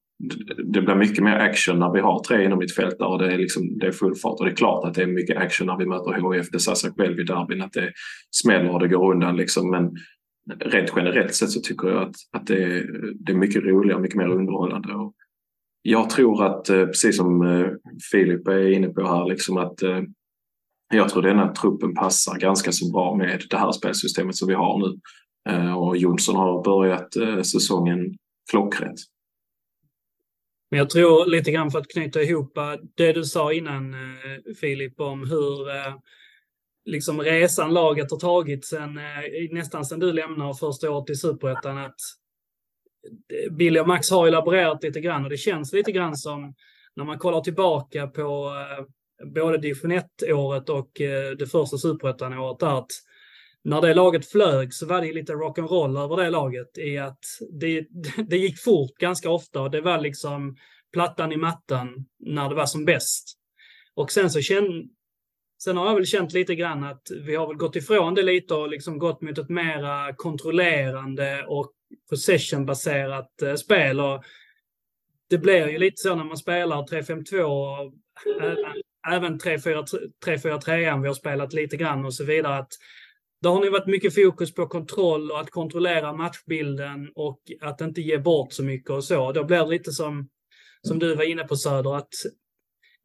det 0.64 0.82
blir 0.82 0.94
mycket 0.94 1.24
mer 1.24 1.36
action 1.36 1.78
när 1.78 1.92
vi 1.92 2.00
har 2.00 2.24
tre 2.24 2.44
inom 2.44 2.58
mitt 2.58 2.74
fält 2.74 3.00
och 3.00 3.18
det 3.18 3.32
är, 3.32 3.38
liksom, 3.38 3.78
det 3.78 3.86
är 3.86 3.92
full 3.92 4.14
fart. 4.14 4.38
Och 4.38 4.44
det 4.44 4.50
är 4.50 4.56
klart 4.56 4.84
att 4.84 4.94
det 4.94 5.02
är 5.02 5.06
mycket 5.06 5.36
action 5.36 5.66
när 5.66 5.76
vi 5.76 5.86
möter 5.86 6.32
HIF. 6.32 6.50
Det 6.50 6.60
sa 6.60 6.74
sig 6.74 6.90
själv 6.96 7.20
i 7.20 7.24
derbyn 7.24 7.62
att 7.62 7.72
det 7.72 7.92
smäller 8.30 8.70
och 8.70 8.80
det 8.80 8.88
går 8.88 9.12
undan. 9.12 9.36
Liksom. 9.36 9.70
Men 9.70 9.90
rent 10.50 10.92
generellt 10.96 11.34
sett 11.34 11.50
så 11.50 11.60
tycker 11.60 11.88
jag 11.88 12.02
att, 12.02 12.16
att 12.32 12.46
det, 12.46 12.64
är, 12.64 12.86
det 13.14 13.32
är 13.32 13.36
mycket 13.36 13.64
roligare, 13.64 14.00
mycket 14.00 14.16
mer 14.16 14.28
underhållande. 14.28 14.94
Och 14.94 15.14
jag 15.82 16.10
tror 16.10 16.44
att, 16.44 16.68
eh, 16.68 16.86
precis 16.86 17.16
som 17.16 17.42
eh, 17.42 17.68
Filip 18.10 18.48
är 18.48 18.72
inne 18.72 18.88
på 18.88 19.06
här, 19.06 19.28
liksom 19.28 19.56
att 19.56 19.82
eh, 19.82 20.00
jag 20.94 21.08
tror 21.08 21.22
denna 21.22 21.54
truppen 21.54 21.94
passar 21.94 22.38
ganska 22.38 22.72
så 22.72 22.92
bra 22.92 23.16
med 23.16 23.42
det 23.50 23.56
här 23.56 23.72
spelsystemet 23.72 24.36
som 24.36 24.48
vi 24.48 24.54
har 24.54 24.78
nu. 24.78 25.00
Och 25.76 25.96
Jonsson 25.96 26.36
har 26.36 26.64
börjat 26.64 27.12
säsongen 27.46 28.16
klockrätt. 28.50 28.98
Men 30.70 30.78
jag 30.78 30.90
tror 30.90 31.26
lite 31.26 31.50
grann 31.50 31.70
för 31.70 31.78
att 31.78 31.88
knyta 31.88 32.22
ihop 32.22 32.54
det 32.94 33.12
du 33.12 33.24
sa 33.24 33.52
innan 33.52 33.94
Filip 34.60 35.00
om 35.00 35.28
hur 35.30 35.68
liksom 36.84 37.20
resan 37.20 37.74
laget 37.74 38.10
har 38.10 38.18
tagit 38.18 38.64
sen, 38.64 38.98
eh, 38.98 39.50
nästan 39.50 39.84
sen 39.84 40.00
du 40.00 40.12
lämnar 40.12 40.54
första 40.54 40.90
året 40.90 41.10
i 41.10 41.14
Superettan 41.14 41.78
att 41.78 42.00
eh, 43.32 43.52
Billy 43.52 43.80
och 43.80 43.88
Max 43.88 44.10
har 44.10 44.26
ju 44.26 44.32
laborerat 44.32 44.82
lite 44.82 45.00
grann 45.00 45.24
och 45.24 45.30
det 45.30 45.36
känns 45.36 45.72
lite 45.72 45.92
grann 45.92 46.16
som 46.16 46.54
när 46.96 47.04
man 47.04 47.18
kollar 47.18 47.40
tillbaka 47.40 48.06
på 48.06 48.54
eh, 48.54 48.84
både 49.26 49.58
division 49.58 49.92
1-året 49.92 50.68
och 50.68 50.90
det 51.38 51.50
första 51.50 51.78
Superettan-året 51.78 52.62
att 52.62 52.86
när 53.64 53.80
det 53.80 53.94
laget 53.94 54.30
flög 54.30 54.74
så 54.74 54.86
var 54.86 55.00
det 55.00 55.12
lite 55.12 55.32
rock'n'roll 55.32 56.04
över 56.04 56.16
det 56.16 56.30
laget 56.30 56.78
i 56.78 56.98
att 56.98 57.24
det, 57.60 57.86
det 58.28 58.36
gick 58.36 58.58
fort 58.58 58.94
ganska 58.98 59.30
ofta 59.30 59.60
och 59.60 59.70
det 59.70 59.80
var 59.80 59.98
liksom 59.98 60.56
plattan 60.92 61.32
i 61.32 61.36
mattan 61.36 62.06
när 62.18 62.48
det 62.48 62.54
var 62.54 62.66
som 62.66 62.84
bäst. 62.84 63.38
Och 63.94 64.12
sen 64.12 64.30
så 64.30 64.40
kände 64.40 64.88
Sen 65.64 65.76
har 65.76 65.86
jag 65.86 65.94
väl 65.94 66.06
känt 66.06 66.32
lite 66.32 66.54
grann 66.54 66.84
att 66.84 67.02
vi 67.26 67.34
har 67.34 67.46
väl 67.46 67.56
gått 67.56 67.76
ifrån 67.76 68.14
det 68.14 68.22
lite 68.22 68.54
och 68.54 68.68
liksom 68.68 68.98
gått 68.98 69.20
mot 69.20 69.38
ett 69.38 69.48
mera 69.48 70.14
kontrollerande 70.16 71.44
och 71.48 71.72
possession-baserat 72.10 73.42
eh, 73.42 73.54
spel. 73.54 74.00
Och 74.00 74.24
det 75.30 75.38
blir 75.38 75.68
ju 75.68 75.78
lite 75.78 76.02
så 76.02 76.14
när 76.14 76.24
man 76.24 76.36
spelar 76.36 76.82
3-5-2 76.82 77.40
och 77.40 77.92
även 79.12 79.38
3-4-3 79.38 81.02
vi 81.02 81.08
har 81.08 81.14
spelat 81.14 81.52
lite 81.52 81.76
grann 81.76 82.04
och 82.04 82.14
så 82.14 82.24
vidare. 82.24 82.56
Att 82.56 82.72
det 83.42 83.48
har 83.48 83.60
nog 83.60 83.72
varit 83.72 83.86
mycket 83.86 84.14
fokus 84.14 84.54
på 84.54 84.66
kontroll 84.66 85.30
och 85.30 85.40
att 85.40 85.50
kontrollera 85.50 86.12
matchbilden 86.12 87.12
och 87.14 87.40
att 87.60 87.80
inte 87.80 88.00
ge 88.00 88.18
bort 88.18 88.52
så 88.52 88.62
mycket 88.62 88.90
och 88.90 89.04
så. 89.04 89.32
Då 89.32 89.44
blir 89.44 89.58
det 89.58 89.70
lite 89.70 89.92
som, 89.92 90.28
som 90.82 90.98
du 90.98 91.14
var 91.14 91.24
inne 91.24 91.44
på 91.44 91.56
Söder, 91.56 91.96
att 91.96 92.12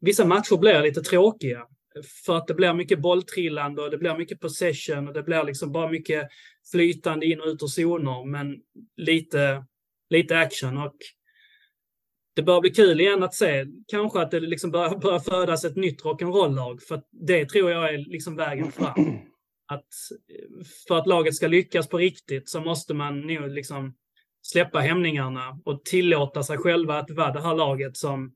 vissa 0.00 0.24
matcher 0.24 0.56
blir 0.56 0.82
lite 0.82 1.00
tråkiga. 1.00 1.66
För 2.26 2.36
att 2.36 2.46
det 2.46 2.54
blir 2.54 2.74
mycket 2.74 3.00
bolltrillande 3.00 3.82
och 3.82 3.90
det 3.90 3.98
blir 3.98 4.18
mycket 4.18 4.40
possession 4.40 5.08
och 5.08 5.14
det 5.14 5.22
blir 5.22 5.44
liksom 5.44 5.72
bara 5.72 5.90
mycket 5.90 6.28
flytande 6.72 7.26
in 7.26 7.40
och 7.40 7.46
ut 7.46 7.62
ur 7.62 7.66
zoner, 7.66 8.24
men 8.24 8.56
lite, 8.96 9.64
lite 10.10 10.38
action. 10.38 10.78
Och 10.78 10.96
det 12.36 12.42
börjar 12.42 12.60
bli 12.60 12.70
kul 12.70 13.00
igen 13.00 13.22
att 13.22 13.34
se 13.34 13.66
kanske 13.86 14.20
att 14.20 14.30
det 14.30 14.40
liksom 14.40 14.70
börjar, 14.70 14.96
börjar 15.02 15.20
födas 15.20 15.64
ett 15.64 15.76
nytt 15.76 16.02
rock'n'roll-lag. 16.02 16.82
För 16.82 17.02
det 17.10 17.48
tror 17.48 17.70
jag 17.70 17.94
är 17.94 17.98
liksom 17.98 18.36
vägen 18.36 18.72
fram. 18.72 19.18
Att 19.66 19.88
för 20.88 20.98
att 20.98 21.06
laget 21.06 21.34
ska 21.34 21.48
lyckas 21.48 21.88
på 21.88 21.98
riktigt 21.98 22.48
så 22.48 22.60
måste 22.60 22.94
man 22.94 23.20
nog 23.20 23.50
liksom 23.50 23.94
släppa 24.42 24.78
hämningarna 24.78 25.60
och 25.64 25.84
tillåta 25.84 26.42
sig 26.42 26.58
själva 26.58 26.98
att 26.98 27.10
vara 27.10 27.32
det 27.32 27.40
här 27.40 27.54
laget 27.54 27.96
som 27.96 28.32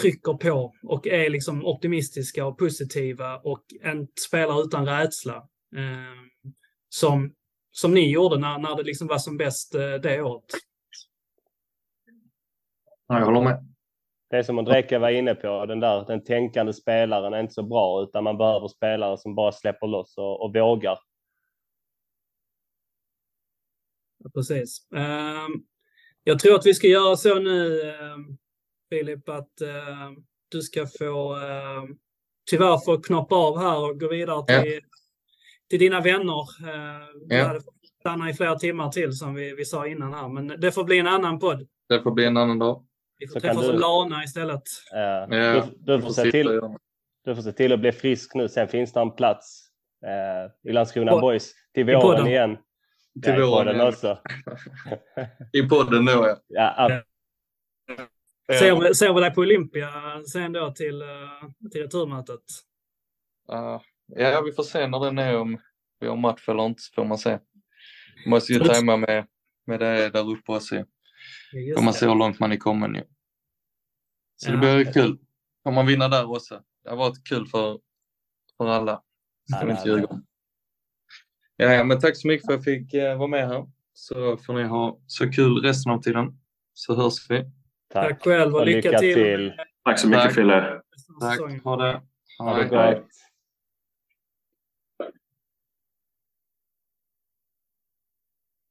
trycker 0.00 0.34
på 0.34 0.74
och 0.82 1.06
är 1.06 1.30
liksom 1.30 1.64
optimistiska 1.66 2.46
och 2.46 2.58
positiva 2.58 3.36
och 3.36 3.64
en 3.82 4.08
spelare 4.28 4.62
utan 4.62 4.86
rädsla. 4.86 5.36
Eh, 5.76 6.24
som, 6.88 7.34
som 7.70 7.94
ni 7.94 8.10
gjorde 8.10 8.38
när, 8.38 8.58
när 8.58 8.76
det 8.76 8.82
liksom 8.82 9.06
var 9.06 9.18
som 9.18 9.36
bäst 9.36 9.74
eh, 9.74 9.94
det 9.94 10.22
året. 10.22 10.44
Ja, 13.06 13.18
jag 13.18 13.26
håller 13.26 13.42
med. 13.42 13.74
Det 14.30 14.36
är 14.36 14.42
som 14.42 14.58
Andreka 14.58 14.98
var 14.98 15.10
inne 15.10 15.34
på, 15.34 15.66
den 15.66 15.80
där 15.80 16.06
den 16.06 16.24
tänkande 16.24 16.72
spelaren 16.72 17.34
är 17.34 17.40
inte 17.40 17.54
så 17.54 17.62
bra 17.62 18.02
utan 18.02 18.24
man 18.24 18.38
behöver 18.38 18.68
spelare 18.68 19.18
som 19.18 19.34
bara 19.34 19.52
släpper 19.52 19.86
loss 19.86 20.18
och, 20.18 20.44
och 20.44 20.54
vågar. 20.54 20.98
Ja, 24.18 24.30
precis. 24.34 24.86
Um, 24.90 25.66
jag 26.24 26.38
tror 26.38 26.54
att 26.54 26.66
vi 26.66 26.74
ska 26.74 26.86
göra 26.86 27.16
så 27.16 27.38
nu 27.38 27.80
um, 27.80 28.38
Filip, 28.94 29.28
att 29.28 29.60
eh, 29.60 30.10
du 30.48 30.62
ska 30.62 30.86
få 30.98 31.36
eh, 31.36 31.84
tyvärr 32.50 32.84
få 32.84 33.02
knoppa 33.02 33.34
av 33.34 33.58
här 33.58 33.90
och 33.90 34.00
gå 34.00 34.08
vidare 34.08 34.46
till, 34.46 34.72
ja. 34.72 34.80
till 35.70 35.78
dina 35.78 36.00
vänner. 36.00 36.40
Eh, 36.40 37.06
du 37.26 37.36
ja. 37.36 37.60
stanna 38.00 38.30
i 38.30 38.34
flera 38.34 38.54
timmar 38.54 38.88
till 38.88 39.12
som 39.12 39.34
vi, 39.34 39.54
vi 39.54 39.64
sa 39.64 39.86
innan 39.86 40.14
här, 40.14 40.28
men 40.28 40.60
det 40.60 40.72
får 40.72 40.84
bli 40.84 40.98
en 40.98 41.06
annan 41.06 41.38
podd. 41.38 41.68
Det 41.88 42.02
får 42.02 42.10
bli 42.10 42.24
en 42.24 42.36
annan 42.36 42.58
dag. 42.58 42.84
Vi 43.18 43.28
får 43.28 43.40
träffas 43.40 43.66
du... 43.66 43.72
Lana 43.72 44.24
istället. 44.24 44.62
Ja. 44.92 45.26
ja. 45.30 45.66
Du, 45.78 45.96
du, 45.96 46.02
får 46.02 46.10
se 46.10 46.30
till, 46.30 46.60
du 47.24 47.34
får 47.34 47.42
se 47.42 47.52
till 47.52 47.72
att 47.72 47.80
bli 47.80 47.92
frisk 47.92 48.34
nu. 48.34 48.48
Sen 48.48 48.68
finns 48.68 48.92
det 48.92 49.00
en 49.00 49.10
plats 49.10 49.68
eh, 50.06 50.70
i 50.70 50.72
Landskrona 50.72 51.12
Pod 51.12 51.20
Boys 51.20 51.52
till 51.74 51.86
våren 51.86 52.26
igen. 52.26 52.56
Till 53.22 53.34
ja, 53.34 53.46
våren 53.46 53.76
igen. 53.76 53.88
också. 53.88 54.18
I 55.52 55.62
podden 55.62 56.04
då 56.04 56.36
ja. 56.48 56.74
ja 56.78 57.02
Ser, 58.46 58.92
ser 58.92 59.14
vi 59.14 59.20
dig 59.20 59.34
på 59.34 59.40
Olympia 59.40 59.90
sen 60.32 60.52
då 60.52 60.70
till, 60.70 61.02
eh, 61.02 61.68
till 61.72 61.82
returmötet? 61.82 62.40
Uh, 63.52 63.80
ja, 64.06 64.40
vi 64.40 64.52
får 64.52 64.62
se 64.62 64.86
när 64.86 65.00
den 65.00 65.18
är 65.18 65.36
om 65.36 65.58
vi 66.00 66.06
har 66.06 66.16
match 66.16 66.48
eller 66.48 66.66
inte, 66.66 66.82
får 66.94 67.04
man 67.04 67.18
se. 67.18 67.38
Måste 68.26 68.52
ju 68.52 68.58
tajma 68.58 68.96
med, 68.96 69.26
med 69.66 69.80
det 69.80 70.10
där 70.10 70.30
uppe 70.30 70.52
och 70.52 70.62
se. 70.62 70.84
Får 71.76 71.82
man 71.82 71.94
se 71.94 72.06
hur 72.06 72.14
långt 72.14 72.40
man 72.40 72.52
är 72.52 72.56
kommen 72.56 72.94
ju. 72.94 73.02
Så 74.36 74.50
ja. 74.50 74.52
det 74.52 74.58
blir 74.58 74.92
kul. 74.92 75.18
Om 75.62 75.74
man 75.74 75.86
vinner 75.86 76.08
där 76.08 76.30
också. 76.30 76.62
Det 76.84 76.90
har 76.90 76.96
varit 76.96 77.28
kul 77.28 77.46
för, 77.46 77.78
för 78.56 78.66
alla. 78.66 79.02
Ska 79.56 79.70
inte 79.70 79.88
ljuga 79.88 80.06
om. 80.06 80.26
Ja, 81.56 81.72
ja, 81.72 81.84
men 81.84 82.00
tack 82.00 82.16
så 82.16 82.28
mycket 82.28 82.46
för 82.46 82.52
att 82.52 82.66
jag 82.66 82.78
fick 82.78 82.94
eh, 82.94 83.18
vara 83.18 83.28
med 83.28 83.48
här. 83.48 83.66
Så 83.92 84.36
får 84.36 84.54
ni 84.54 84.62
ha 84.62 85.00
så 85.06 85.30
kul 85.30 85.62
resten 85.62 85.92
av 85.92 86.02
tiden. 86.02 86.38
Så 86.72 86.94
hörs 86.94 87.30
vi. 87.30 87.44
Tack, 87.94 88.08
Tack 88.08 88.24
själv 88.24 88.54
och, 88.54 88.60
och 88.60 88.66
lycka, 88.66 88.88
lycka 88.88 88.98
till. 88.98 89.14
till. 89.14 89.52
Tack 89.84 89.98
så 89.98 90.08
mycket 90.08 90.34
Fille. 90.34 90.80
Tack, 91.20 91.62
ha 91.64 91.76
det. 91.76 92.02
Ha 92.38 92.56
det 92.56 92.64
gott. 92.64 93.06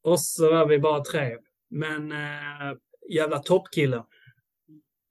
Och 0.04 0.20
så 0.20 0.52
var 0.52 0.68
vi 0.68 0.80
bara 0.80 1.04
tre. 1.04 1.38
Men 1.70 2.12
äh, 2.12 2.78
jävla 3.10 3.40
toppkille. 3.40 4.04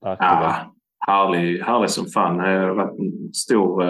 Ja, 0.01 0.67
härlig, 1.07 1.63
härlig 1.63 1.91
som 1.91 2.07
fan. 2.07 2.39
Jag 2.39 2.61
har 2.61 2.75
varit 2.75 2.99
en 2.99 3.35
stor, 3.35 3.83
eh, 3.83 3.89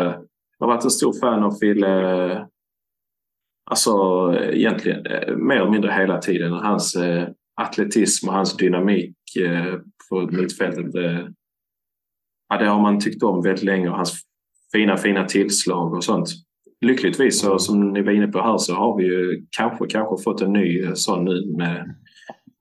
jag 0.58 0.66
har 0.66 0.74
varit 0.74 0.84
en 0.84 0.90
stor 0.90 1.20
fan 1.20 1.42
av 1.42 1.52
Fille. 1.52 2.48
Alltså 3.70 3.92
egentligen 4.38 5.06
eh, 5.06 5.36
mer 5.36 5.56
eller 5.56 5.70
mindre 5.70 5.92
hela 5.92 6.18
tiden. 6.18 6.52
Hans 6.52 6.96
atletism 7.54 8.28
och 8.28 8.34
hans 8.34 8.56
dynamik 8.56 9.16
eh, 9.36 9.78
på 10.08 10.20
mittfältet. 10.20 10.94
Eh, 10.94 11.28
ja, 12.48 12.58
det 12.58 12.66
har 12.66 12.80
man 12.80 13.00
tyckt 13.00 13.22
om 13.22 13.42
väldigt 13.42 13.64
länge 13.64 13.88
och 13.88 13.96
hans 13.96 14.22
fina, 14.72 14.96
fina 14.96 15.24
tillslag 15.24 15.94
och 15.94 16.04
sånt. 16.04 16.28
Lyckligtvis 16.80 17.40
så, 17.40 17.58
som 17.58 17.92
ni 17.92 18.02
var 18.02 18.12
inne 18.12 18.28
på 18.28 18.42
här 18.42 18.58
så 18.58 18.74
har 18.74 18.96
vi 18.96 19.04
ju 19.04 19.46
kanske, 19.50 19.86
kanske 19.86 20.24
fått 20.24 20.40
en 20.40 20.52
ny 20.52 20.94
sån 20.94 21.24
nu 21.24 21.54
med 21.56 21.94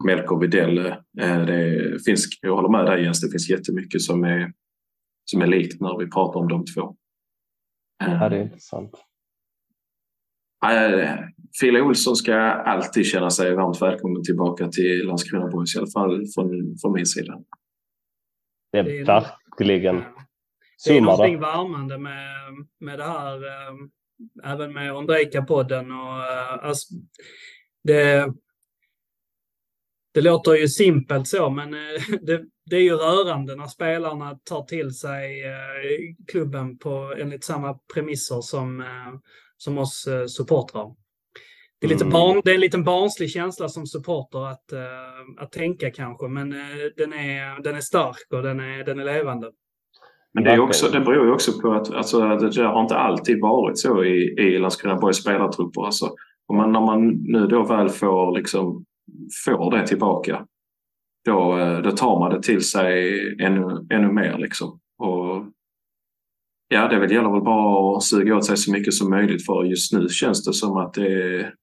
Melker 0.03 0.39
Widell. 0.39 0.77
Eh, 0.77 1.45
det 1.45 2.03
finns, 2.05 2.27
jag 2.41 2.55
håller 2.55 2.69
med 2.69 2.85
dig 2.85 3.03
Jens, 3.03 3.21
det 3.21 3.31
finns 3.31 3.49
jättemycket 3.49 4.01
som 4.01 4.23
är, 4.23 4.53
som 5.25 5.41
är 5.41 5.47
likt 5.47 5.81
när 5.81 5.97
vi 5.97 6.09
pratar 6.09 6.39
om 6.39 6.47
de 6.47 6.65
två. 6.65 6.95
Ja, 7.99 8.29
det 8.29 8.37
är 8.37 8.41
intressant. 8.41 8.91
Fille 11.59 11.81
Olsson 11.81 12.15
ska 12.15 12.35
alltid 12.41 13.05
känna 13.05 13.29
sig 13.29 13.55
varmt 13.55 13.81
välkommen 13.81 14.23
tillbaka 14.23 14.67
till 14.67 15.05
Landskrona 15.05 15.47
Boys, 15.47 15.75
i 15.75 15.77
alla 15.77 15.87
fall 15.87 16.25
från, 16.35 16.77
från 16.81 16.93
min 16.93 17.05
sida. 17.05 17.39
Det 18.71 18.77
är, 18.77 18.83
det 18.83 18.99
är 18.99 19.05
verkligen. 19.05 20.03
Det 20.85 20.97
är 20.97 21.01
någonting 21.01 21.39
värmande 21.39 21.97
med, 21.97 22.27
med 22.79 22.99
det 22.99 23.05
här, 23.05 23.35
eh, 23.35 23.75
även 24.51 24.73
med 24.73 24.93
Ondrejka-podden. 24.93 25.91
Och, 25.91 26.23
eh, 26.23 26.65
alltså, 26.67 26.93
det, 27.83 28.33
det 30.13 30.21
låter 30.21 30.53
ju 30.53 30.67
simpelt 30.67 31.27
så, 31.27 31.49
men 31.49 31.73
eh, 31.73 32.01
det, 32.21 32.43
det, 32.65 32.75
är 32.75 32.81
ju 32.81 32.95
rörande 32.95 33.55
när 33.55 33.67
spelarna 33.67 34.39
tar 34.43 34.63
till 34.63 34.91
sig 34.91 35.43
klubben 36.27 36.77
på 36.77 37.15
enligt 37.17 37.43
samma 37.43 37.79
premisser 37.93 38.41
som, 38.41 38.83
som 39.57 39.77
oss 39.77 40.07
supportrar. 40.27 41.00
Det 41.81 41.87
är, 41.87 41.89
lite 41.89 42.03
mm. 42.03 42.13
barn, 42.13 42.41
det 42.43 42.51
är 42.51 42.55
en 42.55 42.61
liten 42.61 42.83
barnslig 42.83 43.29
känsla 43.29 43.69
som 43.69 43.85
supporter 43.85 44.47
att, 44.47 44.73
att 45.37 45.51
tänka 45.51 45.91
kanske, 45.91 46.27
men 46.27 46.49
den 46.97 47.13
är, 47.13 47.63
den 47.63 47.75
är 47.75 47.81
stark 47.81 48.33
och 48.33 48.43
den 48.43 48.59
är, 48.59 48.83
den 48.83 48.99
är 48.99 49.05
levande. 49.05 49.51
Men 50.33 50.43
det, 50.43 50.51
är 50.51 50.59
också, 50.59 50.91
det 50.91 50.99
beror 50.99 51.25
ju 51.25 51.31
också 51.31 51.61
på 51.61 51.73
att 51.73 51.93
alltså, 51.93 52.19
det 52.35 52.63
har 52.63 52.81
inte 52.81 52.97
alltid 52.97 53.41
varit 53.41 53.77
så 53.77 54.03
i, 54.03 54.35
i 54.39 54.59
Landskrona 54.59 54.95
Borgs 54.95 55.17
spelartrupper. 55.17 55.85
Alltså, 55.85 56.15
om 56.47 56.57
man, 56.57 56.71
när 56.71 56.81
man 56.81 57.07
nu 57.07 57.47
då 57.47 57.63
väl 57.63 57.89
får, 57.89 58.37
liksom, 58.37 58.85
får 59.45 59.77
det 59.77 59.87
tillbaka, 59.87 60.45
då, 61.25 61.57
då 61.83 61.91
tar 61.91 62.19
man 62.19 62.31
det 62.31 62.43
till 62.43 62.61
sig 62.61 63.19
ännu, 63.41 63.87
ännu 63.89 64.11
mer. 64.11 64.37
Liksom. 64.37 64.79
Och, 64.97 65.45
ja, 66.67 66.87
det 66.87 66.99
väl 66.99 67.11
gäller 67.11 67.31
väl 67.31 67.41
bara 67.41 67.97
att 67.97 68.03
suga 68.03 68.35
åt 68.35 68.45
sig 68.45 68.57
så 68.57 68.71
mycket 68.71 68.93
som 68.93 69.09
möjligt 69.09 69.45
för 69.45 69.63
just 69.63 69.93
nu 69.93 70.09
känns 70.09 70.45
det 70.45 70.53
som 70.53 70.77
att 70.77 70.93
det, 70.93 71.53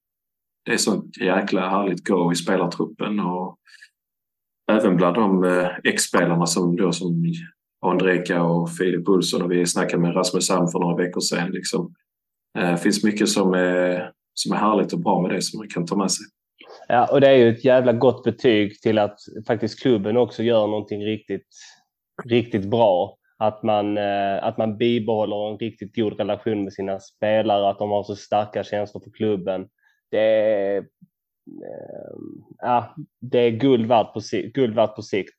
det 0.65 0.73
är 0.73 0.77
sånt 0.77 1.17
jäkla 1.17 1.69
härligt 1.69 2.09
go 2.09 2.33
i 2.33 2.35
spelartruppen. 2.35 3.21
Och, 3.21 3.59
även 4.73 4.97
bland 4.97 5.17
de 5.17 5.45
eh, 5.45 5.69
ex-spelarna 5.85 6.47
som, 6.47 6.77
då, 6.77 6.93
som 6.93 7.33
Andreka 7.87 8.43
och 8.43 8.71
Filip 8.71 9.09
Olsson 9.09 9.43
och 9.43 9.53
vi 9.53 9.67
snackade 9.67 10.03
med 10.03 10.17
Rasmus 10.17 10.47
Sam 10.47 10.69
för 10.69 10.79
några 10.79 10.97
veckor 10.97 11.21
sedan. 11.21 11.51
Liksom. 11.51 11.95
Det 12.55 12.77
finns 12.77 13.05
mycket 13.05 13.29
som 13.29 13.55
är, 13.55 14.13
som 14.35 14.53
är 14.53 14.57
härligt 14.57 14.93
och 14.93 15.01
bra 15.01 15.23
med 15.23 15.31
det 15.31 15.43
som 15.43 15.59
man 15.59 15.69
kan 15.69 15.87
ta 15.87 15.97
med 15.97 16.11
sig. 16.11 16.27
Ja, 16.89 17.09
och 17.13 17.21
det 17.21 17.29
är 17.29 17.37
ju 17.37 17.49
ett 17.49 17.65
jävla 17.65 17.93
gott 17.93 18.25
betyg 18.25 18.81
till 18.81 18.99
att 18.99 19.19
faktiskt 19.47 19.83
klubben 19.83 20.17
också 20.17 20.43
gör 20.43 20.67
någonting 20.67 21.05
riktigt, 21.05 21.47
riktigt 22.25 22.71
bra. 22.71 23.15
Att 23.39 23.63
man, 23.63 23.99
eh, 23.99 24.45
att 24.45 24.59
man 24.59 24.79
bibehåller 24.79 25.53
en 25.53 25.59
riktigt 25.59 25.97
god 25.97 26.19
relation 26.19 26.65
med 26.65 26.73
sina 26.73 27.01
spelare, 27.01 27.71
att 27.71 27.79
de 27.79 27.91
har 27.91 28.03
så 28.03 28.17
starka 28.17 28.65
känslor 28.65 29.03
för 29.05 29.11
klubben. 29.11 29.69
Det 30.11 30.21
är, 30.21 30.79
eh, 30.79 30.85
ja, 32.59 32.95
det 33.21 33.39
är 33.39 33.51
guld 33.51 33.87
värt 33.87 34.13
på, 34.13 34.21
guld 34.55 34.75
värt 34.75 34.97
på 34.97 35.03
sikt. 35.03 35.37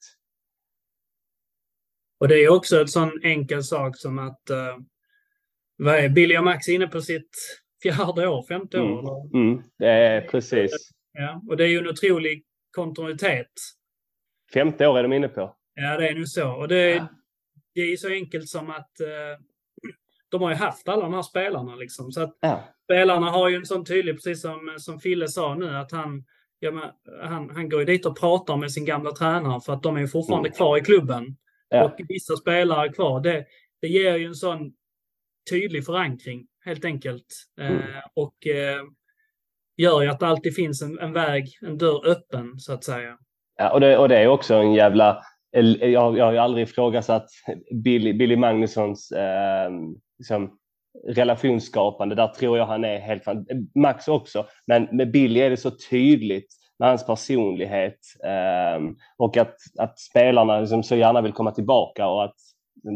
Och 2.20 2.28
det 2.28 2.36
är 2.36 2.49
också 2.49 2.80
en 2.80 2.88
sån 2.88 3.11
enkel 3.24 3.63
sak 3.63 3.97
som 3.97 4.20
att 4.20 4.41
uh, 4.51 4.78
vad 5.78 5.95
är 5.95 6.09
Billy 6.09 6.38
och 6.38 6.43
Max 6.43 6.70
inne 6.70 6.88
på 6.88 7.01
sitt 7.01 7.30
fjärde 7.84 8.28
år, 8.28 8.45
femte 8.47 8.80
år? 8.80 9.36
Mm. 9.36 9.47
Mm, 9.47 9.63
det 9.78 9.88
är 9.88 10.22
precis. 10.22 10.72
Ja, 11.13 11.41
och 11.49 11.57
det 11.57 11.63
är 11.63 11.67
ju 11.67 11.78
en 11.78 11.88
otrolig 11.88 12.43
kontinuitet. 12.72 13.51
Femte 14.53 14.88
år 14.88 14.99
är 14.99 15.03
de 15.03 15.13
inne 15.13 15.28
på. 15.28 15.55
Ja, 15.74 15.97
det 15.97 16.09
är 16.09 16.13
nu 16.13 16.26
så. 16.26 16.51
Och 16.51 16.67
det, 16.67 16.89
ja. 16.89 17.07
det 17.74 17.82
är 17.82 17.97
så 17.97 18.09
enkelt 18.09 18.49
som 18.49 18.70
att 18.70 18.91
uh, 19.01 19.43
de 20.30 20.41
har 20.41 20.49
ju 20.49 20.55
haft 20.55 20.88
alla 20.88 21.01
de 21.01 21.13
här 21.13 21.22
spelarna. 21.22 21.76
Liksom. 21.76 22.11
Så 22.11 22.22
att 22.22 22.38
ja. 22.39 22.63
Spelarna 22.89 23.29
har 23.29 23.49
ju 23.49 23.55
en 23.55 23.65
sån 23.65 23.85
tydlig, 23.85 24.15
precis 24.15 24.41
som, 24.41 24.75
som 24.77 24.99
Fille 24.99 25.27
sa 25.27 25.55
nu, 25.55 25.75
att 25.75 25.91
han, 25.91 26.23
ja, 26.59 26.71
men, 26.71 26.83
han, 27.29 27.49
han 27.49 27.69
går 27.69 27.79
ju 27.79 27.85
dit 27.85 28.05
och 28.05 28.19
pratar 28.19 28.57
med 28.57 28.71
sin 28.71 28.85
gamla 28.85 29.11
tränare 29.11 29.61
för 29.61 29.73
att 29.73 29.83
de 29.83 29.97
är 29.97 30.07
fortfarande 30.07 30.49
mm. 30.49 30.55
kvar 30.55 30.77
i 30.77 30.81
klubben 30.81 31.37
ja. 31.69 31.83
och 31.83 31.99
vissa 32.07 32.35
spelare 32.35 32.89
kvar. 32.89 33.21
Det, 33.21 33.45
det 33.81 33.87
ger 33.87 34.17
ju 34.17 34.25
en 34.25 34.35
sån 34.35 34.71
tydlig 35.51 35.85
förankring 35.85 36.47
helt 36.65 36.85
enkelt. 36.85 37.25
Eh, 37.59 37.67
mm. 37.67 37.79
Eh, 37.79 38.03
och 38.13 38.47
eh, 38.47 38.81
gör 39.77 40.01
ju 40.01 40.07
att 40.07 40.19
det 40.19 40.27
alltid 40.27 40.55
finns 40.55 40.81
en, 40.81 40.99
en, 40.99 41.13
väg, 41.13 41.45
en 41.61 41.77
dörr 41.77 42.07
öppen 42.07 42.59
så 42.59 42.73
att 42.73 42.83
säga. 42.83 43.17
Ja, 43.57 43.73
och 43.73 43.79
det, 43.79 43.97
och 43.97 44.09
det 44.09 44.17
är 44.17 44.27
också 44.27 44.55
en 44.55 44.73
jävla... 44.73 45.21
Jag, 45.51 46.17
jag 46.17 46.25
har 46.25 46.31
ju 46.31 46.37
aldrig 46.37 46.67
ifrågasatt 46.67 47.25
Billy, 47.83 48.13
Billy 48.13 48.35
Magnussons 48.35 49.11
eh, 49.11 49.71
liksom, 50.17 50.59
relationsskapande. 51.07 52.15
Där 52.15 52.27
tror 52.27 52.57
jag 52.57 52.65
han 52.65 52.83
är 52.83 52.99
helt 52.99 53.23
fan. 53.23 53.45
Max 53.75 54.07
också, 54.07 54.45
men 54.67 54.87
med 54.91 55.11
Billy 55.11 55.39
är 55.39 55.49
det 55.49 55.57
så 55.57 55.71
tydligt 55.89 56.53
med 56.79 56.89
hans 56.89 57.05
personlighet 57.05 57.99
eh, 58.23 58.81
och 59.17 59.37
att, 59.37 59.55
att 59.79 59.99
spelarna 59.99 60.59
liksom 60.59 60.83
så 60.83 60.95
gärna 60.95 61.21
vill 61.21 61.33
komma 61.33 61.51
tillbaka 61.51 62.07
och 62.07 62.23
att 62.23 62.35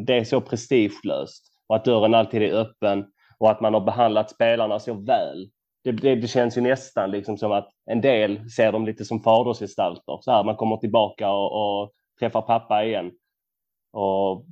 det 0.05 0.17
är 0.17 0.23
så 0.23 0.41
prestigelöst 0.41 1.45
och 1.67 1.75
att 1.75 1.85
dörren 1.85 2.13
alltid 2.13 2.41
är 2.41 2.53
öppen 2.53 3.05
och 3.37 3.51
att 3.51 3.61
man 3.61 3.73
har 3.73 3.81
behandlat 3.81 4.29
spelarna 4.29 4.79
så 4.79 4.93
väl. 4.93 5.49
Det, 5.83 5.91
det, 5.91 6.15
det 6.15 6.27
känns 6.27 6.57
ju 6.57 6.61
nästan 6.61 7.11
liksom 7.11 7.37
som 7.37 7.51
att 7.51 7.69
en 7.85 8.01
del 8.01 8.49
ser 8.49 8.71
dem 8.71 8.85
lite 8.85 9.05
som 9.05 9.23
fadersgestalter. 9.23 10.17
Så 10.21 10.31
här, 10.31 10.43
man 10.43 10.55
kommer 10.55 10.77
tillbaka 10.77 11.31
och, 11.31 11.81
och 11.81 11.91
träffar 12.19 12.41
pappa 12.41 12.85
igen. 12.85 13.11
Och, 13.93 14.45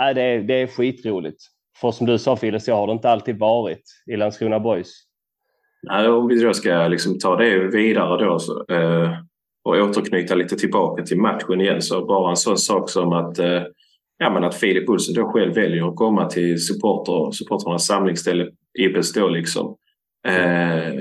äh, 0.00 0.14
det, 0.14 0.42
det 0.42 0.54
är 0.54 0.66
skitroligt. 0.66 1.42
För 1.80 1.90
som 1.90 2.06
du 2.06 2.18
sa 2.18 2.36
Fille, 2.36 2.60
så 2.60 2.74
har 2.74 2.86
det 2.86 2.92
inte 2.92 3.10
alltid 3.10 3.38
varit 3.38 3.82
i 4.06 4.16
Landskrona 4.16 4.60
Boys. 4.60 4.92
Nej, 5.82 6.08
om 6.08 6.28
vi 6.28 6.42
då 6.42 6.52
ska 6.54 6.88
liksom 6.88 7.18
ta 7.18 7.36
det 7.36 7.58
vidare 7.58 8.24
då 8.24 8.38
så, 8.38 8.64
eh, 8.68 9.10
och 9.64 9.76
återknyta 9.76 10.34
lite 10.34 10.56
tillbaka 10.56 11.02
till 11.02 11.20
matchen 11.20 11.60
igen 11.60 11.82
så 11.82 12.06
bara 12.06 12.30
en 12.30 12.36
sån 12.36 12.58
sak 12.58 12.90
som 12.90 13.12
att, 13.12 13.38
eh, 13.38 13.62
ja, 14.18 14.30
men 14.30 14.44
att 14.44 14.54
Filip 14.54 14.88
Olsson 14.88 15.14
då 15.14 15.32
själv 15.32 15.54
väljer 15.54 15.88
att 15.88 15.96
komma 15.96 16.28
till 16.28 16.66
supporter, 16.66 17.30
supporternas 17.30 17.86
samlingsställe 17.86 18.50
Ibis 18.78 19.12
då 19.12 19.28
liksom 19.28 19.76
eh, 20.28 20.94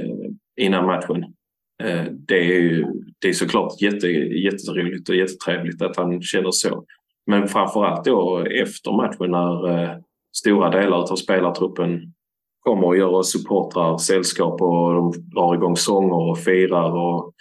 innan 0.57 0.85
matchen. 0.85 1.23
Eh, 1.83 2.03
det 2.11 2.37
är 2.37 2.43
ju 2.43 2.85
det 3.19 3.29
är 3.29 3.33
såklart 3.33 3.81
jätte, 3.81 4.07
jätteroligt 4.07 5.09
och 5.09 5.15
jättetrevligt 5.15 5.81
att 5.81 5.97
han 5.97 6.21
känner 6.21 6.51
så. 6.51 6.85
Men 7.25 7.47
framförallt 7.47 8.05
då 8.05 8.39
efter 8.39 8.91
matchen 8.91 9.31
när 9.31 9.83
eh, 9.83 9.97
stora 10.35 10.69
delar 10.69 11.11
av 11.11 11.15
spelartruppen 11.15 12.13
kommer 12.59 12.87
och 12.87 12.97
gör 12.97 13.09
oss 13.09 13.31
supportrar 13.31 13.97
sällskap 13.97 14.61
och 14.61 14.93
de 14.93 15.11
drar 15.11 15.55
igång 15.55 15.77
sånger 15.77 16.29
och 16.29 16.39
firar 16.39 16.91
och 16.91 17.33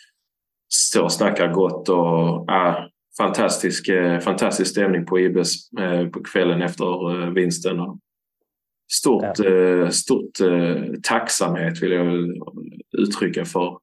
står 0.72 1.02
och 1.02 1.12
snackar 1.12 1.52
gott. 1.52 1.88
Och, 1.88 2.52
äh, 2.52 2.74
fantastisk, 3.16 3.88
eh, 3.88 4.18
fantastisk 4.18 4.70
stämning 4.70 5.06
på 5.06 5.20
Ibes 5.20 5.72
eh, 5.72 6.08
på 6.08 6.22
kvällen 6.22 6.62
efter 6.62 7.22
eh, 7.22 7.30
vinsten. 7.30 7.80
Och 7.80 7.98
stort 8.92 9.38
ja. 9.38 9.90
stort 9.90 10.30
tacksamhet 11.02 11.82
vill 11.82 11.92
jag 11.92 12.14
uttrycka 12.98 13.44
för, 13.44 13.78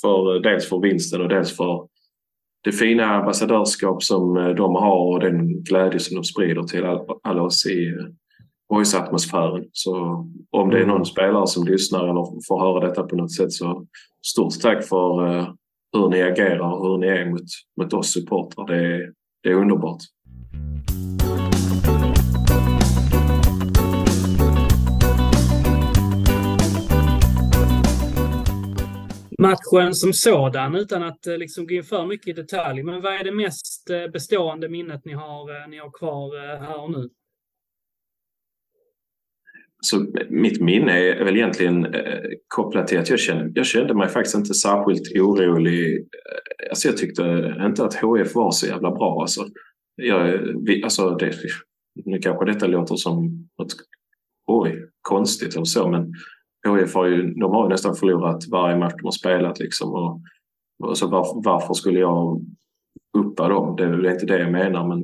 för 0.00 0.40
dels 0.40 0.68
för 0.68 0.78
vinsten 0.78 1.20
och 1.20 1.28
dels 1.28 1.56
för 1.56 1.88
det 2.64 2.72
fina 2.72 3.04
ambassadörskap 3.04 4.02
som 4.02 4.34
de 4.34 4.74
har 4.74 5.12
och 5.12 5.20
den 5.20 5.62
glädje 5.62 6.00
som 6.00 6.16
de 6.16 6.24
sprider 6.24 6.62
till 6.62 6.84
alla 7.22 7.42
oss 7.42 7.66
i 7.66 7.94
voice-atmosfären. 8.68 9.64
Så 9.72 9.94
om 10.50 10.70
det 10.70 10.82
är 10.82 10.86
någon 10.86 11.06
spelare 11.06 11.46
som 11.46 11.66
lyssnar 11.66 12.04
eller 12.04 12.46
får 12.48 12.60
höra 12.60 12.88
detta 12.88 13.02
på 13.02 13.16
något 13.16 13.32
sätt 13.32 13.52
så 13.52 13.86
stort 14.26 14.60
tack 14.62 14.84
för 14.84 15.28
uh, 15.28 15.48
hur 15.92 16.08
ni 16.08 16.22
agerar 16.22 16.72
och 16.72 16.88
hur 16.88 16.98
ni 16.98 17.06
är 17.06 17.30
mot, 17.30 17.42
mot 17.80 17.92
oss 17.92 18.12
supportrar. 18.12 18.66
Det 18.66 19.12
det 19.42 19.50
är 19.50 19.54
underbart. 19.54 20.02
Matchen 29.42 29.94
som 29.94 30.12
sådan 30.12 30.74
utan 30.74 31.02
att 31.02 31.26
eh, 31.26 31.38
liksom 31.38 31.66
gå 31.66 31.74
in 31.74 31.84
för 31.84 32.06
mycket 32.06 32.28
i 32.28 32.32
detalj. 32.32 32.82
Men 32.82 33.02
vad 33.02 33.14
är 33.14 33.24
det 33.24 33.32
mest 33.32 33.90
eh, 33.90 34.12
bestående 34.12 34.68
minnet 34.68 35.04
ni 35.04 35.12
har, 35.12 35.62
eh, 35.62 35.68
ni 35.68 35.78
har 35.78 35.90
kvar 35.90 36.58
här 36.58 36.80
och 36.80 36.90
nu? 36.90 37.08
så 39.84 40.06
mitt 40.28 40.60
minne 40.60 40.98
är 40.98 41.24
väl 41.24 41.36
egentligen 41.36 41.94
kopplat 42.48 42.88
till 42.88 42.98
att 42.98 43.10
jag 43.10 43.20
kände, 43.20 43.52
jag 43.54 43.66
kände 43.66 43.94
mig 43.94 44.08
faktiskt 44.08 44.36
inte 44.36 44.54
särskilt 44.54 45.16
orolig. 45.16 46.08
Alltså 46.70 46.88
jag 46.88 46.96
tyckte 46.96 47.54
inte 47.60 47.84
att 47.84 47.94
HF 47.94 48.34
var 48.34 48.50
så 48.50 48.66
jävla 48.66 48.90
bra. 48.90 49.20
Alltså. 49.20 49.46
Jag, 49.94 50.38
vi, 50.66 50.82
alltså 50.84 51.10
det, 51.10 51.34
nu 52.04 52.18
kanske 52.18 52.44
detta 52.44 52.66
låter 52.66 52.94
som 52.94 53.48
något 53.58 53.74
oj, 54.46 54.88
konstigt 55.02 55.54
eller 55.54 55.64
så, 55.64 55.88
men 55.88 56.12
HF 56.68 56.94
har 56.94 57.06
ju, 57.06 57.34
de 57.34 57.52
har 57.52 57.64
ju 57.64 57.68
nästan 57.68 57.94
förlorat 57.94 58.48
varje 58.50 58.76
match 58.76 58.94
de 58.96 59.04
har 59.04 59.12
spelat. 59.12 59.58
Liksom, 59.58 59.92
och, 59.92 60.20
och 60.84 60.98
så 60.98 61.08
var, 61.08 61.42
varför 61.44 61.74
skulle 61.74 61.98
jag 61.98 62.46
uppa 63.18 63.48
dem? 63.48 63.76
Det 63.76 63.84
är 63.84 63.88
väl 63.88 64.06
inte 64.06 64.26
det 64.26 64.38
jag 64.38 64.52
menar, 64.52 64.88
men 64.88 65.00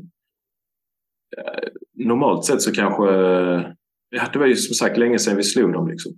eh, 1.36 1.68
normalt 1.94 2.44
sett 2.44 2.62
så 2.62 2.72
kanske 2.72 3.04
ja, 4.10 4.28
det 4.32 4.38
var 4.38 4.46
ju 4.46 4.56
som 4.56 4.74
sagt 4.74 4.96
länge 4.96 5.18
sedan 5.18 5.36
vi 5.36 5.42
slog 5.42 5.72
dem. 5.72 5.88
Liksom. 5.88 6.12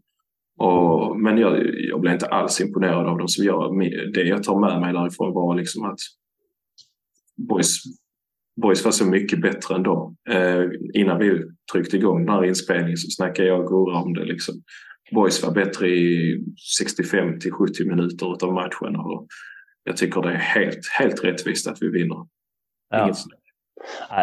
Och, 0.58 1.20
men 1.20 1.38
jag, 1.38 1.74
jag 1.74 2.00
blev 2.00 2.12
inte 2.12 2.26
alls 2.26 2.60
imponerad 2.60 3.06
av 3.06 3.18
dem. 3.18 3.28
Så 3.28 3.44
jag, 3.44 3.80
det 4.14 4.22
jag 4.22 4.42
tar 4.42 4.60
med 4.60 4.80
mig 4.80 4.92
därifrån 4.92 5.34
var 5.34 5.54
liksom 5.54 5.84
att 5.84 5.98
boys, 7.48 7.76
boys 8.62 8.84
var 8.84 8.92
så 8.92 9.06
mycket 9.06 9.42
bättre 9.42 9.74
än 9.74 9.82
dem. 9.82 10.16
Eh, 10.30 10.64
innan 10.94 11.18
vi 11.18 11.42
tryckte 11.72 11.96
igång 11.96 12.26
den 12.26 12.34
här 12.34 12.44
inspelningen 12.44 12.96
så 12.96 13.10
snackade 13.10 13.48
jag 13.48 13.60
och 13.60 13.66
Gurra 13.66 14.02
om 14.02 14.14
det. 14.14 14.24
Liksom. 14.24 14.54
Boys 15.12 15.42
var 15.42 15.52
bättre 15.52 15.88
i 15.88 16.38
65 16.78 17.40
till 17.40 17.52
70 17.52 17.84
minuter 17.84 18.44
av 18.44 18.52
matchen. 18.52 18.96
Och 18.96 19.26
jag 19.84 19.96
tycker 19.96 20.22
det 20.22 20.30
är 20.30 20.34
helt, 20.34 20.88
helt 20.98 21.24
rättvist 21.24 21.66
att 21.66 21.82
vi 21.82 21.88
vinner. 21.88 22.26
Ja. 22.90 23.14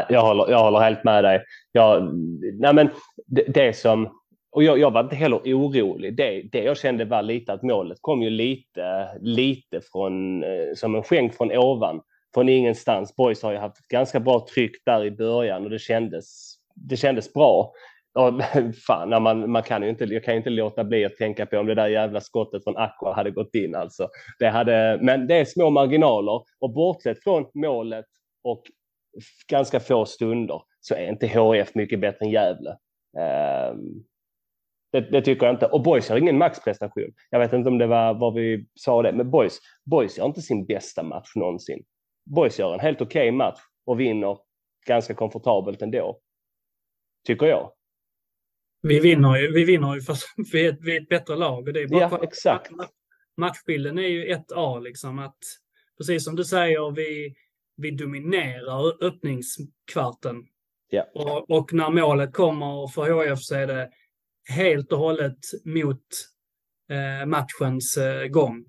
Jag 0.09 0.21
håller, 0.21 0.49
jag 0.49 0.59
håller 0.59 0.79
helt 0.79 1.03
med 1.03 1.23
dig. 1.23 1.43
Jag, 1.71 2.13
nej 2.59 2.73
men 2.73 2.89
det, 3.25 3.43
det 3.47 3.77
som, 3.77 4.09
och 4.51 4.63
jag, 4.63 4.79
jag, 4.79 4.91
var 4.91 5.03
inte 5.03 5.15
heller 5.15 5.37
orolig. 5.37 6.17
Det, 6.17 6.41
det 6.51 6.63
jag 6.63 6.77
kände 6.77 7.05
var 7.05 7.21
lite 7.21 7.53
att 7.53 7.63
målet 7.63 7.97
kom 8.01 8.21
ju 8.21 8.29
lite, 8.29 9.09
lite 9.19 9.81
från, 9.91 10.43
eh, 10.43 10.49
som 10.75 10.95
en 10.95 11.03
skänk 11.03 11.33
från 11.33 11.51
ovan. 11.51 12.01
Från 12.33 12.49
ingenstans. 12.49 13.15
Boys 13.15 13.43
har 13.43 13.51
ju 13.51 13.57
haft 13.57 13.77
ett 13.77 13.87
ganska 13.87 14.19
bra 14.19 14.47
tryck 14.53 14.71
där 14.85 15.05
i 15.05 15.11
början 15.11 15.63
och 15.63 15.69
det 15.69 15.79
kändes, 15.79 16.55
det 16.75 16.97
kändes 16.97 17.33
bra. 17.33 17.71
Och, 18.17 18.41
fan, 18.87 19.23
man, 19.23 19.51
man 19.51 19.63
kan 19.63 19.83
ju 19.83 19.89
inte, 19.89 20.03
jag 20.03 20.23
kan 20.23 20.33
ju 20.33 20.37
inte 20.37 20.49
låta 20.49 20.83
bli 20.83 21.05
att 21.05 21.15
tänka 21.15 21.45
på 21.45 21.57
om 21.57 21.67
det 21.67 21.75
där 21.75 21.87
jävla 21.87 22.21
skottet 22.21 22.63
från 22.63 22.77
Aqua 22.77 23.13
hade 23.13 23.31
gått 23.31 23.55
in. 23.55 23.75
Alltså. 23.75 24.09
Det 24.39 24.47
hade, 24.47 24.99
men 25.01 25.27
det 25.27 25.35
är 25.35 25.45
små 25.45 25.69
marginaler 25.69 26.41
och 26.59 26.73
bortsett 26.73 27.23
från 27.23 27.45
målet 27.53 28.05
och 28.43 28.63
ganska 29.47 29.79
få 29.79 30.05
stunder 30.05 30.61
så 30.79 30.95
är 30.95 31.09
inte 31.09 31.27
HF 31.27 31.75
mycket 31.75 31.99
bättre 31.99 32.25
än 32.25 32.31
Gävle. 32.31 32.69
Um, 33.71 34.05
det, 34.91 35.01
det, 35.01 35.21
tycker 35.21 35.45
jag 35.45 35.55
inte. 35.55 35.65
Och 35.65 35.83
Boys 35.83 36.09
har 36.09 36.17
ingen 36.17 36.37
maxprestation. 36.37 37.11
Jag 37.29 37.39
vet 37.39 37.53
inte 37.53 37.69
om 37.69 37.77
det 37.77 37.87
var 37.87 38.13
vad 38.13 38.33
vi 38.33 38.67
sa 38.75 39.01
det, 39.01 39.13
men 39.13 39.31
Boys, 39.31 39.59
Boys 39.85 40.17
gör 40.17 40.25
inte 40.25 40.41
sin 40.41 40.65
bästa 40.65 41.03
match 41.03 41.35
någonsin. 41.35 41.83
Boys 42.25 42.59
gör 42.59 42.73
en 42.73 42.79
helt 42.79 43.01
okej 43.01 43.29
okay 43.29 43.31
match 43.31 43.59
och 43.85 43.99
vinner 43.99 44.37
ganska 44.87 45.13
komfortabelt 45.13 45.81
ändå. 45.81 46.19
Tycker 47.27 47.45
jag. 47.45 47.71
Vi 48.81 48.99
vinner 48.99 49.35
ju, 49.35 49.51
vi 49.51 49.63
vinner 49.63 49.95
ju 49.95 50.01
för 50.01 50.13
att 50.13 50.23
vi 50.51 50.65
är, 50.65 50.73
ett, 50.73 50.79
vi 50.81 50.97
är 50.97 51.01
ett 51.01 51.09
bättre 51.09 51.35
lag. 51.35 51.67
Och 51.67 51.73
det 51.73 51.81
är 51.81 51.87
bara 51.87 52.01
ja, 52.01 52.23
exakt. 52.23 52.71
Matchbilden 53.37 53.97
är 53.97 54.07
ju 54.07 54.25
ett 54.25 54.51
A 54.51 54.79
liksom. 54.79 55.19
Att, 55.19 55.37
precis 55.97 56.25
som 56.25 56.35
du 56.35 56.45
säger, 56.45 56.91
vi, 56.91 57.35
vi 57.77 57.91
dominerar 57.91 59.03
öppningskvarten. 59.03 60.35
Ja. 60.89 61.11
Och, 61.13 61.51
och, 61.51 61.73
när 61.73 61.89
målet 61.89 62.33
kommer 62.33 62.87
för 62.87 63.09
HF 63.09 63.39
så 63.41 63.55
är 63.55 63.67
det 63.67 63.89
helt 64.49 64.91
och 64.91 64.99
hållet 64.99 65.37
mot 65.65 66.05
eh, 66.89 67.25
matchens 67.25 67.97
eh, 67.97 68.27
gång. 68.27 68.65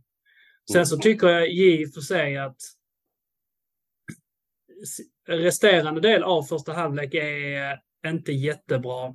Sen 0.72 0.86
så 0.86 0.96
tycker 0.96 1.28
jag 1.28 1.50
i 1.50 1.86
och 1.86 1.94
för 1.94 2.00
sig 2.00 2.36
att 2.36 2.56
resterande 5.28 6.00
del 6.00 6.22
av 6.22 6.42
första 6.42 6.72
halvlek 6.72 7.14
är 7.14 7.80
inte 8.06 8.32
jättebra. 8.32 9.14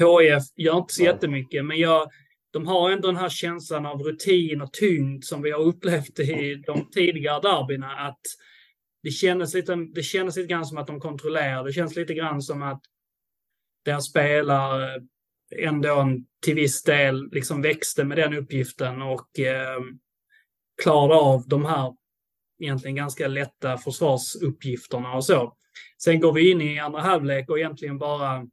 HF 0.00 0.42
gör 0.56 0.78
inte 0.78 0.94
så 0.94 1.04
ja. 1.04 1.12
jättemycket, 1.12 1.64
men 1.64 1.78
jag, 1.78 2.10
de 2.52 2.66
har 2.66 2.90
ändå 2.90 3.08
den 3.08 3.16
här 3.16 3.28
känslan 3.28 3.86
av 3.86 4.02
rutin 4.02 4.60
och 4.60 4.72
tyngd 4.72 5.24
som 5.24 5.42
vi 5.42 5.50
har 5.50 5.60
upplevt 5.60 6.18
i 6.18 6.62
de 6.66 6.90
tidigare 6.90 7.40
derbyna. 7.40 7.90
Att 7.90 8.20
det 9.02 9.10
kändes 9.10 9.54
lite, 9.54 9.74
det 9.94 10.02
kändes 10.02 10.36
lite 10.36 10.48
grann 10.48 10.66
som 10.66 10.78
att 10.78 10.86
de 10.86 11.00
kontrollerar. 11.00 11.64
Det 11.64 11.72
känns 11.72 11.96
lite 11.96 12.14
grann 12.14 12.42
som 12.42 12.62
att 12.62 12.82
deras 13.84 14.08
spelare 14.10 15.02
ändå 15.58 16.08
till 16.42 16.54
viss 16.54 16.82
del 16.82 17.30
liksom 17.32 17.62
växte 17.62 18.04
med 18.04 18.18
den 18.18 18.34
uppgiften 18.34 19.02
och 19.02 19.38
eh, 19.38 19.80
klarade 20.82 21.14
av 21.14 21.48
de 21.48 21.64
här 21.64 21.92
egentligen 22.62 22.96
ganska 22.96 23.28
lätta 23.28 23.78
försvarsuppgifterna 23.78 25.14
och 25.14 25.24
så. 25.24 25.56
Sen 26.02 26.20
går 26.20 26.32
vi 26.32 26.50
in 26.50 26.60
i 26.60 26.78
andra 26.78 27.00
halvlek 27.00 27.50
och 27.50 27.58
egentligen 27.58 27.98
bara 27.98 28.46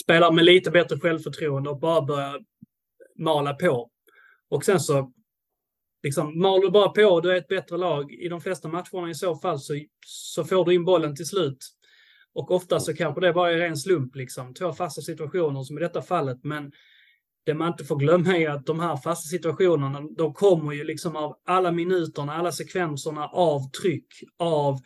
spelar 0.00 0.32
med 0.32 0.44
lite 0.44 0.70
bättre 0.70 1.00
självförtroende 1.00 1.70
och 1.70 1.80
bara 1.80 2.02
börjar 2.02 2.40
mala 3.18 3.54
på. 3.54 3.90
Och 4.50 4.64
sen 4.64 4.80
så 4.80 5.12
liksom, 6.02 6.40
mal 6.40 6.60
du 6.60 6.70
bara 6.70 6.88
på 6.88 7.02
och 7.02 7.22
du 7.22 7.32
är 7.32 7.36
ett 7.36 7.48
bättre 7.48 7.76
lag 7.76 8.12
i 8.12 8.28
de 8.28 8.40
flesta 8.40 8.68
matcherna 8.68 9.10
i 9.10 9.14
så 9.14 9.36
fall 9.36 9.58
så, 9.58 9.74
så 10.06 10.44
får 10.44 10.64
du 10.64 10.74
in 10.74 10.84
bollen 10.84 11.16
till 11.16 11.26
slut. 11.26 11.58
Och 12.34 12.50
ofta 12.50 12.80
så 12.80 12.94
kanske 12.94 13.20
det 13.20 13.32
bara 13.32 13.52
är 13.52 13.58
ren 13.58 13.76
slump, 13.76 14.16
liksom. 14.16 14.54
två 14.54 14.72
fasta 14.72 15.02
situationer 15.02 15.62
som 15.62 15.78
i 15.78 15.80
detta 15.80 16.02
fallet. 16.02 16.38
Men 16.44 16.72
det 17.44 17.54
man 17.54 17.68
inte 17.68 17.84
får 17.84 17.96
glömma 17.96 18.36
är 18.36 18.50
att 18.50 18.66
de 18.66 18.80
här 18.80 18.96
fasta 18.96 19.28
situationerna, 19.28 20.00
de 20.16 20.34
kommer 20.34 20.72
ju 20.72 20.84
liksom 20.84 21.16
av 21.16 21.36
alla 21.44 21.72
minuterna, 21.72 22.34
alla 22.34 22.52
sekvenserna 22.52 23.26
av 23.26 23.70
tryck, 23.70 24.06
av 24.38 24.78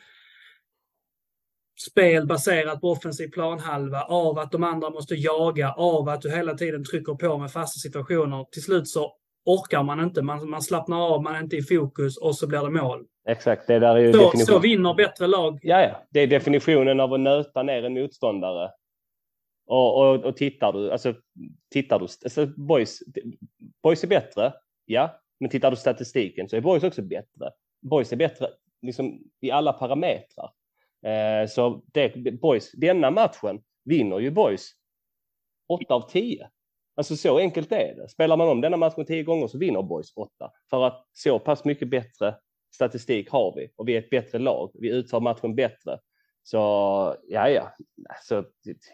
spel 1.77 2.27
baserat 2.27 2.81
på 2.81 2.91
offensiv 2.91 3.29
planhalva, 3.29 4.03
av 4.03 4.39
att 4.39 4.53
de 4.53 4.65
andra 4.65 4.91
måste 4.91 5.15
jaga, 5.15 5.73
av 5.73 6.09
att 6.09 6.23
du 6.23 6.31
hela 6.31 6.55
tiden 6.55 6.85
trycker 6.85 7.15
på 7.15 7.39
med 7.39 7.53
fasta 7.53 7.79
situationer. 7.79 8.47
Till 8.53 8.63
slut 8.63 8.89
så 8.89 9.13
orkar 9.45 9.83
man 9.83 10.01
inte, 10.01 10.23
man, 10.23 10.51
man 10.51 10.63
slappnar 10.63 11.15
av, 11.15 11.23
man 11.23 11.35
är 11.35 11.41
inte 11.41 11.57
i 11.57 11.63
fokus 11.63 12.17
och 12.17 12.37
så 12.37 12.47
blir 12.47 12.61
det 12.61 12.71
mål. 12.71 13.05
Exakt, 13.29 13.67
det 13.67 13.79
där 13.79 13.97
är 13.97 14.01
ju 14.01 14.13
så, 14.13 14.19
definition... 14.19 14.47
så 14.47 14.59
vinner 14.59 14.95
bättre 14.95 15.27
lag. 15.27 15.59
Ja, 15.63 15.81
ja, 15.81 16.07
det 16.11 16.21
är 16.21 16.27
definitionen 16.27 17.01
av 17.01 17.13
att 17.13 17.21
nöta 17.21 17.63
ner 17.63 17.83
en 17.83 17.95
motståndare. 17.95 18.71
Och, 19.67 20.01
och, 20.01 20.25
och 20.25 20.37
tittar 20.37 20.73
du, 20.73 20.93
alltså 20.93 21.15
tittar 21.73 21.99
du, 21.99 22.05
alltså 22.05 22.47
boys, 22.47 23.03
boys 23.83 24.05
är 24.05 24.09
bättre, 24.09 24.53
ja, 24.85 25.21
men 25.41 25.51
tittar 25.51 25.71
du 25.71 25.77
statistiken 25.77 26.49
så 26.49 26.57
är 26.57 26.61
boys 26.61 26.85
också 26.85 27.03
bättre. 27.03 27.51
Boys 27.83 28.13
är 28.13 28.17
bättre 28.17 28.49
liksom 28.83 29.19
i 29.41 29.51
alla 29.51 29.73
parametrar. 29.73 30.51
Eh, 31.07 31.49
så 31.49 31.83
det, 31.93 32.41
boys, 32.41 32.73
denna 32.73 33.11
matchen 33.11 33.63
vinner 33.85 34.19
ju 34.19 34.31
boys 34.31 34.71
8 35.69 35.95
av 35.95 36.11
10. 36.11 36.49
Alltså 36.97 37.17
så 37.17 37.39
enkelt 37.39 37.73
är 37.73 37.95
det. 37.95 38.09
Spelar 38.09 38.37
man 38.37 38.49
om 38.49 38.61
denna 38.61 38.77
matchen 38.77 39.05
tio 39.05 39.23
gånger 39.23 39.47
så 39.47 39.59
vinner 39.59 39.83
Boys 39.83 40.13
åtta. 40.17 40.51
För 40.71 40.85
att 40.85 41.07
så 41.13 41.39
pass 41.39 41.65
mycket 41.65 41.89
bättre 41.89 42.35
statistik 42.75 43.31
har 43.31 43.55
vi 43.57 43.69
och 43.77 43.89
vi 43.89 43.95
är 43.95 43.99
ett 43.99 44.11
bättre 44.11 44.39
lag. 44.39 44.71
Vi 44.75 44.91
utför 44.91 45.21
matchen 45.21 45.55
bättre. 45.55 45.99
Så 46.43 46.59
ja, 47.29 47.49
ja, 47.49 47.73
alltså 48.09 48.45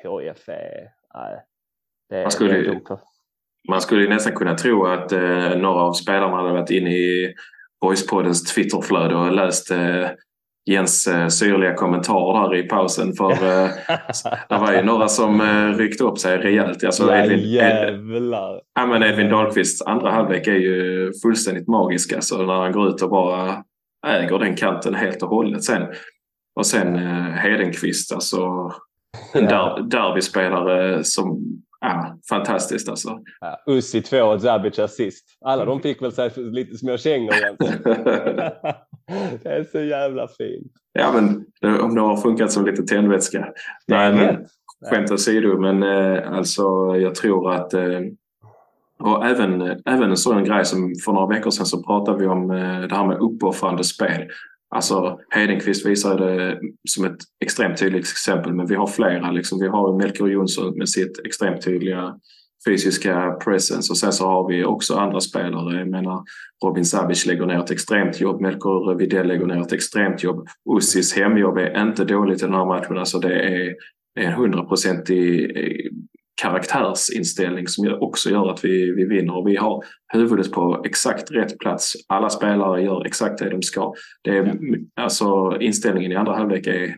HIF 0.03 0.49
är... 0.49 0.89
Nej, 1.15 1.45
det 2.09 2.17
är 2.17 2.23
man, 2.23 2.31
skulle, 2.31 2.81
man 3.69 3.81
skulle 3.81 4.09
nästan 4.09 4.33
kunna 4.33 4.55
tro 4.55 4.87
att 4.87 5.13
eh, 5.13 5.57
några 5.57 5.81
av 5.81 5.93
spelarna 5.93 6.37
hade 6.37 6.53
varit 6.53 6.71
inne 6.71 6.91
i 6.91 7.35
Boyspoddens 7.81 8.55
Twitterflöde 8.55 9.15
och 9.15 9.33
läst 9.33 9.71
eh, 9.71 10.11
Jens 10.71 11.07
eh, 11.07 11.29
syrliga 11.29 11.75
kommentarer 11.75 12.49
där 12.49 12.57
i 12.57 12.63
pausen. 12.63 13.13
För 13.13 13.31
eh, 13.33 13.71
det 14.49 14.59
var 14.59 14.73
ju 14.73 14.83
några 14.83 15.09
som 15.09 15.41
eh, 15.41 15.79
ryckte 15.79 16.05
upp 16.05 16.19
sig 16.19 16.39
rejält. 16.39 16.85
Alltså, 16.85 17.13
ja, 17.13 17.25
Edvin, 17.25 17.51
jävlar. 17.51 18.61
ja, 18.75 18.87
men 18.87 19.03
Edvin 19.03 19.29
Dahlqvists 19.29 19.83
andra 19.83 20.11
halvlek 20.11 20.47
är 20.47 20.55
ju 20.55 21.11
fullständigt 21.23 21.69
magisk. 21.69 22.13
Alltså, 22.13 22.43
när 22.43 22.55
han 22.55 22.73
går 22.73 22.89
ut 22.89 23.03
och 23.03 23.11
bara 23.11 23.65
äger 24.07 24.39
den 24.39 24.57
kanten 24.57 24.95
helt 24.95 25.23
och 25.23 25.29
hållet 25.29 25.65
sen. 25.65 25.83
Och 26.57 26.67
sen 26.67 26.97
eh, 26.97 27.33
Hedenqvist, 27.33 28.13
alltså 28.13 28.73
en 29.35 29.45
ja. 29.51 29.77
der 29.79 29.83
derbyspelare 29.83 31.05
som 31.05 31.39
Ja, 31.85 32.19
fantastiskt 32.29 32.89
alltså. 32.89 33.19
Ja, 33.41 33.63
Ussi 33.67 34.03
2 34.03 34.23
och 34.23 34.41
Zabic 34.41 34.79
assist. 34.79 35.25
Alla 35.45 35.65
de 35.65 35.81
fick 35.81 36.03
väl 36.03 36.13
sig 36.13 36.31
lite 36.37 36.77
små 36.77 36.97
kängor 36.97 37.33
Det 39.43 39.49
är 39.49 39.65
så 39.65 39.81
jävla 39.81 40.29
fint. 40.29 40.73
Ja, 40.93 41.13
men 41.13 41.45
om 41.81 41.95
det 41.95 42.01
har 42.01 42.17
funkat 42.17 42.53
som 42.53 42.67
lite 42.67 42.83
tändvätska. 42.83 43.49
Nej, 43.87 44.13
men 44.13 44.47
skämt 44.91 45.11
åsido, 45.11 45.59
men 45.59 45.83
eh, 45.83 46.33
alltså 46.33 46.63
jag 46.97 47.15
tror 47.15 47.53
att 47.53 47.75
eh, 47.75 48.01
och 48.99 49.27
även, 49.27 49.63
även 49.63 50.11
en 50.11 50.17
sån 50.17 50.45
grej 50.45 50.65
som 50.65 50.95
för 51.05 51.13
några 51.13 51.27
veckor 51.27 51.51
sedan 51.51 51.67
så 51.67 51.83
pratade 51.83 52.19
vi 52.19 52.27
om 52.27 52.51
eh, 52.51 52.81
det 52.81 52.95
här 52.95 53.07
med 53.07 53.19
uppoffrande 53.19 53.85
spel. 53.85 54.29
Alltså 54.75 55.19
Hedenqvist 55.31 55.87
visar 55.87 56.19
det 56.19 56.61
som 56.89 57.05
ett 57.05 57.19
extremt 57.45 57.79
tydligt 57.79 58.03
exempel, 58.03 58.53
men 58.53 58.67
vi 58.67 58.75
har 58.75 58.87
flera. 58.87 59.31
Liksom. 59.31 59.61
Vi 59.61 59.69
har 59.69 59.99
Melker 59.99 60.27
Jonsson 60.27 60.79
med 60.79 60.89
sitt 60.89 61.27
extremt 61.27 61.65
tydliga 61.65 62.15
fysiska 62.69 63.31
presence 63.45 63.93
och 63.93 63.99
sen 63.99 64.13
så 64.13 64.27
har 64.27 64.49
vi 64.49 64.65
också 64.65 64.95
andra 64.95 65.21
spelare. 65.21 65.79
Jag 65.79 65.89
menar 65.89 66.23
Robin 66.65 66.85
Savic 66.85 67.27
lägger 67.27 67.47
ner 67.47 67.59
ett 67.59 67.71
extremt 67.71 68.21
jobb, 68.21 68.41
Melker 68.41 68.95
Widell 68.95 69.27
lägger 69.27 69.47
ner 69.47 69.61
ett 69.61 69.73
extremt 69.73 70.23
jobb. 70.23 70.47
Ussis 70.77 71.17
hemjobb 71.17 71.59
är 71.59 71.83
inte 71.83 72.05
dåligt 72.05 72.43
i 72.43 72.45
den 72.45 72.55
här 72.55 72.67
matchen. 72.67 72.99
Alltså 72.99 73.19
det 73.19 73.43
är 73.43 73.75
en 74.21 74.33
hundraprocentig 74.33 75.51
karaktärsinställning 76.43 77.69
som 77.69 77.99
också 78.01 78.31
gör 78.31 78.51
att 78.51 78.65
vi, 78.65 78.93
vi 78.93 79.05
vinner. 79.05 79.37
Och 79.37 79.49
vi 79.49 79.57
har 79.57 79.85
huvudet 80.13 80.53
på 80.53 80.83
exakt 80.85 81.31
rätt 81.31 81.59
plats. 81.59 81.93
Alla 82.09 82.31
spelare 82.31 82.83
gör 82.83 83.07
exakt 83.07 83.39
det 83.39 83.51
de 83.51 83.63
ska. 83.63 83.95
Det 84.23 84.37
är, 84.37 84.59
alltså, 84.97 85.57
inställningen 85.61 86.13
i 86.13 86.17
andra 86.17 86.37
halvlek 86.37 86.67
är 86.67 86.97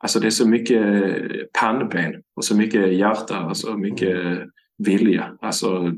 Alltså 0.00 0.20
det 0.20 0.26
är 0.26 0.30
så 0.30 0.48
mycket 0.48 0.82
pannben 1.60 2.22
och 2.36 2.44
så 2.44 2.56
mycket 2.56 2.92
hjärta, 2.92 3.36
alltså 3.36 3.76
mycket 3.76 4.38
vilja. 4.78 5.38
Alltså 5.40 5.92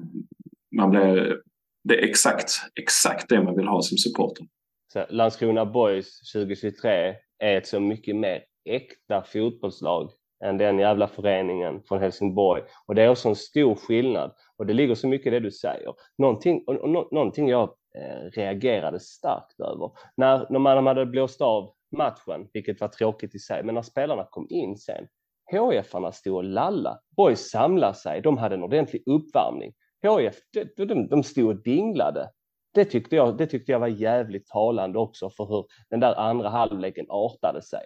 man 0.77 0.91
blir, 0.91 1.41
det 1.85 1.99
är 1.99 2.09
exakt, 2.09 2.53
exakt 2.81 3.29
det 3.29 3.43
man 3.43 3.57
vill 3.57 3.69
ha 3.69 3.83
som 3.83 3.99
supporter. 3.99 4.47
Så 4.93 5.07
Landskrona 5.09 5.67
Boys 5.67 6.33
2023 6.33 7.15
är 7.39 7.57
ett 7.57 7.67
så 7.67 7.81
mycket 7.81 8.17
mer 8.17 8.43
äkta 8.65 9.23
fotbollslag 9.23 10.11
än 10.45 10.59
den 10.59 10.79
jävla 10.79 11.09
föreningen 11.09 11.83
från 11.83 12.01
Helsingborg. 12.01 12.63
Och 12.87 12.95
det 12.95 13.03
är 13.03 13.09
också 13.09 13.29
en 13.29 13.37
stor 13.37 13.75
skillnad. 13.75 14.33
Och 14.57 14.67
det 14.67 14.73
ligger 14.73 14.95
så 14.95 15.09
mycket 15.09 15.27
i 15.27 15.31
det 15.31 15.41
du 15.41 15.51
säger. 15.51 15.95
Någonting, 16.19 16.65
och, 16.67 16.75
och, 16.75 17.13
någonting 17.13 17.49
jag 17.49 17.63
eh, 17.99 18.31
reagerade 18.31 19.01
starkt 19.01 19.61
över. 19.61 19.91
När, 20.17 20.47
när 20.51 20.59
man 20.59 20.87
hade 20.87 21.07
blåst 21.07 21.41
av 21.41 21.73
matchen, 21.97 22.49
vilket 22.53 22.81
var 22.81 22.89
tråkigt 22.89 23.35
i 23.35 23.39
sig, 23.39 23.65
men 23.65 23.75
när 23.75 23.83
spelarna 23.83 24.27
kom 24.31 24.47
in 24.51 24.77
sen. 24.77 25.07
HF-arna 25.51 26.13
stod 26.13 26.37
och 26.37 26.45
lalla. 26.45 26.99
Boys 27.17 27.51
samlade 27.51 27.95
sig. 27.95 28.21
De 28.21 28.39
hade 28.39 28.55
en 28.55 28.63
ordentlig 28.63 29.03
uppvärmning. 29.07 29.73
HF, 30.03 30.37
de, 30.77 30.85
de, 30.85 31.09
de 31.09 31.23
stod 31.23 31.49
och 31.49 31.63
dinglade. 31.63 32.31
Det 32.75 32.85
tyckte, 32.85 33.17
jag, 33.17 33.37
det 33.37 33.47
tyckte 33.47 33.73
jag 33.73 33.81
var 33.81 33.89
jävligt 33.89 34.47
talande 34.47 34.99
också 34.99 35.31
för 35.31 35.45
hur 35.45 35.65
den 35.91 36.01
där 36.01 36.15
andra 36.15 36.49
halvleken 36.49 37.07
artade 37.09 37.63
sig 37.63 37.83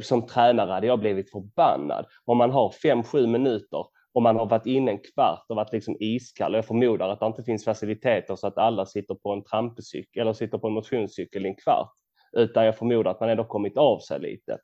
som 0.00 0.26
tränare 0.26 0.72
hade 0.72 0.86
jag 0.86 1.00
blivit 1.00 1.30
förbannad. 1.30 2.06
Om 2.24 2.38
man 2.38 2.50
har 2.50 2.70
fem 2.70 3.02
sju 3.02 3.26
minuter 3.26 3.86
och 4.12 4.22
man 4.22 4.36
har 4.36 4.46
varit 4.46 4.66
inne 4.66 4.90
en 4.90 4.98
kvart 4.98 5.44
och 5.48 5.56
varit 5.56 5.72
liksom 5.72 5.96
iskall. 6.00 6.54
Jag 6.54 6.64
förmodar 6.64 7.08
att 7.08 7.20
det 7.20 7.26
inte 7.26 7.42
finns 7.42 7.64
faciliteter 7.64 8.36
så 8.36 8.46
att 8.46 8.58
alla 8.58 8.86
sitter 8.86 9.14
på 9.14 9.32
en 9.32 9.44
trampecykel 9.44 10.22
eller 10.22 10.32
sitter 10.32 10.58
på 10.58 10.66
en 10.66 10.72
motionscykel 10.72 11.46
i 11.46 11.48
en 11.48 11.56
kvart. 11.56 11.92
Utan 12.32 12.64
jag 12.64 12.76
förmodar 12.76 13.10
att 13.10 13.20
man 13.20 13.30
ändå 13.30 13.44
kommit 13.44 13.76
av 13.76 13.98
sig 13.98 14.20
lite. 14.20 14.58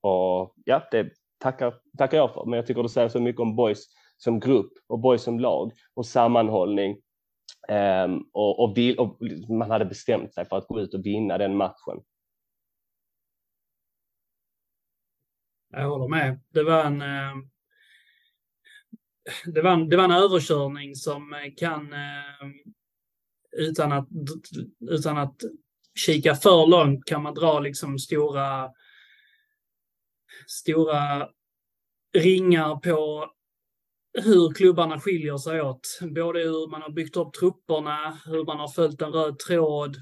Och 0.00 0.54
ja, 0.64 0.82
det 0.90 1.10
tackar, 1.38 1.74
tackar 1.98 2.16
jag 2.16 2.34
för. 2.34 2.44
Men 2.44 2.56
jag 2.56 2.66
tycker 2.66 2.82
det 2.82 2.88
säger 2.88 3.08
så 3.08 3.20
mycket 3.20 3.40
om 3.40 3.56
boys 3.56 3.86
som 4.16 4.40
grupp 4.40 4.72
och 4.86 4.98
boys 4.98 5.22
som 5.22 5.40
lag 5.40 5.72
och 5.94 6.06
sammanhållning. 6.06 6.96
Um, 7.68 8.28
och, 8.32 8.60
och, 8.64 8.78
och, 8.98 9.22
man 9.48 9.70
hade 9.70 9.84
bestämt 9.84 10.34
sig 10.34 10.44
för 10.44 10.56
att 10.56 10.66
gå 10.66 10.80
ut 10.80 10.94
och 10.94 11.06
vinna 11.06 11.38
den 11.38 11.56
matchen. 11.56 12.02
Jag 15.70 15.88
håller 15.88 16.08
med. 16.08 16.40
Det 16.48 16.62
var 16.62 16.84
en, 16.84 17.02
ehm, 17.02 17.50
det 19.46 19.62
var 19.62 19.72
en, 19.72 19.88
det 19.88 19.96
var 19.96 20.04
en 20.04 20.10
överkörning 20.10 20.94
som 20.94 21.34
kan, 21.56 21.92
ehm, 21.92 22.52
utan 23.58 23.92
att, 23.92 24.08
utan 24.90 25.18
att 25.18 25.36
kika 26.06 26.34
för 26.34 26.66
långt, 26.66 27.04
kan 27.04 27.22
man 27.22 27.34
dra 27.34 27.60
liksom 27.60 27.98
stora, 27.98 28.70
stora 30.46 31.28
ringar 32.16 32.76
på 32.76 33.30
hur 34.24 34.54
klubbarna 34.54 35.00
skiljer 35.00 35.36
sig 35.36 35.62
åt. 35.62 35.98
Både 36.02 36.40
hur 36.40 36.70
man 36.70 36.82
har 36.82 36.90
byggt 36.90 37.16
upp 37.16 37.32
trupperna, 37.32 38.18
hur 38.26 38.44
man 38.44 38.58
har 38.58 38.68
följt 38.68 39.02
en 39.02 39.12
röd 39.12 39.38
tråd, 39.38 39.96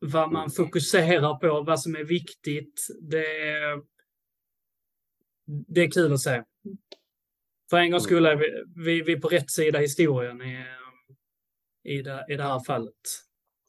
vad 0.00 0.32
man 0.32 0.50
fokuserar 0.50 1.34
på, 1.34 1.62
vad 1.62 1.80
som 1.80 1.96
är 1.96 2.04
viktigt. 2.04 2.86
Det, 3.00 3.24
det 5.46 5.80
är 5.80 5.90
kul 5.90 6.12
att 6.12 6.20
se. 6.20 6.42
För 7.70 7.76
en 7.76 7.90
gångs 7.90 8.04
skull 8.04 8.26
är 8.26 8.36
vi, 8.36 8.64
vi, 8.76 9.02
vi 9.02 9.12
är 9.12 9.20
på 9.20 9.28
rätt 9.28 9.50
sida 9.50 9.78
historien 9.78 10.42
i, 10.42 10.64
i, 11.84 12.02
det, 12.02 12.26
i 12.28 12.36
det 12.36 12.42
här 12.42 12.60
fallet. 12.60 12.94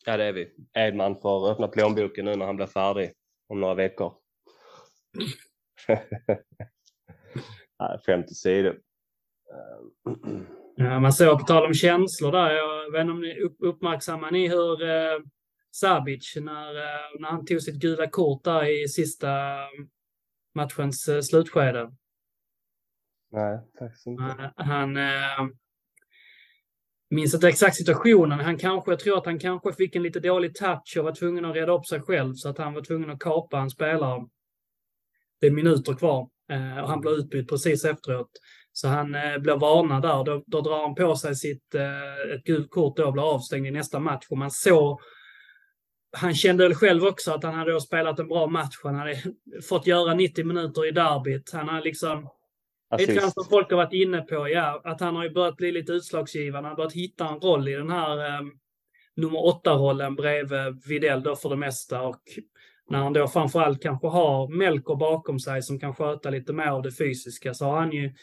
Ja, 0.06 0.18
det 0.18 0.24
är 0.24 0.34
vi. 0.34 0.50
Edman 0.74 1.16
får 1.16 1.52
öppna 1.52 1.68
plånboken 1.68 2.26
nu 2.26 2.36
när 2.36 2.46
han 2.46 2.56
blir 2.56 2.68
färdig 2.68 3.12
om 3.48 3.60
några 3.60 3.74
veckor. 3.74 4.14
50 8.06 8.34
sidor. 8.34 8.80
Ja, 10.76 11.00
man 11.00 11.14
såg 11.14 11.40
på 11.40 11.46
tal 11.46 11.66
om 11.66 11.74
känslor 11.74 12.32
där, 12.32 12.52
jag 12.52 12.92
vet 12.92 13.02
inte 13.02 13.12
om 13.12 13.22
ni 13.22 13.50
uppmärksammar 13.60 14.32
ni 14.32 14.48
hur 14.48 14.90
eh, 14.90 15.20
Sabic, 15.72 16.36
när, 16.36 16.76
eh, 16.76 17.20
när 17.20 17.30
han 17.30 17.46
tog 17.46 17.62
sitt 17.62 17.82
gula 17.82 18.10
kort 18.10 18.44
där 18.44 18.84
i 18.84 18.88
sista 18.88 19.58
matchens 20.56 21.08
eh, 21.08 21.22
slutskede. 21.22 21.92
Nej, 23.32 23.60
faktiskt 23.80 24.08
inte. 24.08 24.54
Han 24.56 24.98
eh, 24.98 25.48
minns 27.10 27.34
inte 27.34 27.48
exakt 27.48 27.76
situationen. 27.76 28.40
Han 28.40 28.58
kanske, 28.58 28.92
jag 28.92 29.00
tror 29.00 29.18
att 29.18 29.26
han 29.26 29.40
kanske 29.40 29.74
fick 29.74 29.96
en 29.96 30.04
lite 30.04 30.20
dålig 30.20 30.56
touch 30.56 30.98
och 30.98 31.04
var 31.04 31.16
tvungen 31.16 31.46
att 31.46 31.56
reda 31.56 31.72
upp 31.72 31.86
sig 31.86 32.02
själv 32.02 32.34
så 32.34 32.50
att 32.50 32.58
han 32.58 32.74
var 32.74 32.82
tvungen 32.82 33.10
att 33.10 33.20
kapa 33.20 33.60
en 33.60 33.70
spelare. 33.70 34.28
Det 35.42 35.48
är 35.48 35.52
minuter 35.52 35.94
kvar 35.94 36.30
eh, 36.52 36.84
och 36.84 36.90
han 36.90 37.02
blir 37.02 37.20
utbytt 37.20 37.50
precis 37.50 37.86
efteråt. 37.86 38.32
Så 38.74 38.88
han 38.88 39.16
eh, 39.16 39.38
blir 39.38 39.56
varnad 39.56 40.02
där. 40.02 40.24
Då, 40.24 40.44
då 40.48 40.62
drar 40.62 40.82
han 40.82 40.96
på 40.96 41.16
sig 41.16 41.36
sitt, 41.36 41.76
eh, 41.76 42.36
ett 42.36 42.44
gult 42.44 42.72
kort 42.72 43.00
och 43.00 43.14
blir 43.14 43.34
avstängd 43.34 43.68
i 43.68 43.72
nästa 43.72 44.00
match. 44.00 44.26
Och 44.30 44.38
man 44.38 44.52
såg 44.52 45.02
han 46.18 46.36
kände 46.36 46.64
väl 46.64 46.76
själv 46.76 47.04
också 47.04 47.32
att 47.32 47.44
han 47.44 47.54
hade 47.54 47.82
spelat 47.82 48.20
en 48.20 48.28
bra 48.28 48.48
match. 48.48 48.76
Han 48.84 48.96
hade 48.96 49.18
fått 49.70 49.88
göra 49.88 50.14
90 50.14 50.46
minuter 50.46 50.88
i 50.88 50.92
derbyt. 50.92 51.52
Han 51.54 51.70
har 51.70 51.82
liksom... 51.82 52.30
Lite 52.98 53.14
grann 53.14 53.32
som 53.32 53.46
folk 53.50 53.70
har 53.70 53.78
varit 53.78 53.94
inne 53.94 54.22
på, 54.22 54.50
ja, 54.50 54.82
att 54.84 55.02
han 55.02 55.16
har 55.16 55.24
ju 55.24 55.30
börjat 55.30 55.58
bli 55.58 55.72
lite 55.72 55.92
utslagsgivande. 55.92 56.70
Han 56.70 56.72
har 56.72 56.76
börjat 56.76 56.94
hitta 56.94 57.28
en 57.28 57.40
roll 57.40 57.68
i 57.68 57.74
den 57.74 57.90
här 57.90 58.18
eh, 58.18 58.42
nummer 59.16 59.46
åtta-rollen 59.46 60.16
bredvid 60.16 60.84
Videll 60.88 61.24
då 61.24 61.36
för 61.36 61.50
det 61.50 61.56
mesta. 61.56 62.02
Och 62.02 62.22
när 62.92 63.00
han 63.00 63.14
då 63.14 63.28
framförallt 63.28 63.82
kanske 63.82 64.08
har 64.08 64.48
Melker 64.48 64.96
bakom 64.96 65.40
sig 65.40 65.62
som 65.62 65.80
kan 65.80 65.96
sköta 65.96 66.30
lite 66.30 66.54
mer 66.54 66.68
av 66.68 66.82
det 66.82 66.92
fysiska 66.92 67.54
så 67.54 67.66
har 67.66 67.78
han 67.78 67.92
ju 67.92 68.14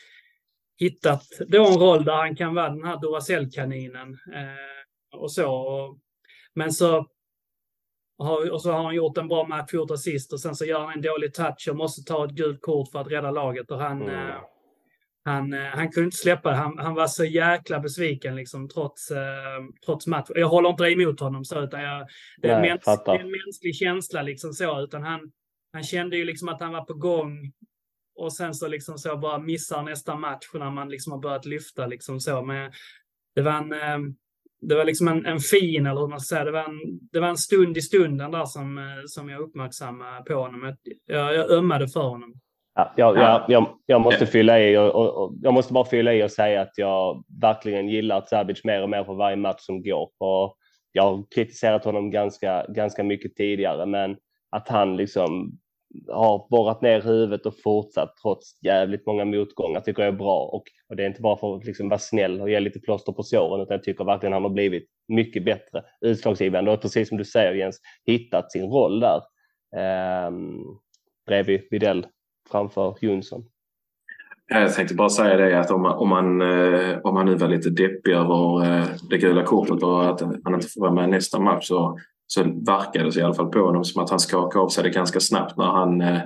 hittat 0.78 1.22
då 1.48 1.66
en 1.66 1.78
roll 1.78 2.04
där 2.04 2.16
han 2.16 2.36
kan 2.36 2.54
vara 2.54 2.68
den 2.68 2.84
här 2.84 3.00
Duracell-kaninen. 3.00 4.12
Eh, 4.12 5.20
och 5.20 5.32
så. 5.32 5.98
Men 6.54 6.72
så 6.72 7.06
och 8.50 8.62
så 8.62 8.72
har 8.72 8.84
han 8.84 8.94
gjort 8.94 9.18
en 9.18 9.28
bra 9.28 9.46
match, 9.46 9.74
gjort 9.74 9.90
assist 9.90 10.32
och 10.32 10.40
sen 10.40 10.54
så 10.54 10.64
gör 10.64 10.80
han 10.80 10.92
en 10.92 11.02
dålig 11.02 11.34
touch 11.34 11.68
och 11.70 11.76
måste 11.76 12.02
ta 12.02 12.24
ett 12.24 12.30
gult 12.30 12.62
kort 12.62 12.90
för 12.90 12.98
att 12.98 13.10
rädda 13.10 13.30
laget. 13.30 13.70
Och 13.70 13.78
han, 13.78 14.02
mm. 14.02 14.28
eh, 14.28 14.34
han, 15.24 15.52
eh, 15.52 15.60
han 15.60 15.90
kunde 15.90 16.04
inte 16.04 16.16
släppa 16.16 16.50
det. 16.50 16.56
Han, 16.56 16.78
han 16.78 16.94
var 16.94 17.06
så 17.06 17.24
jäkla 17.24 17.80
besviken 17.80 18.36
liksom, 18.36 18.68
trots, 18.68 19.10
eh, 19.10 19.64
trots 19.86 20.06
match. 20.06 20.28
Jag 20.34 20.48
håller 20.48 20.70
inte 20.70 20.84
emot 20.84 21.20
honom 21.20 21.44
så, 21.44 21.64
utan 21.64 21.82
jag, 21.82 22.06
det, 22.42 22.48
är 22.48 22.60
Nej, 22.60 22.70
mäns, 22.70 22.84
det 23.04 23.10
är 23.10 23.20
en 23.20 23.30
mänsklig 23.30 23.76
känsla 23.76 24.22
liksom 24.22 24.52
så, 24.52 24.80
utan 24.80 25.02
han, 25.02 25.20
han 25.72 25.82
kände 25.82 26.16
ju 26.16 26.24
liksom 26.24 26.48
att 26.48 26.60
han 26.60 26.72
var 26.72 26.84
på 26.84 26.94
gång 26.94 27.52
och 28.18 28.32
sen 28.32 28.54
så 28.54 28.68
liksom 28.68 28.98
så 28.98 29.16
bara 29.16 29.38
missar 29.38 29.82
nästa 29.82 30.16
match 30.16 30.46
när 30.54 30.70
man 30.70 30.88
liksom 30.88 31.12
har 31.12 31.20
börjat 31.20 31.46
lyfta 31.46 31.86
liksom 31.86 32.20
så. 32.20 32.42
Men 32.42 32.72
det 33.34 33.42
var 33.42 33.52
en, 33.52 33.72
eh, 33.72 34.12
det 34.60 34.74
var 34.74 34.84
liksom 34.84 35.08
en, 35.08 35.26
en 35.26 35.40
fin, 35.40 35.86
eller 35.86 36.00
hur 36.00 36.08
man 36.08 36.20
ska 36.20 36.34
säga, 36.34 36.44
det 36.44 36.50
var 36.50 36.64
en, 36.64 37.08
det 37.12 37.20
var 37.20 37.28
en 37.28 37.38
stund 37.38 37.76
i 37.76 37.82
stunden 37.82 38.30
där 38.30 38.44
som, 38.44 38.78
eh, 38.78 38.84
som 39.06 39.28
jag 39.28 39.40
uppmärksammade 39.40 40.22
på 40.24 40.34
honom. 40.34 40.76
Jag, 41.06 41.34
jag 41.34 41.50
ömmade 41.50 41.88
för 41.88 42.02
honom. 42.02 42.34
Ja, 42.78 42.92
jag, 42.96 43.16
jag, 43.16 43.44
jag, 43.48 43.66
jag 43.86 44.00
måste 44.00 44.26
fylla 44.26 44.60
i 44.60 44.76
och, 44.76 44.94
och, 44.94 45.22
och, 45.22 45.34
jag 45.42 45.54
måste 45.54 45.72
bara 45.72 45.84
fylla 45.84 46.14
i 46.14 46.22
och 46.22 46.30
säga 46.30 46.60
att 46.60 46.72
jag 46.78 47.24
verkligen 47.40 47.88
gillar 47.88 48.24
Sabic 48.26 48.64
mer 48.64 48.82
och 48.82 48.90
mer 48.90 49.04
för 49.04 49.14
varje 49.14 49.36
match 49.36 49.60
som 49.60 49.82
går. 49.82 50.10
Och 50.18 50.56
jag 50.92 51.02
har 51.02 51.24
kritiserat 51.34 51.84
honom 51.84 52.10
ganska, 52.10 52.66
ganska 52.68 53.02
mycket 53.02 53.36
tidigare, 53.36 53.86
men 53.86 54.16
att 54.50 54.68
han 54.68 54.96
liksom 54.96 55.58
har 56.08 56.48
borrat 56.50 56.82
ner 56.82 57.00
huvudet 57.00 57.46
och 57.46 57.60
fortsatt 57.62 58.16
trots 58.22 58.62
jävligt 58.62 59.06
många 59.06 59.24
motgångar 59.24 59.80
tycker 59.80 60.02
jag 60.02 60.14
är 60.14 60.18
bra. 60.18 60.44
Och, 60.44 60.64
och 60.88 60.96
det 60.96 61.02
är 61.02 61.06
inte 61.06 61.22
bara 61.22 61.36
för 61.36 61.56
att 61.56 61.64
liksom 61.64 61.88
vara 61.88 61.98
snäll 61.98 62.40
och 62.40 62.50
ge 62.50 62.60
lite 62.60 62.80
plåster 62.80 63.12
på 63.12 63.22
såren 63.22 63.60
utan 63.60 63.74
jag 63.74 63.82
tycker 63.82 64.04
verkligen 64.04 64.32
han 64.32 64.42
har 64.42 64.50
blivit 64.50 64.88
mycket 65.08 65.44
bättre 65.44 65.82
utslagsgivande 66.00 66.70
och 66.70 66.82
precis 66.82 67.08
som 67.08 67.18
du 67.18 67.24
säger 67.24 67.54
Jens, 67.54 67.80
hittat 68.06 68.52
sin 68.52 68.70
roll 68.70 69.00
där. 69.00 69.20
Eh, 69.76 70.30
bredvid 71.26 71.60
Videll 71.70 72.06
framför 72.50 72.96
Jonsson. 73.00 73.44
Jag 74.50 74.74
tänkte 74.74 74.94
bara 74.94 75.08
säga 75.08 75.36
det 75.36 75.60
att 75.60 75.70
om 75.70 75.82
man, 75.82 75.98
om 75.98 76.08
man, 76.08 76.40
eh, 76.40 76.98
om 76.98 77.14
man 77.14 77.26
nu 77.26 77.34
var 77.34 77.48
lite 77.48 77.70
deppig 77.70 78.12
över 78.12 78.64
eh, 78.64 78.86
det 79.10 79.18
gula 79.18 79.42
kortet 79.42 79.82
och 79.82 80.08
att 80.08 80.20
han 80.20 80.54
inte 80.54 80.68
får 80.68 80.80
vara 80.80 80.92
med 80.92 81.08
nästa 81.08 81.40
match 81.40 81.66
så 81.66 81.98
så 82.26 82.42
verkade 82.42 83.10
det 83.10 83.20
i 83.20 83.22
alla 83.22 83.34
fall 83.34 83.48
på 83.48 83.58
honom 83.58 83.84
som 83.84 84.02
att 84.02 84.10
han 84.10 84.20
skakade 84.20 84.64
av 84.64 84.68
sig 84.68 84.84
det 84.84 84.90
ganska 84.90 85.20
snabbt 85.20 85.56
när 85.56 85.64
han 85.64 86.00
eh, 86.00 86.20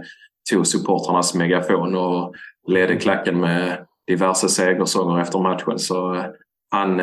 tog 0.50 0.66
supportrarnas 0.66 1.34
megafon 1.34 1.96
och 1.96 2.34
ledde 2.68 2.96
klacken 2.96 3.40
med 3.40 3.86
diverse 4.06 4.48
segersånger 4.48 5.20
efter 5.20 5.38
matchen. 5.38 5.78
Så 5.78 6.24
han, 6.70 6.96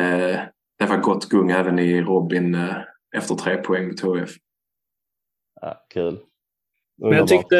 det 0.78 0.86
var 0.88 0.96
gott 0.96 1.28
gung 1.28 1.50
även 1.50 1.78
i 1.78 2.02
Robin 2.02 2.58
efter 3.16 3.34
tre 3.34 3.56
poäng 3.56 3.88
mot 3.88 4.00
HF. 4.00 4.30
Ja, 5.60 5.86
kul. 5.90 6.18
Men 7.00 7.12
jag 7.12 7.28
tyckte 7.28 7.56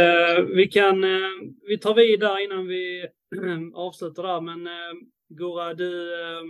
vi 0.57 0.67
kan, 0.67 1.05
eh, 1.05 1.31
vi 1.69 1.79
tar 1.79 1.95
vidare 1.95 2.43
innan 2.45 2.67
vi 2.67 3.07
avslutar 3.75 4.23
där. 4.23 4.41
Men 4.41 4.67
eh, 4.67 4.93
Gora, 5.29 5.75
du, 5.75 6.23
eh, 6.23 6.43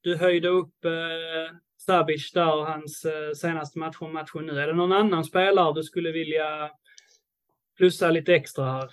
du 0.00 0.16
höjde 0.16 0.48
upp 0.48 0.84
eh, 0.84 1.56
Sabic 1.78 2.32
där 2.32 2.54
och 2.54 2.66
hans 2.66 3.04
eh, 3.04 3.32
senaste 3.32 3.78
match 3.78 3.96
från 3.96 4.12
matchen 4.12 4.46
nu. 4.46 4.60
Är 4.60 4.66
det 4.66 4.72
någon 4.72 4.92
annan 4.92 5.24
spelare 5.24 5.74
du 5.74 5.82
skulle 5.82 6.12
vilja 6.12 6.70
plussa 7.76 8.10
lite 8.10 8.34
extra 8.34 8.64
här? 8.64 8.90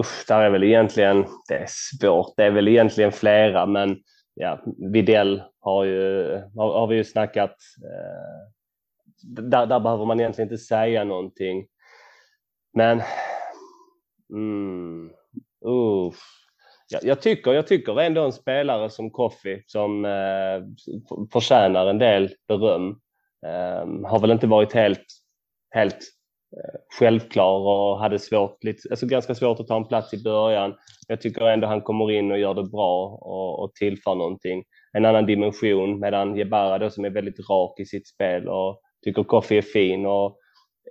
Usch, 0.00 0.24
där 0.28 0.42
är 0.42 0.50
väl 0.50 0.64
egentligen, 0.64 1.26
det 1.48 1.54
är 1.54 1.66
svårt, 1.68 2.34
det 2.36 2.44
är 2.44 2.50
väl 2.50 2.68
egentligen 2.68 3.12
flera, 3.12 3.66
men 3.66 3.96
ja, 4.34 4.64
Videll 4.92 5.42
har, 5.60 5.84
ju, 5.84 6.24
har, 6.56 6.72
har 6.80 6.86
vi 6.86 6.96
ju 6.96 7.04
snackat. 7.04 7.56
Eh, 7.84 8.52
där, 9.42 9.66
där 9.66 9.80
behöver 9.80 10.04
man 10.04 10.20
egentligen 10.20 10.46
inte 10.52 10.64
säga 10.64 11.04
någonting. 11.04 11.66
Men, 12.78 13.02
mm, 14.34 15.10
uff. 15.64 16.20
Jag, 16.88 17.04
jag, 17.04 17.22
tycker, 17.22 17.52
jag 17.52 17.66
tycker 17.66 18.00
ändå 18.00 18.24
en 18.24 18.32
spelare 18.32 18.90
som 18.90 19.10
Koffi 19.10 19.62
som 19.66 20.04
eh, 20.04 20.62
förtjänar 21.32 21.86
en 21.86 21.98
del 21.98 22.30
beröm. 22.48 22.88
Eh, 23.46 24.08
har 24.10 24.20
väl 24.20 24.30
inte 24.30 24.46
varit 24.46 24.72
helt, 24.72 25.04
helt 25.70 25.98
eh, 26.56 26.80
självklar 26.98 27.58
och 27.58 27.98
hade 27.98 28.18
svårt, 28.18 28.64
lite, 28.64 28.88
alltså 28.90 29.06
ganska 29.06 29.34
svårt 29.34 29.60
att 29.60 29.66
ta 29.68 29.76
en 29.76 29.88
plats 29.88 30.14
i 30.14 30.22
början. 30.22 30.74
Jag 31.08 31.20
tycker 31.20 31.48
ändå 31.48 31.66
han 31.66 31.82
kommer 31.82 32.10
in 32.10 32.32
och 32.32 32.38
gör 32.38 32.54
det 32.54 32.64
bra 32.64 33.06
och, 33.06 33.62
och 33.62 33.74
tillför 33.74 34.14
någonting. 34.14 34.64
En 34.92 35.04
annan 35.04 35.26
dimension 35.26 36.00
medan 36.00 36.36
Jebara 36.36 36.78
då 36.78 36.90
som 36.90 37.04
är 37.04 37.10
väldigt 37.10 37.50
rak 37.50 37.80
i 37.80 37.84
sitt 37.84 38.08
spel 38.08 38.48
och 38.48 38.80
tycker 39.04 39.24
Koffi 39.24 39.58
är 39.58 39.62
fin 39.62 40.06
och 40.06 40.38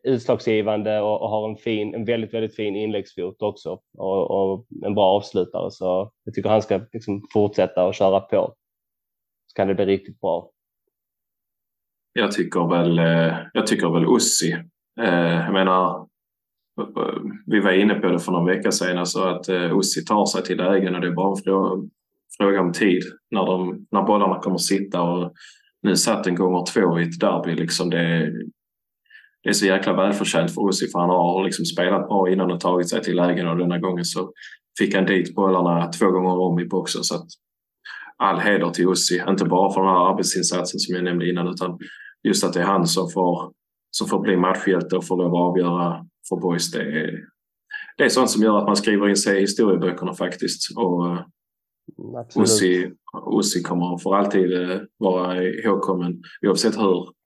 utslagsgivande 0.04 1.02
och, 1.02 1.22
och, 1.22 1.30
har 1.30 1.50
en, 1.50 1.58
fin, 1.58 1.96
en 1.96 2.06
väldigt, 2.06 2.34
väldigt 2.34 2.56
fin 2.56 2.76
inläggsfot 2.76 3.42
också 3.42 3.80
och, 3.98 4.32
och, 4.32 4.66
en 4.86 4.96
bra 4.96 5.06
avslutare. 5.06 5.72
Så 5.72 6.12
jag 6.24 6.34
tycker 6.34 6.50
han 6.50 6.62
ska 6.62 6.82
liksom 6.94 7.22
fortsätta 7.34 7.86
och 7.86 7.94
köra 7.94 8.20
på. 8.20 8.54
Så 9.48 9.56
kan 9.56 9.68
det 9.68 9.76
bli 9.76 9.86
riktigt 9.86 10.20
bra. 10.20 10.50
Jag 12.14 12.32
tycker 12.32 12.70
väl, 12.70 13.00
eh, 13.00 13.38
jag 13.54 13.68
tycker 13.68 13.90
väl 13.90 14.16
Ussi. 14.16 14.52
Eh, 15.00 15.46
jag 15.46 15.54
menar, 15.54 16.08
vi 17.46 17.60
var 17.60 17.72
inne 17.72 17.94
på 17.94 18.08
det 18.08 18.20
för 18.20 18.32
någon 18.32 18.46
vecka 18.46 18.72
sedan, 18.72 18.98
alltså 18.98 19.20
att 19.20 19.50
eh, 19.50 19.78
Ussi 19.78 20.06
tar 20.06 20.26
sig 20.26 20.44
till 20.44 20.58
lägen 20.58 20.96
och 20.96 21.02
det 21.02 21.08
är 21.08 21.12
bara 21.12 21.30
en 21.30 21.90
fråga 22.38 22.62
om 22.62 22.74
tid 22.74 23.04
när, 23.32 23.46
de, 23.46 23.88
när 23.92 24.04
bollarna 24.04 24.40
kommer 24.40 24.58
sitta. 24.58 25.02
Och 25.02 25.34
nu 25.82 25.96
satt 25.96 26.28
en 26.28 26.36
gånger 26.36 26.66
två 26.74 27.00
i 27.00 27.04
ett 27.04 27.20
derby. 27.20 27.56
Liksom 27.56 27.90
det, 27.90 28.32
det 29.48 29.52
är 29.52 29.54
så 29.54 29.66
jäkla 29.66 29.94
välförtjänt 29.94 30.54
för 30.54 30.62
Ossi 30.62 30.88
för 30.88 31.00
han 31.00 31.10
har 31.10 31.44
liksom 31.44 31.66
spelat 31.66 32.08
bra 32.08 32.32
innan 32.32 32.52
och 32.52 32.60
tagit 32.60 32.90
sig 32.90 33.02
till 33.02 33.16
lägen 33.16 33.48
och 33.48 33.58
denna 33.58 33.78
gången 33.78 34.06
så 34.06 34.32
fick 34.80 34.96
han 34.96 35.06
dit 35.06 35.36
bollarna 35.36 35.92
två 35.92 36.12
gånger 36.12 36.40
om 36.40 36.60
i 36.60 36.66
boxen. 36.66 37.04
Så 37.04 37.16
att 37.16 37.28
all 38.18 38.40
heder 38.40 38.70
till 38.70 38.88
Ossi, 38.88 39.24
inte 39.28 39.46
bara 39.46 39.74
för 39.74 39.82
den 39.82 39.90
här 39.90 40.12
arbetsinsatsen 40.12 40.80
som 40.80 40.96
jag 40.96 41.04
nämnde 41.04 41.30
innan 41.30 41.48
utan 41.48 41.80
just 42.24 42.44
att 42.44 42.54
det 42.54 42.62
är 42.62 42.66
han 42.66 42.88
som 42.88 43.10
får, 43.10 43.52
som 43.92 44.08
får 44.08 44.20
bli 44.20 44.38
matchhjälte 44.38 44.96
och 44.96 45.08
får 45.08 45.18
lov 45.18 45.36
att 45.36 45.42
avgöra 45.42 46.06
för 46.30 46.36
boys. 46.36 46.72
Det 46.72 46.82
är, 46.82 47.12
det 47.98 48.04
är 48.04 48.10
sånt 48.10 48.30
som 48.30 48.44
gör 48.44 48.58
att 48.58 48.68
man 48.68 48.76
skriver 48.76 49.10
in 49.10 49.18
sig 49.18 49.38
i 49.38 49.42
historieböckerna 49.42 50.14
faktiskt. 50.14 50.78
Och 50.78 51.18
Ossi, 52.36 52.92
Ossi 53.14 53.64
kommer 53.64 53.98
för 53.98 54.16
alltid 54.16 54.54
eh, 54.54 54.78
vara 54.98 55.44
ihågkommen 55.44 56.22
oavsett 56.42 56.78
hur 56.78 57.17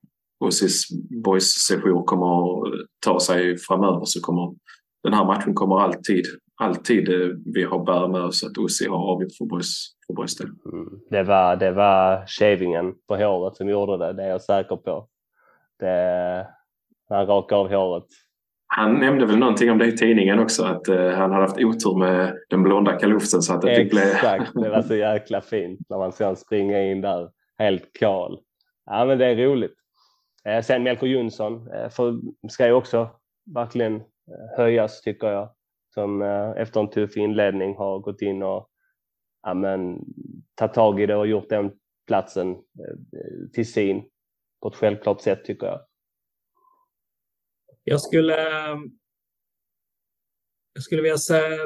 Ossis 0.41 0.85
boys 1.23 1.43
session 1.43 2.03
kommer 2.05 2.25
att 2.25 2.73
ta 3.05 3.19
sig 3.19 3.57
framöver 3.57 4.05
så 4.05 4.21
kommer 4.21 4.53
den 5.03 5.13
här 5.13 5.25
matchen 5.25 5.53
kommer 5.53 5.79
alltid, 5.79 6.25
alltid 6.55 7.09
eh, 7.09 7.29
vi 7.53 7.63
har 7.63 7.85
bär 7.85 8.07
med 8.07 8.21
oss 8.21 8.43
att 8.43 8.57
Ossi 8.57 8.87
har 8.87 8.97
avgjort 8.97 9.31
för 9.37 9.45
boys, 9.45 9.85
för 10.07 10.13
boys 10.13 10.37
del. 10.37 10.47
Mm. 10.47 10.87
Det 11.09 11.23
var, 11.23 11.55
det 11.55 11.71
var 11.71 12.25
shavingen 12.27 12.93
på 13.07 13.15
håret 13.15 13.55
som 13.55 13.69
gjorde 13.69 13.97
det, 14.05 14.13
det 14.13 14.23
är 14.23 14.29
jag 14.29 14.41
säker 14.41 14.75
på. 14.75 15.07
Det, 15.79 16.47
han 17.09 17.25
rakade 17.25 17.61
av 17.61 17.69
håret. 17.69 18.07
Han 18.67 18.93
nämnde 18.93 19.25
väl 19.25 19.37
någonting 19.37 19.71
om 19.71 19.77
det 19.77 19.87
i 19.87 19.97
tidningen 19.97 20.39
också, 20.39 20.63
att 20.63 20.89
uh, 20.89 21.09
han 21.09 21.31
hade 21.31 21.43
haft 21.43 21.57
otur 21.57 21.97
med 21.97 22.37
den 22.49 22.63
blonda 22.63 22.99
kalufsen 22.99 23.41
så 23.41 23.53
att 23.53 23.61
det. 23.61 23.71
Exakt, 23.71 24.53
det 24.53 24.69
var 24.69 24.81
så 24.81 24.95
jäkla 24.95 25.41
fint 25.41 25.79
när 25.89 25.97
man 25.97 26.11
ser 26.11 26.35
springa 26.35 26.81
in 26.81 27.01
där 27.01 27.29
helt 27.57 27.93
kal. 27.99 28.39
Ja 28.85 29.05
men 29.05 29.17
det 29.17 29.25
är 29.25 29.35
roligt. 29.35 29.80
Eh, 30.45 30.61
sen 30.61 30.83
Melker 30.83 31.07
Jonsson 31.07 31.71
eh, 31.71 31.89
för, 31.89 32.21
ska 32.49 32.65
ju 32.65 32.73
också 32.73 33.09
verkligen 33.45 33.95
eh, 33.95 34.57
höjas 34.57 35.01
tycker 35.01 35.27
jag. 35.27 35.55
Som 35.93 36.21
efter 36.57 36.79
en 36.79 36.89
tuff 36.89 37.17
inledning 37.17 37.75
har 37.75 37.99
gått 37.99 38.21
in 38.21 38.43
och 38.43 38.69
ja, 39.41 39.53
men, 39.53 39.99
tagit 40.55 40.73
tag 40.73 41.01
i 41.01 41.05
det 41.05 41.15
och 41.15 41.27
gjort 41.27 41.49
den 41.49 41.71
platsen 42.07 42.57
till 43.53 43.71
sin 43.71 44.09
på 44.61 44.67
ett 44.67 44.75
självklart 44.75 45.21
sätt 45.21 45.45
tycker 45.45 45.67
jag. 45.67 45.79
Jag 47.83 48.01
skulle 48.01 48.35
jag 50.73 50.83
skulle 50.83 51.01
vilja 51.01 51.17
säga, 51.17 51.57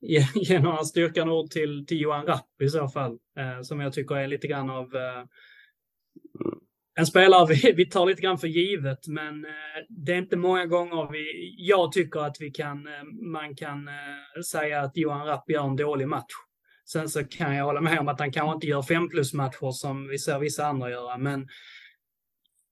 ge, 0.00 0.26
ge 0.34 0.58
några 0.58 0.84
styrkan 0.84 1.30
ord 1.30 1.50
till, 1.50 1.86
till 1.86 2.00
Johan 2.00 2.26
Rapp 2.26 2.62
i 2.62 2.68
så 2.68 2.88
fall, 2.88 3.18
eh, 3.38 3.62
som 3.62 3.80
jag 3.80 3.92
tycker 3.92 4.14
är 4.14 4.26
lite 4.26 4.46
grann 4.46 4.70
av 4.70 4.96
eh, 4.96 5.24
en 6.98 7.06
spelare 7.06 7.46
vi, 7.46 7.72
vi 7.72 7.86
tar 7.86 8.06
lite 8.06 8.22
grann 8.22 8.38
för 8.38 8.48
givet, 8.48 9.06
men 9.06 9.44
eh, 9.44 9.50
det 9.88 10.12
är 10.12 10.18
inte 10.18 10.36
många 10.36 10.66
gånger 10.66 11.12
vi, 11.12 11.54
jag 11.58 11.92
tycker 11.92 12.20
att 12.20 12.36
vi 12.40 12.50
kan, 12.50 12.86
eh, 12.86 13.04
man 13.32 13.56
kan 13.56 13.88
eh, 13.88 14.42
säga 14.50 14.80
att 14.80 14.96
Johan 14.96 15.26
Rapp 15.26 15.50
gör 15.50 15.64
en 15.64 15.76
dålig 15.76 16.08
match. 16.08 16.32
Sen 16.84 17.08
så 17.08 17.24
kan 17.24 17.56
jag 17.56 17.64
hålla 17.64 17.80
med 17.80 17.98
om 17.98 18.08
att 18.08 18.20
han 18.20 18.32
kanske 18.32 18.54
inte 18.54 18.66
gör 18.66 18.82
fem 18.82 19.08
plus 19.08 19.32
matcher 19.32 19.70
som 19.70 20.08
vi 20.08 20.18
ser 20.18 20.38
vissa 20.38 20.66
andra 20.66 20.90
göra, 20.90 21.18
men 21.18 21.48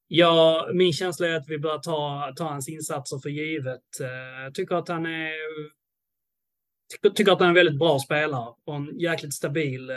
ja, 0.09 0.69
min 0.75 0.93
känsla 0.93 1.27
är 1.27 1.35
att 1.35 1.49
vi 1.49 1.59
bör 1.59 1.79
ta, 1.79 2.33
ta 2.37 2.45
hans 2.45 2.69
insatser 2.69 3.19
för 3.19 3.31
givet. 3.31 4.01
Eh, 4.01 4.43
jag 4.43 4.55
tycker 4.55 4.75
att 4.75 4.89
han 4.89 5.07
är 5.07 5.33
tycker, 6.93 7.11
tycker 7.11 7.33
att 7.33 7.39
han 7.39 7.47
är 7.47 7.51
en 7.51 7.55
väldigt 7.55 7.79
bra 7.79 7.99
spelare 7.99 8.55
och 8.65 8.77
en 8.77 8.99
jäkligt 8.99 9.35
stabil 9.35 9.91
eh, 9.91 9.97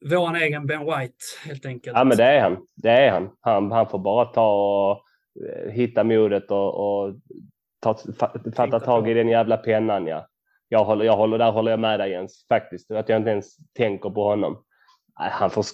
vår 0.00 0.36
egen 0.36 0.66
Ben 0.66 0.80
White 0.80 1.24
helt 1.44 1.66
enkelt. 1.66 1.96
Ja, 1.96 2.04
men 2.04 2.16
det 2.16 2.24
är 2.24 2.40
han. 2.40 2.66
Det 2.76 2.90
är 2.90 3.10
han. 3.10 3.30
Han, 3.40 3.72
han 3.72 3.88
får 3.88 3.98
bara 3.98 4.24
ta 4.24 4.52
och 4.52 5.02
eh, 5.46 5.72
hitta 5.72 6.04
modet 6.04 6.50
och, 6.50 6.74
och 6.74 7.14
ta, 7.80 7.98
fatta 8.56 8.80
tag 8.80 9.08
i 9.10 9.14
den 9.14 9.28
jävla 9.28 9.56
pennan. 9.56 10.06
Ja. 10.06 10.26
Jag 10.68 10.84
håller, 10.84 11.04
jag 11.04 11.16
håller, 11.16 11.38
där 11.38 11.52
håller 11.52 11.70
jag 11.70 11.80
med 11.80 12.00
dig 12.00 12.10
Jens, 12.10 12.46
faktiskt. 12.48 12.90
Att 12.90 13.08
jag 13.08 13.16
inte 13.16 13.30
ens 13.30 13.56
tänker 13.72 14.10
på 14.10 14.24
honom. 14.24 14.64
Han, 15.14 15.50
får, 15.50 15.64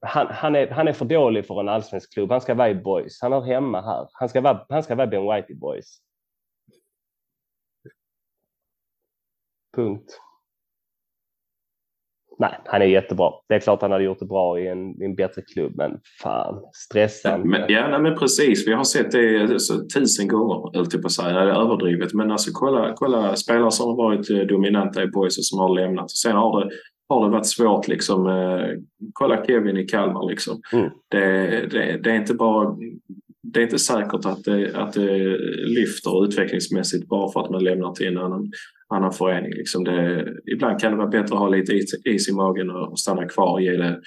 han, 0.00 0.26
han, 0.30 0.56
är, 0.56 0.70
han 0.70 0.88
är 0.88 0.92
för 0.92 1.04
dålig 1.04 1.46
för 1.46 1.60
en 1.60 1.68
allsvensk 1.68 2.12
klubb. 2.12 2.30
Han 2.30 2.40
ska 2.40 2.54
vara 2.54 2.70
i 2.70 2.74
Boys. 2.74 3.18
Han 3.22 3.32
hör 3.32 3.40
hemma 3.40 3.80
här. 3.80 4.08
Han 4.12 4.28
ska 4.28 4.40
vara, 4.40 4.66
han 4.68 4.82
ska 4.82 4.94
vara 4.94 5.06
Ben 5.06 5.22
White 5.22 5.52
i 5.52 5.54
Boys. 5.54 5.98
Punkt. 9.76 10.20
Nej, 12.40 12.58
han 12.64 12.82
är 12.82 12.86
jättebra. 12.86 13.30
Det 13.48 13.54
är 13.54 13.60
klart 13.60 13.82
han 13.82 13.92
hade 13.92 14.04
gjort 14.04 14.18
det 14.18 14.26
bra 14.26 14.60
i 14.60 14.68
en, 14.68 15.02
i 15.02 15.04
en 15.04 15.14
bättre 15.14 15.42
klubb, 15.42 15.72
men 15.76 16.00
fan, 16.22 16.60
stressande. 16.74 17.48
Men, 17.48 17.60
ja, 17.68 17.88
nej, 17.88 18.00
men 18.00 18.16
precis. 18.16 18.68
Vi 18.68 18.72
har 18.72 18.84
sett 18.84 19.12
det 19.12 19.42
alltså, 19.42 19.74
tusen 19.94 20.28
gånger, 20.28 20.76
höll 20.76 20.90
på 20.90 21.06
att 21.06 21.12
säga. 21.12 21.28
Det 21.28 21.40
är 21.40 21.60
överdrivet. 21.64 22.14
Men 22.14 22.30
alltså 22.30 22.50
kolla, 22.52 22.92
kolla 22.96 23.36
spelare 23.36 23.70
som 23.70 23.88
har 23.88 23.96
varit 23.96 24.30
eh, 24.30 24.38
dominanta 24.38 25.02
i 25.02 25.06
boys 25.06 25.38
och 25.38 25.44
som 25.44 25.58
har 25.58 25.74
lämnat. 25.74 26.10
Sen 26.10 26.36
har 26.36 26.64
det, 26.64 26.70
har 27.08 27.24
det 27.24 27.30
varit 27.30 27.46
svårt 27.46 27.88
liksom. 27.88 28.26
Eh, 28.26 28.66
kolla 29.12 29.44
Kevin 29.46 29.76
i 29.76 29.86
Kalmar 29.86 30.30
liksom. 30.30 30.60
Mm. 30.72 30.90
Det, 31.08 31.20
det, 31.70 32.00
det, 32.02 32.10
är 32.10 32.16
inte 32.16 32.34
bara 32.34 32.76
det 33.42 33.60
är 33.60 33.64
inte 33.64 33.78
säkert 33.78 34.24
att 34.24 34.44
det, 34.44 34.76
att 34.76 34.92
det 34.92 35.38
lyfter 35.66 36.24
utvecklingsmässigt 36.24 37.08
bara 37.08 37.32
för 37.32 37.40
att 37.40 37.50
man 37.50 37.64
lämnar 37.64 37.92
till 37.92 38.06
en 38.06 38.18
annan 38.18 38.52
annan 38.94 39.12
förening. 39.12 39.52
Liksom 39.52 39.84
det, 39.84 40.28
ibland 40.52 40.80
kan 40.80 40.90
det 40.90 40.98
vara 40.98 41.08
bättre 41.08 41.34
att 41.34 41.40
ha 41.40 41.48
lite 41.48 41.72
is, 41.72 41.94
is 42.04 42.28
i 42.28 42.32
magen 42.32 42.70
och 42.70 42.98
stanna 42.98 43.28
kvar 43.28 43.52
och 43.52 43.62
ge 43.62 43.76
det 43.76 44.00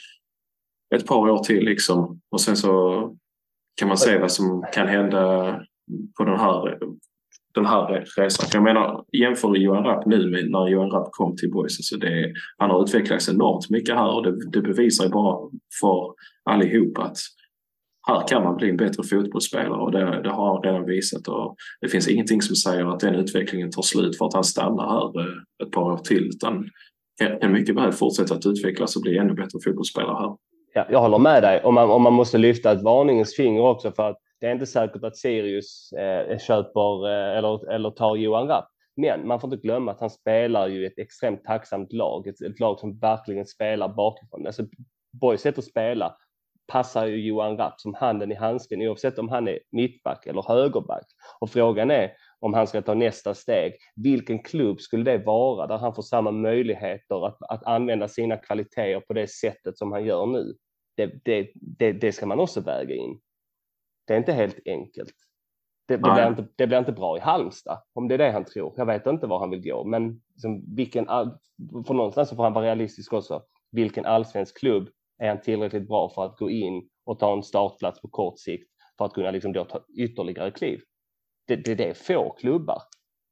ett 0.95 1.07
par 1.07 1.29
år 1.29 1.43
till. 1.43 1.65
Liksom. 1.65 2.21
Och 2.31 2.41
sen 2.41 2.57
så 2.57 3.15
kan 3.75 3.87
man 3.87 3.97
se 3.97 4.17
vad 4.17 4.31
som 4.31 4.65
kan 4.73 4.87
hända 4.87 5.51
på 6.17 6.23
den 6.23 6.39
här, 6.39 6.77
den 7.53 7.65
här 7.65 8.05
resan. 8.17 8.49
För 8.49 8.57
jag 8.57 8.63
menar, 8.63 9.05
jämför 9.11 9.55
Johan 9.55 9.83
Rapp 9.83 10.05
nu 10.05 10.29
med 10.29 10.49
när 10.49 10.67
Johan 10.67 10.91
Rapp 10.91 11.07
kom 11.11 11.35
till 11.35 11.51
Boys. 11.51 11.79
Alltså 11.79 11.97
det, 11.97 12.33
han 12.57 12.69
har 12.69 12.83
utvecklats 12.83 13.29
enormt 13.29 13.69
mycket 13.69 13.95
här 13.95 14.15
och 14.15 14.23
det, 14.23 14.49
det 14.51 14.61
bevisar 14.61 15.05
ju 15.05 15.11
bara 15.11 15.49
för 15.81 16.13
allihop 16.43 16.97
att 16.97 17.17
här 18.13 18.27
kan 18.27 18.43
man 18.43 18.57
bli 18.57 18.69
en 18.69 18.77
bättre 18.77 19.03
fotbollsspelare 19.03 19.81
och 19.81 19.91
det, 19.91 20.21
det 20.23 20.29
har 20.29 20.53
han 20.53 20.63
redan 20.63 20.85
visat. 20.85 21.27
Och 21.27 21.55
det 21.81 21.87
finns 21.87 22.07
ingenting 22.07 22.41
som 22.41 22.55
säger 22.55 22.93
att 22.93 22.99
den 22.99 23.15
utvecklingen 23.15 23.71
tar 23.71 23.81
slut 23.81 24.17
för 24.17 24.25
att 24.25 24.33
han 24.33 24.43
stannar 24.43 24.89
här 24.89 25.19
eh, 25.19 25.65
ett 25.67 25.71
par 25.71 25.81
år 25.81 25.97
till. 25.97 26.27
Utan 26.27 26.69
kan 27.41 27.51
mycket 27.51 27.75
väl 27.75 27.91
fortsätta 27.91 28.35
att 28.35 28.45
utvecklas 28.45 28.95
och 28.95 29.01
bli 29.01 29.17
ännu 29.17 29.33
bättre 29.33 29.59
fotbollsspelare 29.65 30.17
här. 30.19 30.37
Ja, 30.73 30.85
jag 30.89 30.99
håller 30.99 31.19
med 31.19 31.43
dig. 31.43 31.61
Och 31.63 31.73
man, 31.73 31.89
och 31.89 32.01
man 32.01 32.13
måste 32.13 32.37
lyfta 32.37 32.71
ett 32.71 32.81
varningens 32.81 33.35
finger 33.35 33.61
också 33.61 33.91
för 33.91 34.09
att 34.09 34.17
det 34.39 34.47
är 34.47 34.51
inte 34.51 34.65
säkert 34.65 35.03
att 35.03 35.17
Sirius 35.17 35.91
eh, 35.91 36.37
köper 36.37 37.07
eh, 37.07 37.37
eller, 37.37 37.71
eller 37.71 37.91
tar 37.91 38.15
Johan 38.15 38.47
Rapp. 38.47 38.67
Men 38.95 39.27
man 39.27 39.39
får 39.39 39.53
inte 39.53 39.67
glömma 39.67 39.91
att 39.91 39.99
han 39.99 40.09
spelar 40.09 40.67
ju 40.67 40.85
ett 40.85 40.97
extremt 40.99 41.43
tacksamt 41.43 41.93
lag. 41.93 42.27
Ett, 42.27 42.41
ett 42.41 42.59
lag 42.59 42.79
som 42.79 42.99
verkligen 42.99 43.45
spelar 43.45 43.87
bakifrån. 43.87 44.45
Alltså, 44.45 44.63
Boys 45.21 45.41
sätt 45.41 45.57
att 45.57 45.63
spela 45.63 46.15
passar 46.71 47.05
ju 47.05 47.27
Johan 47.27 47.57
Rapp 47.57 47.81
som 47.81 47.93
handen 47.93 48.31
i 48.31 48.35
handsken 48.35 48.81
oavsett 48.81 49.19
om 49.19 49.29
han 49.29 49.47
är 49.47 49.59
mittback 49.71 50.25
eller 50.27 50.41
högerback. 50.47 51.05
Och 51.39 51.49
frågan 51.49 51.91
är 51.91 52.11
om 52.39 52.53
han 52.53 52.67
ska 52.67 52.81
ta 52.81 52.93
nästa 52.93 53.33
steg. 53.33 53.73
Vilken 53.95 54.43
klubb 54.43 54.81
skulle 54.81 55.11
det 55.11 55.25
vara 55.25 55.67
där 55.67 55.77
han 55.77 55.95
får 55.95 56.03
samma 56.03 56.31
möjligheter 56.31 57.27
att, 57.27 57.37
att 57.49 57.63
använda 57.63 58.07
sina 58.07 58.37
kvaliteter 58.37 58.99
på 58.99 59.13
det 59.13 59.27
sättet 59.27 59.77
som 59.77 59.91
han 59.91 60.05
gör 60.05 60.25
nu? 60.25 60.53
Det, 60.97 61.25
det, 61.25 61.51
det, 61.55 61.91
det 61.91 62.11
ska 62.11 62.25
man 62.25 62.39
också 62.39 62.61
väga 62.61 62.95
in. 62.95 63.19
Det 64.07 64.13
är 64.13 64.17
inte 64.17 64.33
helt 64.33 64.59
enkelt. 64.65 65.13
Det, 65.87 65.97
det, 65.97 66.01
blir 66.01 66.27
inte, 66.27 66.47
det 66.55 66.67
blir 66.67 66.77
inte 66.77 66.91
bra 66.91 67.17
i 67.17 67.19
Halmstad 67.19 67.81
om 67.93 68.07
det 68.07 68.13
är 68.13 68.17
det 68.17 68.31
han 68.31 68.45
tror. 68.45 68.73
Jag 68.77 68.85
vet 68.85 69.07
inte 69.07 69.27
var 69.27 69.39
han 69.39 69.49
vill 69.49 69.63
gå, 69.63 69.83
men 69.83 70.21
liksom 70.33 70.75
vilken, 70.75 71.05
för 71.87 71.93
någonstans 71.93 72.29
så 72.29 72.35
får 72.35 72.43
han 72.43 72.53
vara 72.53 72.65
realistisk 72.65 73.13
också. 73.13 73.43
Vilken 73.71 74.05
allsvensk 74.05 74.59
klubb 74.59 74.89
är 75.21 75.27
han 75.27 75.41
tillräckligt 75.41 75.87
bra 75.87 76.09
för 76.09 76.25
att 76.25 76.37
gå 76.37 76.49
in 76.49 76.89
och 77.05 77.19
ta 77.19 77.33
en 77.33 77.43
startplats 77.43 78.01
på 78.01 78.07
kort 78.07 78.39
sikt 78.39 78.69
för 78.97 79.05
att 79.05 79.13
kunna 79.13 79.31
liksom 79.31 79.53
då 79.53 79.65
ta 79.65 79.85
ytterligare 79.97 80.51
kliv? 80.51 80.81
Det, 81.47 81.55
det, 81.55 81.75
det 81.75 81.89
är 81.89 81.93
få 81.93 82.35
klubbar 82.39 82.81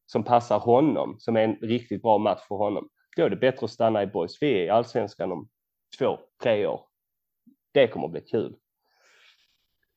som 0.06 0.24
passar 0.24 0.60
honom, 0.60 1.16
som 1.20 1.36
är 1.36 1.42
en 1.42 1.56
riktigt 1.56 2.02
bra 2.02 2.18
match 2.18 2.42
för 2.48 2.56
honom. 2.56 2.90
Då 3.18 3.24
är 3.24 3.30
det 3.30 3.36
bättre 3.36 3.66
att 3.66 3.72
stanna 3.72 4.04
i 4.04 4.08
boys. 4.08 4.38
Vi 4.42 4.54
är 4.54 4.66
i 4.66 4.70
allsvenskan 4.70 5.32
om 5.32 5.50
två, 6.00 6.20
tre 6.44 6.68
år. 6.68 6.82
Det 7.74 7.88
kommer 7.88 8.06
att 8.06 8.12
bli 8.12 8.22
kul. 8.22 8.56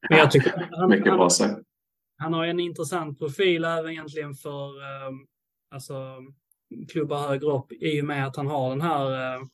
Men 0.09 0.19
jag 0.19 0.31
tycker 0.31 0.69
han, 0.71 0.91
Mycket 0.91 1.13
bra 1.13 1.31
sagt. 1.31 1.61
han 2.17 2.33
har 2.33 2.47
en 2.47 2.61
intressant 2.61 3.19
profil 3.19 3.65
även 3.65 3.91
egentligen 3.93 4.35
för 4.35 4.69
um, 5.09 5.27
alltså, 5.71 6.21
klubbar 6.93 7.29
högre 7.29 7.51
upp 7.51 7.73
i 7.73 8.01
och 8.01 8.05
med 8.05 8.27
att 8.27 8.37
han 8.37 8.47
har 8.47 8.71
den 8.71 8.81
här 8.81 9.37
uh, 9.39 9.47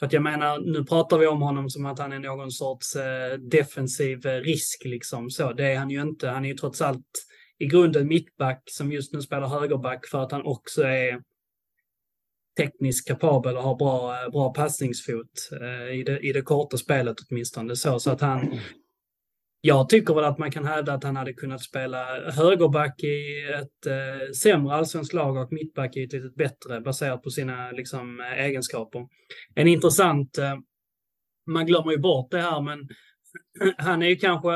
för 0.00 0.06
att 0.06 0.12
jag 0.12 0.22
menar, 0.22 0.58
nu 0.58 0.84
pratar 0.84 1.18
vi 1.18 1.26
om 1.26 1.42
honom 1.42 1.70
som 1.70 1.86
att 1.86 1.98
han 1.98 2.12
är 2.12 2.18
någon 2.18 2.50
sorts 2.50 2.96
eh, 2.96 3.38
defensiv 3.38 4.26
eh, 4.26 4.40
risk 4.40 4.84
liksom 4.84 5.30
så. 5.30 5.52
Det 5.52 5.66
är 5.66 5.76
han 5.76 5.90
ju 5.90 6.02
inte. 6.02 6.28
Han 6.28 6.44
är 6.44 6.48
ju 6.48 6.54
trots 6.54 6.82
allt 6.82 7.26
i 7.58 7.66
grunden 7.66 8.08
mittback 8.08 8.62
som 8.66 8.92
just 8.92 9.12
nu 9.12 9.22
spelar 9.22 9.48
högerback 9.48 10.06
för 10.06 10.22
att 10.22 10.32
han 10.32 10.42
också 10.42 10.82
är 10.82 11.22
tekniskt 12.56 13.08
kapabel 13.08 13.56
och 13.56 13.62
har 13.62 13.76
bra, 13.76 14.22
eh, 14.22 14.30
bra 14.30 14.52
passningsfot 14.52 15.50
eh, 15.60 15.94
i, 15.94 16.02
det, 16.02 16.18
i 16.18 16.32
det 16.32 16.42
korta 16.42 16.76
spelet 16.76 17.16
åtminstone. 17.30 17.76
Så, 17.76 18.00
så 18.00 18.10
att 18.10 18.20
han, 18.20 18.58
jag 19.60 19.88
tycker 19.88 20.14
väl 20.14 20.24
att 20.24 20.38
man 20.38 20.50
kan 20.50 20.66
hävda 20.66 20.92
att 20.92 21.04
han 21.04 21.16
hade 21.16 21.32
kunnat 21.32 21.62
spela 21.62 22.30
högerback 22.30 23.02
i 23.02 23.44
ett 23.60 23.86
eh, 23.86 24.32
sämre 24.42 24.74
allsvenskt 24.74 25.14
lag 25.14 25.36
och 25.36 25.52
mittback 25.52 25.96
i 25.96 26.02
ett 26.02 26.12
lite 26.12 26.32
bättre 26.36 26.80
baserat 26.80 27.22
på 27.22 27.30
sina 27.30 27.70
liksom, 27.70 28.20
eh, 28.20 28.44
egenskaper. 28.44 29.08
En 29.54 29.68
intressant, 29.68 30.38
eh, 30.38 30.54
man 31.46 31.66
glömmer 31.66 31.92
ju 31.92 31.98
bort 31.98 32.30
det 32.30 32.40
här, 32.40 32.60
men 32.60 32.88
han 33.78 34.02
är 34.02 34.06
ju 34.06 34.16
kanske 34.16 34.50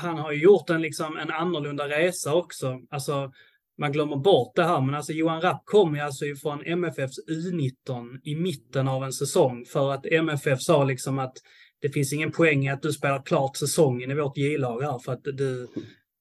han 0.00 0.18
har 0.18 0.32
ju 0.32 0.42
gjort 0.42 0.70
en, 0.70 0.82
liksom, 0.82 1.16
en 1.16 1.30
annorlunda 1.30 1.88
resa 1.88 2.34
också. 2.34 2.80
Alltså, 2.90 3.32
man 3.78 3.92
glömmer 3.92 4.16
bort 4.16 4.56
det 4.56 4.64
här, 4.64 4.80
men 4.80 4.94
alltså 4.94 5.12
Johan 5.12 5.40
Rapp 5.40 5.62
kom 5.64 5.94
ju 5.94 6.00
alltså 6.00 6.24
ifrån 6.24 6.62
MFFs 6.66 7.28
U19 7.28 8.20
i 8.22 8.36
mitten 8.36 8.88
av 8.88 9.04
en 9.04 9.12
säsong 9.12 9.64
för 9.64 9.92
att 9.92 10.06
MFF 10.06 10.60
sa 10.60 10.84
liksom 10.84 11.18
att 11.18 11.36
det 11.82 11.88
finns 11.88 12.12
ingen 12.12 12.32
poäng 12.32 12.66
i 12.66 12.70
att 12.70 12.82
du 12.82 12.92
spelar 12.92 13.22
klart 13.22 13.56
säsongen 13.56 14.10
i 14.10 14.14
vårt 14.14 14.36
J-lag 14.36 14.82
här 14.82 14.98
för 14.98 15.12
att 15.12 15.24
du, 15.24 15.68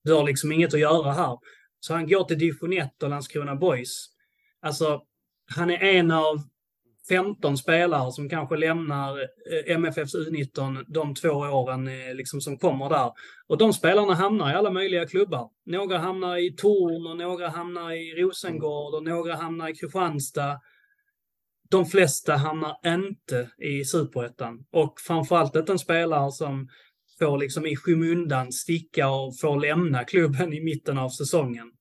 du 0.04 0.14
har 0.14 0.24
liksom 0.24 0.52
inget 0.52 0.74
att 0.74 0.80
göra 0.80 1.12
här. 1.12 1.38
Så 1.80 1.94
han 1.94 2.08
går 2.08 2.24
till 2.24 2.40
division 2.40 2.74
1 2.74 3.04
och 3.04 3.10
Landskrona 3.10 3.56
Boys. 3.56 4.06
Alltså, 4.62 5.02
han 5.56 5.70
är 5.70 5.84
en 5.84 6.12
av 6.12 6.42
15 7.10 7.58
spelare 7.58 8.12
som 8.12 8.30
kanske 8.30 8.56
lämnar 8.56 9.20
eh, 9.20 9.76
MFFs 9.76 10.16
U19 10.16 10.84
de 10.88 11.16
två 11.16 11.30
åren 11.30 11.88
eh, 11.88 12.16
liksom 12.16 12.42
som 12.42 12.58
kommer 12.58 12.90
där. 12.90 13.12
Och 13.48 13.58
de 13.58 13.74
spelarna 13.74 14.14
hamnar 14.14 14.52
i 14.52 14.54
alla 14.54 14.72
möjliga 14.72 15.08
klubbar. 15.08 15.50
Några 15.66 15.98
hamnar 15.98 16.38
i 16.38 16.56
Torn 16.56 17.08
och 17.08 17.18
några 17.18 17.50
hamnar 17.50 17.92
i 17.92 18.14
Rosengård 18.22 18.94
och 18.94 19.04
några 19.04 19.36
hamnar 19.36 19.70
i 19.70 19.76
Kristianstad. 19.76 20.60
De 21.70 21.86
flesta 21.86 22.36
hamnar 22.36 22.78
inte 22.86 23.50
i 23.58 23.86
superettan. 23.86 24.66
Och 24.72 24.94
framförallt 25.08 25.56
inte 25.56 25.72
en 25.72 25.80
spelare 25.80 26.32
som 26.32 26.70
får 27.20 27.38
liksom 27.38 27.66
i 27.66 27.76
skymundan 27.76 28.52
sticka 28.52 29.10
och 29.10 29.40
får 29.40 29.60
lämna 29.60 30.04
klubben 30.04 30.54
i 30.54 30.64
mitten 30.64 30.98
av 30.98 31.10
säsongen. 31.10 31.72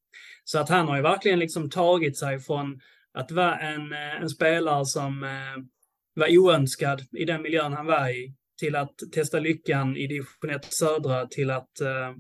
Så 0.44 0.58
att 0.58 0.68
han 0.68 0.88
har 0.88 0.96
ju 0.96 1.02
verkligen 1.02 1.38
liksom 1.38 1.70
tagit 1.70 2.18
sig 2.18 2.40
från 2.40 2.80
att 3.14 3.30
vara 3.30 3.58
en, 3.58 3.92
eh, 3.92 4.22
en 4.22 4.28
spelare 4.28 4.86
som 4.86 5.22
eh, 5.22 5.64
var 6.14 6.38
oönskad 6.38 7.02
i 7.12 7.24
den 7.24 7.42
miljön 7.42 7.72
han 7.72 7.86
var 7.86 8.08
i 8.08 8.34
till 8.58 8.76
att 8.76 8.94
testa 9.12 9.38
lyckan 9.38 9.96
i 9.96 10.06
division 10.06 10.50
1 10.50 10.74
södra 10.74 11.26
till 11.26 11.50
att 11.50 11.80
eh, 11.80 12.12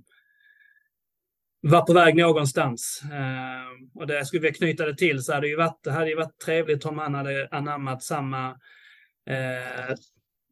eh, 1.64 1.70
vara 1.70 1.82
på 1.82 1.92
väg 1.92 2.16
någonstans. 2.16 3.02
Eh, 3.12 4.00
och 4.00 4.06
det 4.06 4.24
skulle 4.24 4.42
vi 4.42 4.52
knyta 4.52 4.86
det 4.86 4.96
till 4.96 5.22
så 5.22 5.32
hade 5.32 5.46
det 5.46 5.50
ju 5.50 5.56
varit, 5.56 5.80
det 5.84 5.92
hade 5.92 6.08
ju 6.08 6.16
varit 6.16 6.38
trevligt 6.44 6.84
om 6.84 6.98
han 6.98 7.14
hade 7.14 7.48
anammat 7.50 8.02
samma 8.02 8.48
eh, 9.30 9.94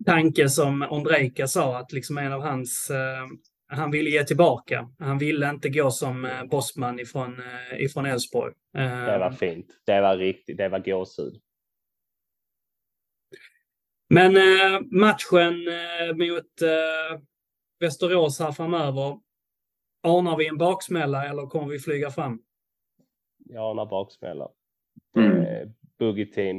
tanke 0.06 0.48
som 0.48 0.86
Ondrejka 0.90 1.46
sa, 1.46 1.78
att 1.78 1.92
liksom 1.92 2.18
en 2.18 2.32
av 2.32 2.42
hans 2.42 2.90
eh, 2.90 3.26
han 3.76 3.90
ville 3.90 4.10
ge 4.10 4.24
tillbaka. 4.24 4.88
Han 4.98 5.18
ville 5.18 5.50
inte 5.50 5.68
gå 5.68 5.90
som 5.90 6.24
eh, 6.24 6.44
bossman 6.44 7.00
ifrån, 7.00 7.40
eh, 7.40 7.82
ifrån 7.84 8.06
Elfsborg. 8.06 8.52
Det 8.72 9.18
var 9.18 9.30
fint. 9.30 9.66
Det 9.86 10.00
var 10.00 10.16
riktigt, 10.16 10.56
det 10.56 10.68
var 10.68 10.78
gåshud. 10.78 11.40
Men 14.08 14.36
eh, 14.36 14.80
matchen 14.80 15.54
mot 16.14 16.70
Västerås 17.80 18.40
här 18.40 18.52
framöver, 18.52 19.18
anar 20.02 20.36
vi 20.36 20.48
en 20.48 20.58
baksmälla 20.58 21.28
eller 21.28 21.46
kommer 21.46 21.66
vi 21.66 21.78
flyga 21.78 22.10
fram? 22.10 22.42
Jag 23.38 23.70
anar 23.70 23.86
baksmälla. 23.86 24.48
Mm. 25.16 25.42
Eh, 25.42 25.68
Boogie 25.98 26.26
team. 26.26 26.56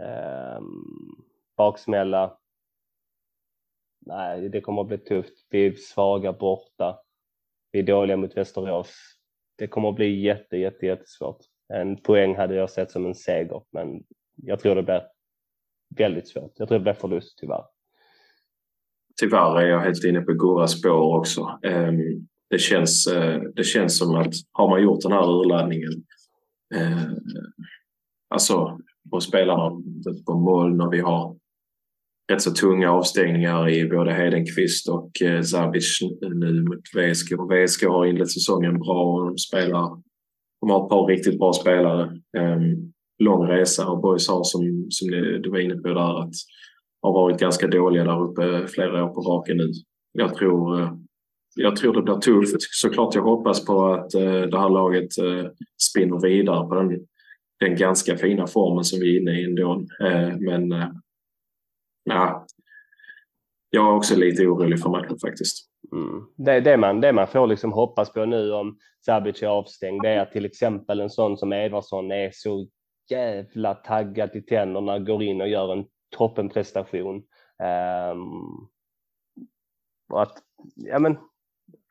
Eh, 0.00 0.60
baksmälla 1.56 2.38
nej, 4.06 4.48
det 4.48 4.60
kommer 4.60 4.82
att 4.82 4.88
bli 4.88 4.98
tufft. 4.98 5.46
Vi 5.50 5.66
är 5.66 5.72
svaga 5.72 6.32
borta. 6.32 6.98
Vi 7.72 7.78
är 7.78 7.82
dåliga 7.82 8.16
mot 8.16 8.36
Västerås. 8.36 8.94
Det 9.58 9.66
kommer 9.66 9.88
att 9.88 9.94
bli 9.94 10.20
jätte, 10.20 10.56
jätte, 10.56 10.86
jättesvårt. 10.86 11.38
En 11.68 11.96
poäng 11.96 12.36
hade 12.36 12.54
jag 12.54 12.70
sett 12.70 12.90
som 12.90 13.06
en 13.06 13.14
seger, 13.14 13.62
men 13.70 14.04
jag 14.34 14.60
tror 14.60 14.74
det 14.74 14.82
blir 14.82 15.02
väldigt 15.96 16.28
svårt. 16.28 16.52
Jag 16.56 16.68
tror 16.68 16.78
det 16.78 16.82
blir 16.82 16.92
förlust 16.92 17.38
tyvärr. 17.38 17.64
Tyvärr 19.20 19.60
är 19.60 19.66
jag 19.66 19.80
helt 19.80 20.04
inne 20.04 20.20
på 20.20 20.32
Gurras 20.32 20.78
spår 20.78 21.18
också. 21.18 21.58
Ehm, 21.62 22.28
det 22.52 22.58
känns, 22.58 23.06
eh, 23.06 23.40
det 23.56 23.64
känns 23.64 23.98
som 23.98 24.14
att 24.14 24.34
har 24.52 24.68
man 24.68 24.82
gjort 24.82 25.00
den 25.02 25.12
här 25.12 25.40
urladdningen 25.40 25.92
eh, 26.74 27.02
alltså 28.34 28.78
på 29.10 29.20
spelarna 29.20 29.70
på 30.26 30.34
moln 30.34 30.80
och 30.80 30.92
vi 30.92 31.00
har 31.00 31.36
rätt 32.32 32.42
så 32.42 32.50
tunga 32.50 32.90
avstängningar 32.90 33.68
i 33.68 33.88
både 33.88 34.12
Hedenqvist 34.12 34.88
och 34.88 35.22
eh, 35.22 35.42
Zabic 35.42 35.98
nu 36.20 36.62
mot 36.62 36.80
VSK. 36.96 37.32
Och 37.32 37.50
VSK 37.52 37.82
har 37.86 38.06
inlett 38.06 38.30
säsongen 38.30 38.78
bra 38.78 39.14
och 39.14 39.26
de 39.26 39.38
spelar. 39.38 40.02
De 40.60 40.70
har 40.70 40.84
ett 40.84 40.90
par 40.90 41.06
riktigt 41.06 41.38
bra 41.38 41.52
spelare. 41.52 42.20
Ehm, 42.38 42.92
lång 43.18 43.46
resa 43.46 43.88
och 43.88 44.00
Boys 44.00 44.28
har 44.28 44.44
som, 44.44 44.86
som 44.90 45.10
du 45.42 45.50
var 45.50 45.58
inne 45.58 45.74
på 45.74 45.88
där 45.88 46.22
att 46.22 46.34
har 47.02 47.12
varit 47.12 47.40
ganska 47.40 47.66
dåliga 47.66 48.04
där 48.04 48.22
uppe 48.22 48.68
flera 48.68 49.04
år 49.04 49.08
på 49.08 49.20
raken 49.20 49.56
nu. 49.56 49.72
Jag 50.12 50.34
tror, 50.34 50.80
eh, 50.80 50.92
jag 51.54 51.76
tror 51.76 51.94
det 51.94 52.02
blir 52.02 52.14
tufft. 52.14 52.62
Såklart 52.70 53.14
jag 53.14 53.22
hoppas 53.22 53.64
på 53.64 53.86
att 53.86 54.14
eh, 54.14 54.42
det 54.42 54.58
här 54.58 54.68
laget 54.68 55.18
eh, 55.18 55.50
spinner 55.90 56.20
vidare 56.20 56.68
på 56.68 56.74
den, 56.74 57.06
den 57.60 57.76
ganska 57.76 58.16
fina 58.16 58.46
formen 58.46 58.84
som 58.84 59.00
vi 59.00 59.16
är 59.16 59.20
inne 59.20 59.40
i 59.40 59.44
ändå. 59.44 59.86
Eh, 60.00 60.36
men 60.38 60.72
eh, 60.72 60.88
ja, 62.04 62.46
jag 63.70 63.88
är 63.88 63.96
också 63.96 64.16
lite 64.16 64.46
orolig 64.46 64.80
för 64.80 64.90
matchen 64.90 65.18
faktiskt. 65.18 65.68
Mm. 65.92 66.26
Det, 66.36 66.60
det, 66.60 66.76
man, 66.76 67.00
det 67.00 67.12
man 67.12 67.26
får 67.26 67.46
liksom 67.46 67.72
hoppas 67.72 68.12
på 68.12 68.24
nu 68.24 68.52
om 68.52 68.78
Sabic 69.06 69.42
är 69.42 69.46
avstängd 69.46 70.02
det 70.02 70.08
är 70.08 70.20
att 70.20 70.32
till 70.32 70.44
exempel 70.44 71.00
en 71.00 71.10
sån 71.10 71.36
som 71.36 71.52
Edvardsson 71.52 72.12
är 72.12 72.30
så 72.34 72.68
jävla 73.10 73.74
taggad 73.74 74.36
i 74.36 74.42
tänderna, 74.42 74.98
går 74.98 75.22
in 75.22 75.40
och 75.40 75.48
gör 75.48 75.72
en 75.72 75.84
toppenprestation. 76.16 77.22
Um, 78.12 78.68
och 80.12 80.22
att, 80.22 80.38
ja, 80.74 80.98
men, 80.98 81.18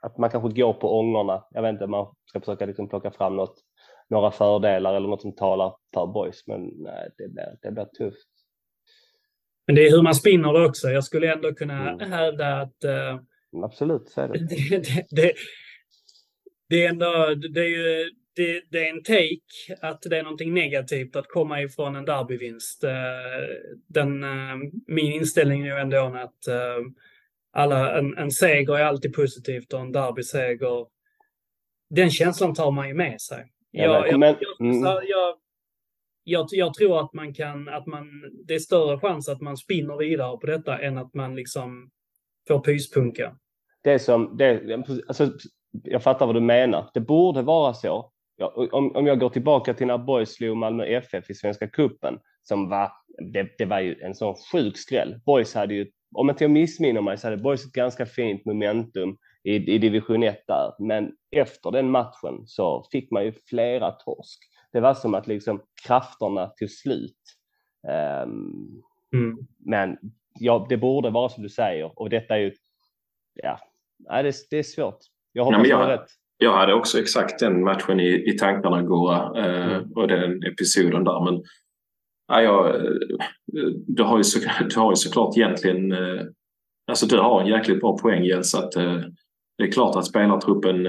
att 0.01 0.17
man 0.17 0.29
kanske 0.29 0.61
går 0.61 0.73
på 0.73 0.99
ångorna. 0.99 1.43
Jag 1.51 1.61
vet 1.61 1.73
inte, 1.73 1.87
man 1.87 2.15
ska 2.25 2.39
försöka 2.39 2.65
liksom 2.65 2.89
plocka 2.89 3.11
fram 3.11 3.35
något, 3.35 3.55
några 4.09 4.31
fördelar 4.31 4.95
eller 4.95 5.07
något 5.07 5.21
som 5.21 5.35
talar 5.35 5.75
för 5.93 6.07
boys, 6.07 6.47
men 6.47 6.61
nej, 6.61 7.09
det 7.17 7.27
blir, 7.27 7.57
det 7.61 7.71
blir 7.71 7.85
tufft. 7.85 8.27
Men 9.67 9.75
det 9.75 9.87
är 9.87 9.91
hur 9.91 10.01
man 10.01 10.15
spinner 10.15 10.53
det 10.53 10.65
också. 10.65 10.89
Jag 10.89 11.03
skulle 11.03 11.33
ändå 11.33 11.53
kunna 11.53 11.89
mm. 11.89 12.11
hävda 12.11 12.61
att 12.61 12.85
uh, 12.85 13.21
Absolut, 13.63 14.09
så 14.09 14.21
är 14.21 14.27
det. 14.33 14.39
det, 14.39 15.05
det, 15.09 15.33
det, 16.69 16.85
är 16.85 16.89
ändå, 16.89 17.35
det 17.53 17.59
är 17.59 17.69
ju 17.69 18.11
det, 18.35 18.61
det, 18.69 18.87
är 18.87 18.89
en 18.89 19.03
take 19.03 19.81
att 19.81 20.01
det 20.01 20.17
är 20.17 20.23
någonting 20.23 20.53
negativt 20.53 21.15
att 21.15 21.27
komma 21.27 21.61
ifrån 21.61 21.95
en 21.95 22.05
derbyvinst. 22.05 22.83
Den, 23.87 24.25
min 24.87 25.13
inställning 25.13 25.61
är 25.61 25.65
ju 25.65 25.81
ändå 25.81 25.97
att 25.97 26.47
alla, 27.51 27.97
en, 27.97 28.17
en 28.17 28.31
seger 28.31 28.77
är 28.77 28.83
alltid 28.83 29.13
positivt 29.13 29.73
och 29.73 29.79
en 29.79 29.91
derbyseger, 29.91 30.85
den 31.89 32.09
känslan 32.09 32.53
tar 32.53 32.71
man 32.71 32.87
ju 32.87 32.93
med 32.93 33.21
sig. 33.21 33.45
Jag, 33.71 34.07
jag, 34.07 34.13
mm. 34.59 34.83
jag, 34.83 35.35
jag, 36.23 36.47
jag, 36.51 36.73
tror 36.73 36.99
att 36.99 37.13
man 37.13 37.33
kan, 37.33 37.69
att 37.69 37.85
man, 37.85 38.07
det 38.47 38.53
är 38.53 38.59
större 38.59 38.99
chans 38.99 39.29
att 39.29 39.41
man 39.41 39.57
spinner 39.57 39.97
vidare 39.97 40.37
på 40.37 40.47
detta 40.47 40.79
än 40.79 40.97
att 40.97 41.13
man 41.13 41.35
liksom 41.35 41.89
får 42.47 42.59
pyspunka. 42.59 43.35
Det 43.83 43.99
som, 43.99 44.37
det, 44.37 44.75
alltså, 45.07 45.31
jag 45.83 46.03
fattar 46.03 46.25
vad 46.25 46.35
du 46.35 46.41
menar. 46.41 46.89
Det 46.93 46.99
borde 46.99 47.41
vara 47.41 47.73
så. 47.73 48.11
Ja, 48.35 48.67
om, 48.71 48.95
om 48.95 49.07
jag 49.07 49.19
går 49.19 49.29
tillbaka 49.29 49.73
till 49.73 49.87
när 49.87 49.97
Boys 49.97 50.33
slog 50.33 50.57
Malmö 50.57 50.85
FF 50.85 51.29
i 51.29 51.33
Svenska 51.33 51.67
Kuppen 51.67 52.19
som 52.41 52.69
var, 52.69 52.91
det, 53.33 53.57
det 53.57 53.65
var 53.65 53.79
ju 53.79 54.01
en 54.01 54.15
sån 54.15 54.35
sjuk 54.51 54.77
skräll. 54.77 55.19
Boys 55.25 55.55
hade 55.55 55.73
ju 55.73 55.91
om 56.15 56.29
inte 56.29 56.43
jag 56.43 56.51
missminner 56.51 57.01
mig 57.01 57.17
så 57.17 57.27
hade 57.27 57.41
Boys 57.41 57.65
ett 57.65 57.71
ganska 57.71 58.05
fint 58.05 58.45
momentum 58.45 59.17
i, 59.43 59.55
i 59.55 59.77
division 59.77 60.23
1 60.23 60.43
där. 60.47 60.73
Men 60.79 61.11
efter 61.31 61.71
den 61.71 61.91
matchen 61.91 62.43
så 62.45 62.87
fick 62.91 63.11
man 63.11 63.25
ju 63.25 63.33
flera 63.49 63.91
torsk. 63.91 64.39
Det 64.71 64.79
var 64.79 64.93
som 64.93 65.13
att 65.13 65.27
liksom 65.27 65.61
krafterna 65.87 66.47
tog 66.47 66.69
slut. 66.69 67.17
Um, 68.23 68.81
mm. 69.13 69.37
Men 69.65 69.97
ja, 70.39 70.65
det 70.69 70.77
borde 70.77 71.09
vara 71.09 71.29
som 71.29 71.43
du 71.43 71.49
säger 71.49 71.99
och 71.99 72.09
detta 72.09 72.35
är 72.35 72.39
ju, 72.39 72.51
ja, 73.33 73.59
det, 73.97 74.35
det 74.49 74.59
är 74.59 74.63
svårt. 74.63 74.99
Jag 75.31 75.45
hoppas 75.45 75.67
ja, 75.67 75.89
jag, 75.89 75.89
rätt. 75.89 76.07
Jag 76.37 76.57
hade 76.57 76.73
också 76.73 76.99
exakt 76.99 77.39
den 77.39 77.63
matchen 77.63 77.99
i, 77.99 78.29
i 78.29 78.37
tankarna, 78.37 78.81
Gora, 78.81 79.45
eh, 79.45 79.65
mm. 79.65 79.91
och 79.95 80.07
den 80.07 80.43
episoden 80.43 81.03
där. 81.03 81.31
Men 81.31 81.43
Ja, 82.31 82.41
jag, 82.41 82.75
eh, 82.75 83.71
du, 83.87 84.03
har 84.03 84.17
ju 84.17 84.23
så, 84.23 84.39
du 84.69 84.79
har 84.79 84.91
ju 84.91 84.95
såklart 84.95 85.37
egentligen... 85.37 85.91
Eh, 85.91 86.21
alltså 86.87 87.05
du 87.05 87.17
har 87.17 87.41
en 87.41 87.47
jäkligt 87.47 87.81
bra 87.81 87.97
poäng 87.97 88.23
Jens 88.23 88.55
att 88.55 88.75
eh, 88.75 88.99
det 89.57 89.63
är 89.63 89.71
klart 89.71 89.95
att 89.95 90.05
spelartruppen, 90.05 90.83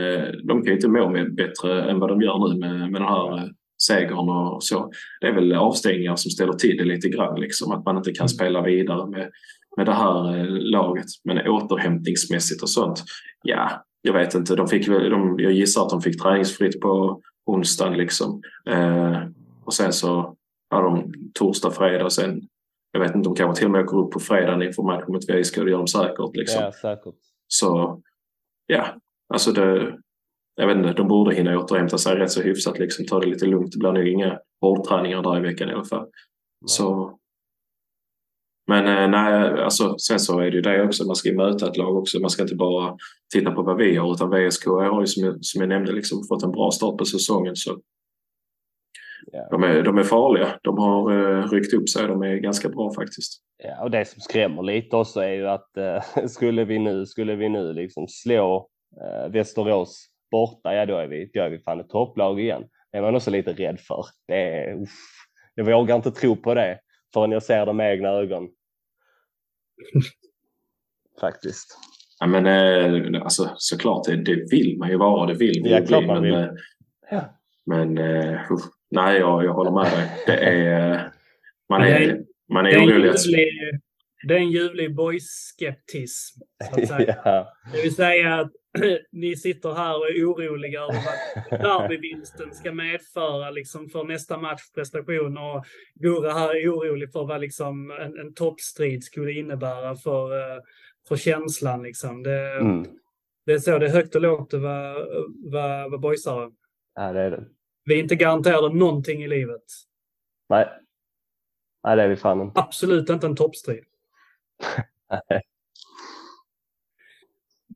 de 0.44 0.62
kan 0.62 0.66
ju 0.66 0.72
inte 0.72 0.88
må 0.88 1.08
med 1.08 1.34
bättre 1.34 1.90
än 1.90 1.98
vad 1.98 2.08
de 2.08 2.22
gör 2.22 2.48
nu 2.48 2.58
med, 2.58 2.92
med 2.92 3.00
den 3.00 3.08
här 3.08 3.50
segern 3.82 4.28
och 4.28 4.64
så. 4.64 4.90
Det 5.20 5.26
är 5.26 5.32
väl 5.32 5.52
avstängningar 5.52 6.16
som 6.16 6.30
ställer 6.30 6.52
till 6.52 6.76
det 6.76 6.84
lite 6.84 7.08
grann, 7.08 7.40
liksom, 7.40 7.72
att 7.72 7.84
man 7.84 7.96
inte 7.96 8.12
kan 8.12 8.24
mm. 8.24 8.28
spela 8.28 8.62
vidare 8.62 9.10
med, 9.10 9.30
med 9.76 9.86
det 9.86 9.92
här 9.92 10.46
laget. 10.48 11.06
Men 11.24 11.48
återhämtningsmässigt 11.48 12.62
och 12.62 12.70
sånt, 12.70 13.04
ja, 13.42 13.84
jag 14.02 14.12
vet 14.12 14.34
inte. 14.34 14.56
De 14.56 14.68
fick, 14.68 14.86
de, 14.86 15.36
jag 15.38 15.52
gissar 15.52 15.82
att 15.82 15.90
de 15.90 16.00
fick 16.00 16.22
träningsfritt 16.22 16.80
på 16.80 17.20
onsdagen 17.46 17.98
liksom. 17.98 18.42
Eh, 18.70 19.18
och 19.64 19.74
sen 19.74 19.92
så 19.92 20.36
ja, 20.72 20.80
de, 20.80 21.12
torsdag, 21.34 21.70
fredag 21.70 22.04
och 22.04 22.12
sen 22.12 22.48
jag 22.92 23.00
vet 23.00 23.14
inte, 23.14 23.28
de 23.28 23.34
kanske 23.34 23.58
till 23.58 23.66
och 23.66 23.72
med 23.72 23.84
åker 23.84 23.96
upp 23.96 24.10
på 24.10 24.20
fredagen 24.20 24.62
inför 24.62 24.82
matchen 24.82 25.12
mot 25.12 25.24
VSK. 25.24 25.54
Det 25.54 25.70
gör 25.70 25.78
de 25.78 25.86
säkert. 25.86 26.36
Liksom. 26.36 26.62
Ja, 26.62 26.72
säkert. 26.72 27.14
Så 27.48 28.00
ja, 28.66 28.86
alltså 29.34 29.52
det, 29.52 29.98
jag 30.54 30.66
vet 30.66 30.76
inte, 30.76 30.92
de 30.92 31.08
borde 31.08 31.34
hinna 31.34 31.58
återhämta 31.58 31.98
sig 31.98 32.16
rätt 32.16 32.30
så 32.30 32.42
hyfsat. 32.42 32.78
Liksom, 32.78 33.06
ta 33.06 33.20
det 33.20 33.26
lite 33.26 33.46
lugnt. 33.46 33.72
Det 33.72 33.78
blir 33.78 33.92
nog 33.92 34.08
inga 34.08 34.38
hårdträningar 34.60 35.22
där 35.22 35.38
i 35.38 35.40
veckan 35.40 35.68
i 35.68 35.72
alla 35.72 35.84
fall. 35.84 36.06
Så, 36.66 37.18
men 38.66 38.86
eh, 38.86 39.08
nej, 39.08 39.62
alltså, 39.62 39.98
sen 39.98 40.20
så 40.20 40.38
är 40.38 40.50
det 40.50 40.56
ju 40.56 40.60
det 40.60 40.82
också. 40.82 41.06
Man 41.06 41.16
ska 41.16 41.32
möta 41.32 41.68
ett 41.68 41.76
lag 41.76 41.96
också. 41.96 42.20
Man 42.20 42.30
ska 42.30 42.42
inte 42.42 42.54
bara 42.54 42.96
titta 43.34 43.50
på 43.50 43.62
vad 43.62 43.76
vi 43.76 43.96
har 43.96 44.12
utan 44.12 44.30
VSK 44.30 44.66
har 44.66 45.00
ju 45.00 45.06
som 45.06 45.24
jag, 45.24 45.44
som 45.44 45.60
jag 45.60 45.68
nämnde 45.68 45.92
liksom, 45.92 46.24
fått 46.28 46.42
en 46.42 46.52
bra 46.52 46.70
start 46.70 46.98
på 46.98 47.04
säsongen. 47.04 47.56
Så 47.56 47.80
Ja. 49.32 49.48
De, 49.50 49.62
är, 49.62 49.82
de 49.82 49.98
är 49.98 50.02
farliga. 50.02 50.58
De 50.62 50.78
har 50.78 51.12
uh, 51.12 51.48
ryckt 51.48 51.74
upp 51.74 51.88
sig. 51.88 52.06
De 52.06 52.22
är 52.22 52.36
ganska 52.36 52.68
bra 52.68 52.94
faktiskt. 52.94 53.42
Ja, 53.64 53.82
och 53.82 53.90
det 53.90 54.04
som 54.04 54.20
skrämmer 54.20 54.62
lite 54.62 54.96
också 54.96 55.20
är 55.20 55.32
ju 55.32 55.48
att 55.48 55.70
uh, 55.78 56.26
skulle 56.28 56.64
vi 56.64 56.78
nu, 56.78 57.06
skulle 57.06 57.34
vi 57.34 57.48
nu 57.48 57.72
liksom 57.72 58.08
slå 58.08 58.68
uh, 59.02 59.32
Västerås 59.32 60.08
borta, 60.30 60.74
ja 60.74 60.86
då 60.86 60.96
är 60.96 61.06
vi, 61.06 61.30
då 61.34 61.40
är 61.40 61.50
vi 61.50 61.58
fan 61.58 61.80
ett 61.80 61.88
topplag 61.88 62.40
igen. 62.40 62.64
Det 62.92 62.98
är 62.98 63.02
man 63.02 63.16
också 63.16 63.30
lite 63.30 63.52
rädd 63.52 63.80
för. 63.80 64.04
Det 64.28 64.34
är, 64.34 64.82
uff, 64.82 64.90
jag 65.54 65.64
vågar 65.64 65.96
inte 65.96 66.10
tro 66.10 66.36
på 66.36 66.54
det 66.54 66.78
förrän 67.14 67.32
jag 67.32 67.42
ser 67.42 67.66
det 67.66 67.72
med 67.72 67.92
egna 67.92 68.08
ögon. 68.08 68.48
Faktiskt. 71.20 71.78
Ja, 72.20 72.26
men 72.26 72.46
eh, 72.46 73.22
alltså, 73.22 73.50
såklart, 73.56 74.04
det, 74.06 74.16
det 74.16 74.50
vill 74.50 74.78
man 74.78 74.88
ju 74.88 74.96
vara. 74.96 75.26
Det 75.26 75.34
vill 75.34 75.60
vi 75.64 75.70
ja, 75.70 75.80
bli. 75.80 76.06
Men, 76.06 76.22
vill. 76.22 76.48
ja. 77.10 77.24
men 77.66 77.98
uh, 77.98 78.40
Nej, 78.92 79.18
jag, 79.18 79.44
jag 79.44 79.52
håller 79.52 79.70
med 79.70 79.92
dig. 79.92 80.10
Det 80.26 80.36
är, 80.36 81.12
man 81.68 81.82
är, 81.82 82.20
man 82.52 82.66
är, 82.66 82.78
orolig. 82.78 83.14
Det 84.28 84.34
är 84.34 84.38
en 84.38 84.50
ljuvlig 84.50 84.94
boys-skeptism. 84.94 86.40
ja. 87.24 87.52
Det 87.72 87.82
vill 87.82 87.94
säga 87.94 88.34
att 88.34 88.52
ni 89.12 89.36
sitter 89.36 89.74
här 89.74 89.96
och 89.96 90.08
är 90.08 90.24
oroliga 90.24 90.80
över 90.80 90.98
vad 91.50 91.60
derbyvinsten 91.60 92.54
ska 92.54 92.72
medföra 92.72 93.50
liksom, 93.50 93.88
för 93.88 94.04
nästa 94.04 94.38
matchprestation 94.38 95.38
och 95.38 95.64
Gurra 95.94 96.32
här 96.32 96.56
är 96.56 96.68
orolig 96.68 97.12
för 97.12 97.26
vad 97.26 97.40
liksom, 97.40 97.90
en, 97.90 98.18
en 98.18 98.34
toppstrid 98.34 99.04
skulle 99.04 99.32
innebära 99.32 99.96
för, 99.96 100.32
eh, 100.32 100.62
för 101.08 101.16
känslan. 101.16 101.82
Liksom. 101.82 102.22
Det, 102.22 102.52
mm. 102.52 102.84
det 103.46 103.52
är 103.52 103.58
så, 103.58 103.78
det 103.78 103.86
är 103.86 103.92
högt 103.92 104.14
och 104.14 104.22
lågt 104.22 104.54
att 104.54 104.60
vara, 104.60 104.94
vara, 105.52 105.88
vara 105.88 105.98
boysare. 105.98 106.50
Ja, 106.94 107.12
det 107.12 107.20
är 107.20 107.30
det. 107.30 107.44
Vi 107.84 107.94
är 107.94 107.98
inte 107.98 108.16
garanterade 108.16 108.74
någonting 108.74 109.22
i 109.22 109.28
livet. 109.28 109.64
Nej. 110.48 110.68
Nej, 111.84 111.96
det 111.96 112.02
är 112.02 112.08
vi 112.08 112.16
fan 112.16 112.40
inte. 112.40 112.60
Absolut 112.60 113.10
inte 113.10 113.26
en 113.26 113.36
toppstrid. 113.36 113.84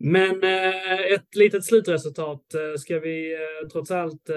Men 0.00 0.42
eh, 0.44 1.00
ett 1.12 1.34
litet 1.34 1.64
slutresultat 1.64 2.54
eh, 2.54 2.74
ska 2.78 2.98
vi 2.98 3.34
eh, 3.34 3.68
trots 3.68 3.90
allt 3.90 4.28
eh, 4.28 4.36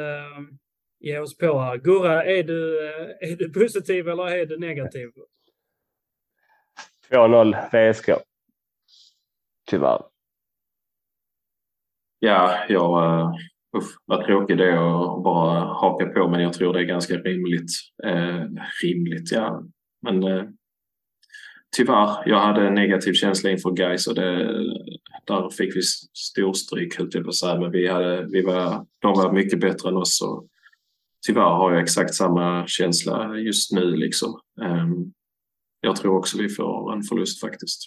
ge 1.00 1.20
oss 1.20 1.38
på 1.38 1.60
här. 1.60 1.78
Gurra, 1.78 2.26
är 2.26 2.44
du, 2.44 2.88
eh, 2.90 3.32
är 3.32 3.36
du 3.36 3.54
positiv 3.54 4.10
eller 4.10 4.28
är 4.28 4.46
du 4.46 4.60
negativ? 4.60 5.10
2-0 7.10 7.70
VSK. 7.72 8.10
Tyvärr. 9.66 10.04
Ja, 12.20 12.66
jag 12.70 13.04
eh, 13.04 13.32
Uff, 13.78 13.86
vad 14.06 14.26
tråkigt 14.26 14.58
det 14.58 14.72
är 14.72 15.18
att 15.18 15.24
bara 15.24 15.60
haka 15.60 16.06
på 16.06 16.28
men 16.28 16.42
jag 16.42 16.54
tror 16.54 16.74
det 16.74 16.80
är 16.80 16.84
ganska 16.84 17.18
rimligt. 17.18 17.70
Eh, 18.04 18.46
rimligt, 18.84 19.32
ja. 19.32 19.64
Men 20.02 20.24
eh, 20.24 20.44
tyvärr, 21.76 22.30
jag 22.30 22.40
hade 22.40 22.68
en 22.68 22.74
negativ 22.74 23.14
känsla 23.14 23.50
inför 23.50 23.72
Gais 23.72 24.08
och 24.08 24.16
det, 24.16 24.36
där 25.26 25.50
fick 25.50 25.76
vi 25.76 25.82
storstryk 26.14 26.98
höll 26.98 27.10
jag 27.12 27.24
på 27.24 27.30
att 27.30 27.36
säga. 27.36 27.60
Men 27.60 27.72
vi, 27.72 27.88
hade, 27.88 28.26
vi 28.26 28.42
var, 28.42 28.86
de 29.00 29.14
var 29.14 29.32
mycket 29.32 29.60
bättre 29.60 29.90
än 29.90 29.98
oss. 29.98 30.22
Och 30.22 30.48
tyvärr 31.28 31.42
har 31.42 31.72
jag 31.72 31.82
exakt 31.82 32.14
samma 32.14 32.68
känsla 32.68 33.36
just 33.36 33.72
nu. 33.72 33.96
Liksom. 33.96 34.40
Eh, 34.62 34.88
jag 35.82 35.96
tror 35.96 36.18
också 36.18 36.38
vi 36.38 36.50
får 36.50 36.94
en 36.94 37.04
förlust 37.04 37.42
faktiskt. 37.42 37.82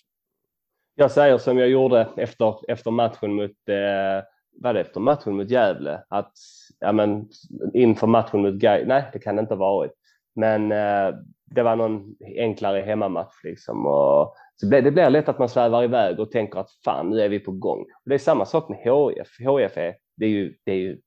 Jag 0.95 1.11
säger 1.11 1.39
som 1.39 1.59
jag 1.59 1.69
gjorde 1.69 2.09
efter, 2.17 2.71
efter 2.71 2.91
matchen 2.91 3.33
mot 3.35 3.69
eh 3.69 4.25
var 4.53 4.75
det 4.75 4.81
efter 4.81 5.01
matchen 5.01 5.37
mot 5.37 5.51
Gävle 5.51 6.05
att 6.09 6.33
ja, 6.81 6.93
men, 6.93 7.29
inför 7.75 8.07
matchen 8.07 8.43
mot 8.43 8.55
Gais, 8.55 8.87
nej 8.87 9.05
det 9.13 9.19
kan 9.19 9.37
det 9.37 9.41
inte 9.41 9.55
ha 9.55 9.59
varit, 9.59 9.93
men 10.35 10.73
eh, 10.73 11.15
det 11.45 11.63
var 11.63 11.77
någon 11.77 12.17
enklare 12.21 12.81
hemmamatch 12.81 13.45
liksom 13.45 13.87
och 13.87 14.35
så 14.57 14.67
det, 14.67 14.81
det 14.81 14.91
blir 14.91 15.11
lätt 15.11 15.29
att 15.29 15.39
man 15.39 15.49
svävar 15.49 15.85
iväg 15.85 16.21
och 16.21 16.31
tänker 16.31 16.59
att 16.59 16.71
fan 16.85 17.11
nu 17.11 17.21
är 17.21 17.29
vi 17.29 17.41
på 17.41 17.53
gång. 17.53 17.81
Och 17.81 18.09
det 18.09 18.15
är 18.15 18.19
samma 18.19 18.47
sak 18.47 18.69
med 18.69 18.79
HIF. 18.79 19.39
HIF 19.39 19.77
är, 19.77 19.95
det 20.17 20.25
är 20.25 20.31
ju, 20.31 20.57
det 20.65 20.73
är 20.73 20.77
ju 20.77 21.01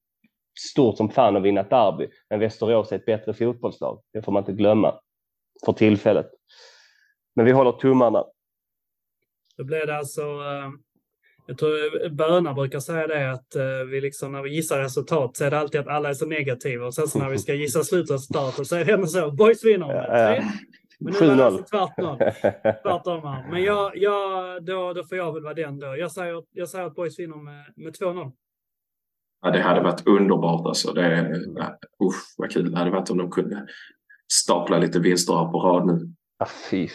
stort 0.71 0.97
som 0.97 1.09
fan 1.09 1.35
att 1.35 1.43
vinna 1.43 1.61
ett 1.61 1.69
derby, 1.69 2.07
men 2.29 2.39
Västerås 2.39 2.91
är 2.91 2.95
ett 2.95 3.05
bättre 3.05 3.33
fotbollslag. 3.33 4.01
Det 4.13 4.21
får 4.21 4.31
man 4.31 4.41
inte 4.41 4.53
glömma 4.53 4.99
för 5.65 5.73
tillfället. 5.73 6.29
Men 7.35 7.45
vi 7.45 7.51
håller 7.51 7.71
tummarna. 7.71 8.25
Då 9.57 9.63
blir 9.63 9.85
det 9.85 9.97
alltså 9.97 10.21
eh, 10.21 10.69
jag 11.45 11.57
tror 11.57 12.09
Böna 12.09 12.53
brukar 12.53 12.79
säga 12.79 13.07
det 13.07 13.31
att 13.31 13.55
uh, 13.55 13.89
vi 13.89 14.01
liksom 14.01 14.31
när 14.31 14.41
vi 14.41 14.55
gissar 14.55 14.79
resultat 14.79 15.37
så 15.37 15.45
är 15.45 15.51
det 15.51 15.59
alltid 15.59 15.81
att 15.81 15.87
alla 15.87 16.09
är 16.09 16.13
så 16.13 16.25
negativa 16.25 16.85
och 16.85 16.93
sen 16.93 17.07
så 17.07 17.19
när 17.19 17.29
vi 17.29 17.37
ska 17.37 17.53
gissa 17.53 17.83
slutresultatet 17.83 18.67
så 18.67 18.75
är 18.75 18.85
det 18.85 18.93
ändå 18.93 19.07
så. 19.07 19.31
Boys 19.31 19.65
vinner. 19.65 19.93
Ja, 19.93 20.33
ja. 20.35 20.43
Men 20.99 21.13
nu 21.13 21.19
var 21.19 21.27
det 21.27 21.41
7-0. 21.41 21.45
alltså 21.45 21.63
tvärtom. 21.63 22.17
tvärtom 22.83 23.23
här. 23.23 23.51
Men 23.51 23.63
jag, 23.63 23.97
jag, 23.97 24.65
då, 24.65 24.93
då 24.93 25.03
får 25.03 25.17
jag 25.17 25.33
väl 25.33 25.43
vara 25.43 25.53
den 25.53 25.79
då. 25.79 25.97
Jag 25.97 26.11
säger, 26.11 26.43
jag 26.51 26.69
säger 26.69 26.85
att 26.85 26.95
Boys 26.95 27.19
vinner 27.19 27.37
med, 27.37 27.73
med 27.75 27.93
2-0. 27.95 28.31
Ja, 29.41 29.51
det 29.51 29.61
hade 29.61 29.81
varit 29.81 30.07
underbart 30.07 30.65
alltså. 30.65 30.93
Det, 30.93 31.41
ja, 31.55 31.77
usch, 32.03 32.33
vad 32.37 32.51
kul 32.51 32.71
det 32.71 32.77
hade 32.77 32.91
varit 32.91 33.09
om 33.09 33.17
de 33.17 33.31
kunde 33.31 33.67
stapla 34.33 34.77
lite 34.77 34.99
vinster 34.99 35.33
här 35.33 35.51
på 35.51 35.59
rad 35.59 35.87
nu. 35.87 36.13
Ah, 36.37 36.47
fy 36.69 36.87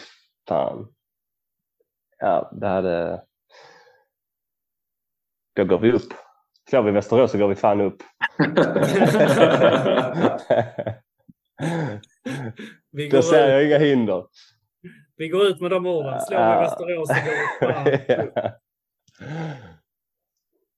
fan. 0.47 0.87
Ja, 2.17 2.51
det 2.61 2.67
hade... 2.67 3.21
Då 5.55 5.65
går 5.65 5.79
vi 5.79 5.91
upp. 5.91 6.13
Slår 6.69 6.83
vi 6.83 6.91
Västerås 6.91 7.31
så 7.31 7.37
går 7.37 7.47
vi 7.47 7.55
fan 7.55 7.81
upp. 7.81 8.03
Vi 12.91 13.09
Då 13.09 13.17
går, 13.17 13.21
ser 13.21 13.45
ut, 13.45 13.49
jag 13.51 13.65
inga 13.65 13.77
hinder. 13.77 14.25
vi 15.17 15.27
går 15.29 15.47
ut 15.47 15.61
med 15.61 15.71
de 15.71 15.85
orden. 15.85 16.21
Slår 16.21 16.37
vi 16.37 16.43
Ja. 16.43 16.59
Västerås 16.61 17.09
så 17.09 17.13
går 17.15 17.31
vi 17.31 17.73
fan 17.73 17.87
upp. 18.27 18.33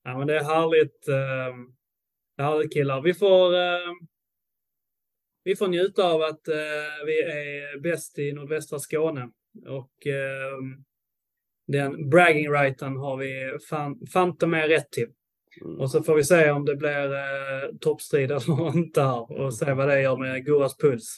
Ja, 0.05 0.17
men 0.17 0.27
det 0.27 0.37
är 0.39 0.43
härligt. 0.43 1.07
Eh, 1.07 1.55
det 2.37 2.43
är 2.43 2.47
härligt 2.47 2.73
killar. 2.73 3.01
Vi 3.01 3.13
får, 3.13 3.53
eh, 3.55 3.91
vi 5.43 5.55
får 5.55 5.67
njuta 5.67 6.03
av 6.03 6.21
att 6.21 6.47
eh, 6.47 7.05
vi 7.05 7.21
är 7.21 7.79
bäst 7.79 8.19
i 8.19 8.33
nordvästra 8.33 8.79
Skåne. 8.79 9.29
Och 9.67 10.07
eh, 10.07 10.57
den 11.67 12.09
bragging 12.09 12.51
righten 12.51 12.97
har 12.97 13.17
vi 13.17 13.57
fan, 13.69 14.07
fanta 14.13 14.47
med 14.47 14.67
rätt 14.67 14.91
till. 14.91 15.07
Mm. 15.61 15.79
Och 15.79 15.91
så 15.91 16.03
får 16.03 16.15
vi 16.15 16.23
se 16.23 16.51
om 16.51 16.65
det 16.65 16.75
blir 16.75 17.13
eh, 17.13 17.75
toppstrid 17.81 18.31
eller 18.31 18.77
inte 18.77 19.01
här 19.01 19.41
och 19.41 19.53
se 19.53 19.73
vad 19.73 19.87
det 19.87 20.01
gör 20.01 20.17
med 20.17 20.45
Goras 20.45 20.77
puls. 20.77 21.17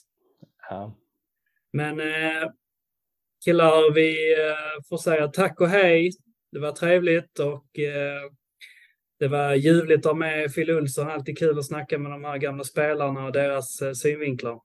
Ja. 0.69 0.95
Men 1.73 1.99
eh, 1.99 2.49
killar, 3.45 3.93
vi 3.93 4.33
eh, 4.33 4.83
får 4.89 4.97
säga 4.97 5.27
tack 5.27 5.61
och 5.61 5.69
hej. 5.69 6.11
Det 6.51 6.59
var 6.59 6.71
trevligt 6.71 7.39
och 7.39 7.79
eh, 7.79 8.31
det 9.19 9.27
var 9.27 9.53
ljuvligt 9.53 10.05
att 10.05 10.11
ha 10.11 10.13
med 10.13 10.55
Phil 10.55 10.71
Olsson. 10.71 11.07
Alltid 11.07 11.37
kul 11.37 11.59
att 11.59 11.65
snacka 11.65 11.99
med 11.99 12.11
de 12.11 12.23
här 12.23 12.37
gamla 12.37 12.63
spelarna 12.63 13.25
och 13.25 13.31
deras 13.31 13.81
eh, 13.81 13.91
synvinklar. 13.91 14.59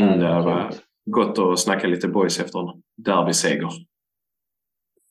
Mm, 0.00 0.20
det 0.20 0.26
var 0.26 0.74
gott 1.04 1.38
att 1.38 1.58
snacka 1.58 1.86
lite 1.86 2.08
boys 2.08 2.40
efter 2.40 2.58
en 2.58 2.82
derbyseger. 2.96 3.70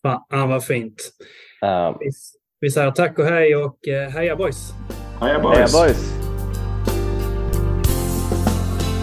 Fan 0.06 0.50
vad 0.50 0.64
fint. 0.64 1.12
Ja. 1.62 1.98
Vi, 2.00 2.12
vi 2.62 2.72
säger 2.72 2.92
tack 2.92 3.20
och 3.20 3.26
hej 3.26 3.56
och 3.56 3.88
eh, 3.88 4.10
heja 4.10 4.36
boys! 4.36 4.74
Heja 5.22 5.40
boys! 5.40 5.58
Heja 5.58 5.68
boys! 5.68 6.26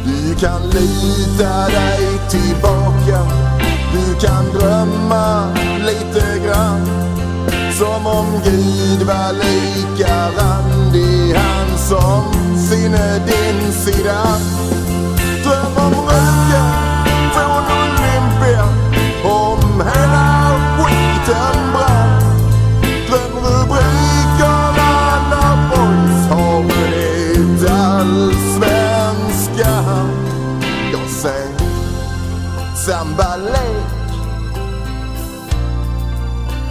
Du 0.05 0.34
kan 0.40 0.62
lita 0.62 1.68
dig 1.68 2.07
tillbaka 2.30 3.18
Du 3.92 4.26
kan 4.26 4.44
drömma 4.44 5.55
lite 5.78 6.46
grann 6.46 6.86
Som 7.72 8.07
om 8.07 8.26
Gud 8.44 9.07
var 9.07 9.32
lika 9.32 10.14
randig 10.38 11.34
Han 11.34 11.78
som 11.78 12.59
sinne 12.59 13.26
din 13.26 13.72
sida 13.72 14.22
Dröm 15.44 15.86
om 15.86 16.07
röken 16.07 16.82
ser 31.22 31.49
sambalek 32.74 33.87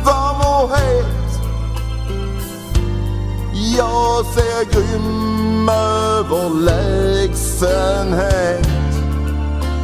Varm 0.05 0.39
och 0.39 0.69
het? 0.77 1.05
Jag 3.75 4.25
ser 4.25 4.65
grym 4.71 5.69
överlägsenhet 5.69 8.67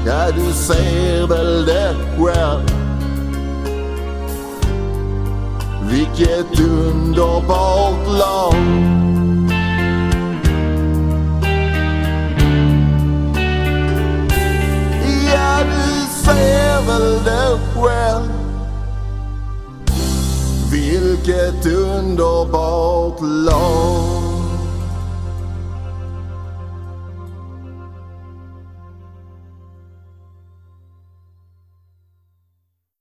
Ja, 0.06 0.32
du 0.36 0.54
ser 0.54 1.28
väl 1.28 1.66
det 1.66 1.96
själv? 2.18 2.77
Vilket 5.90 6.60
underbart 6.60 8.08
lag 8.20 8.54
Ja, 15.34 15.64
du 15.64 16.24
ser 16.26 16.88
väl 16.88 17.24
det 17.24 17.60
själv. 17.76 18.32
Vilket 20.72 21.66
underbart 21.66 23.22
lag 23.22 24.17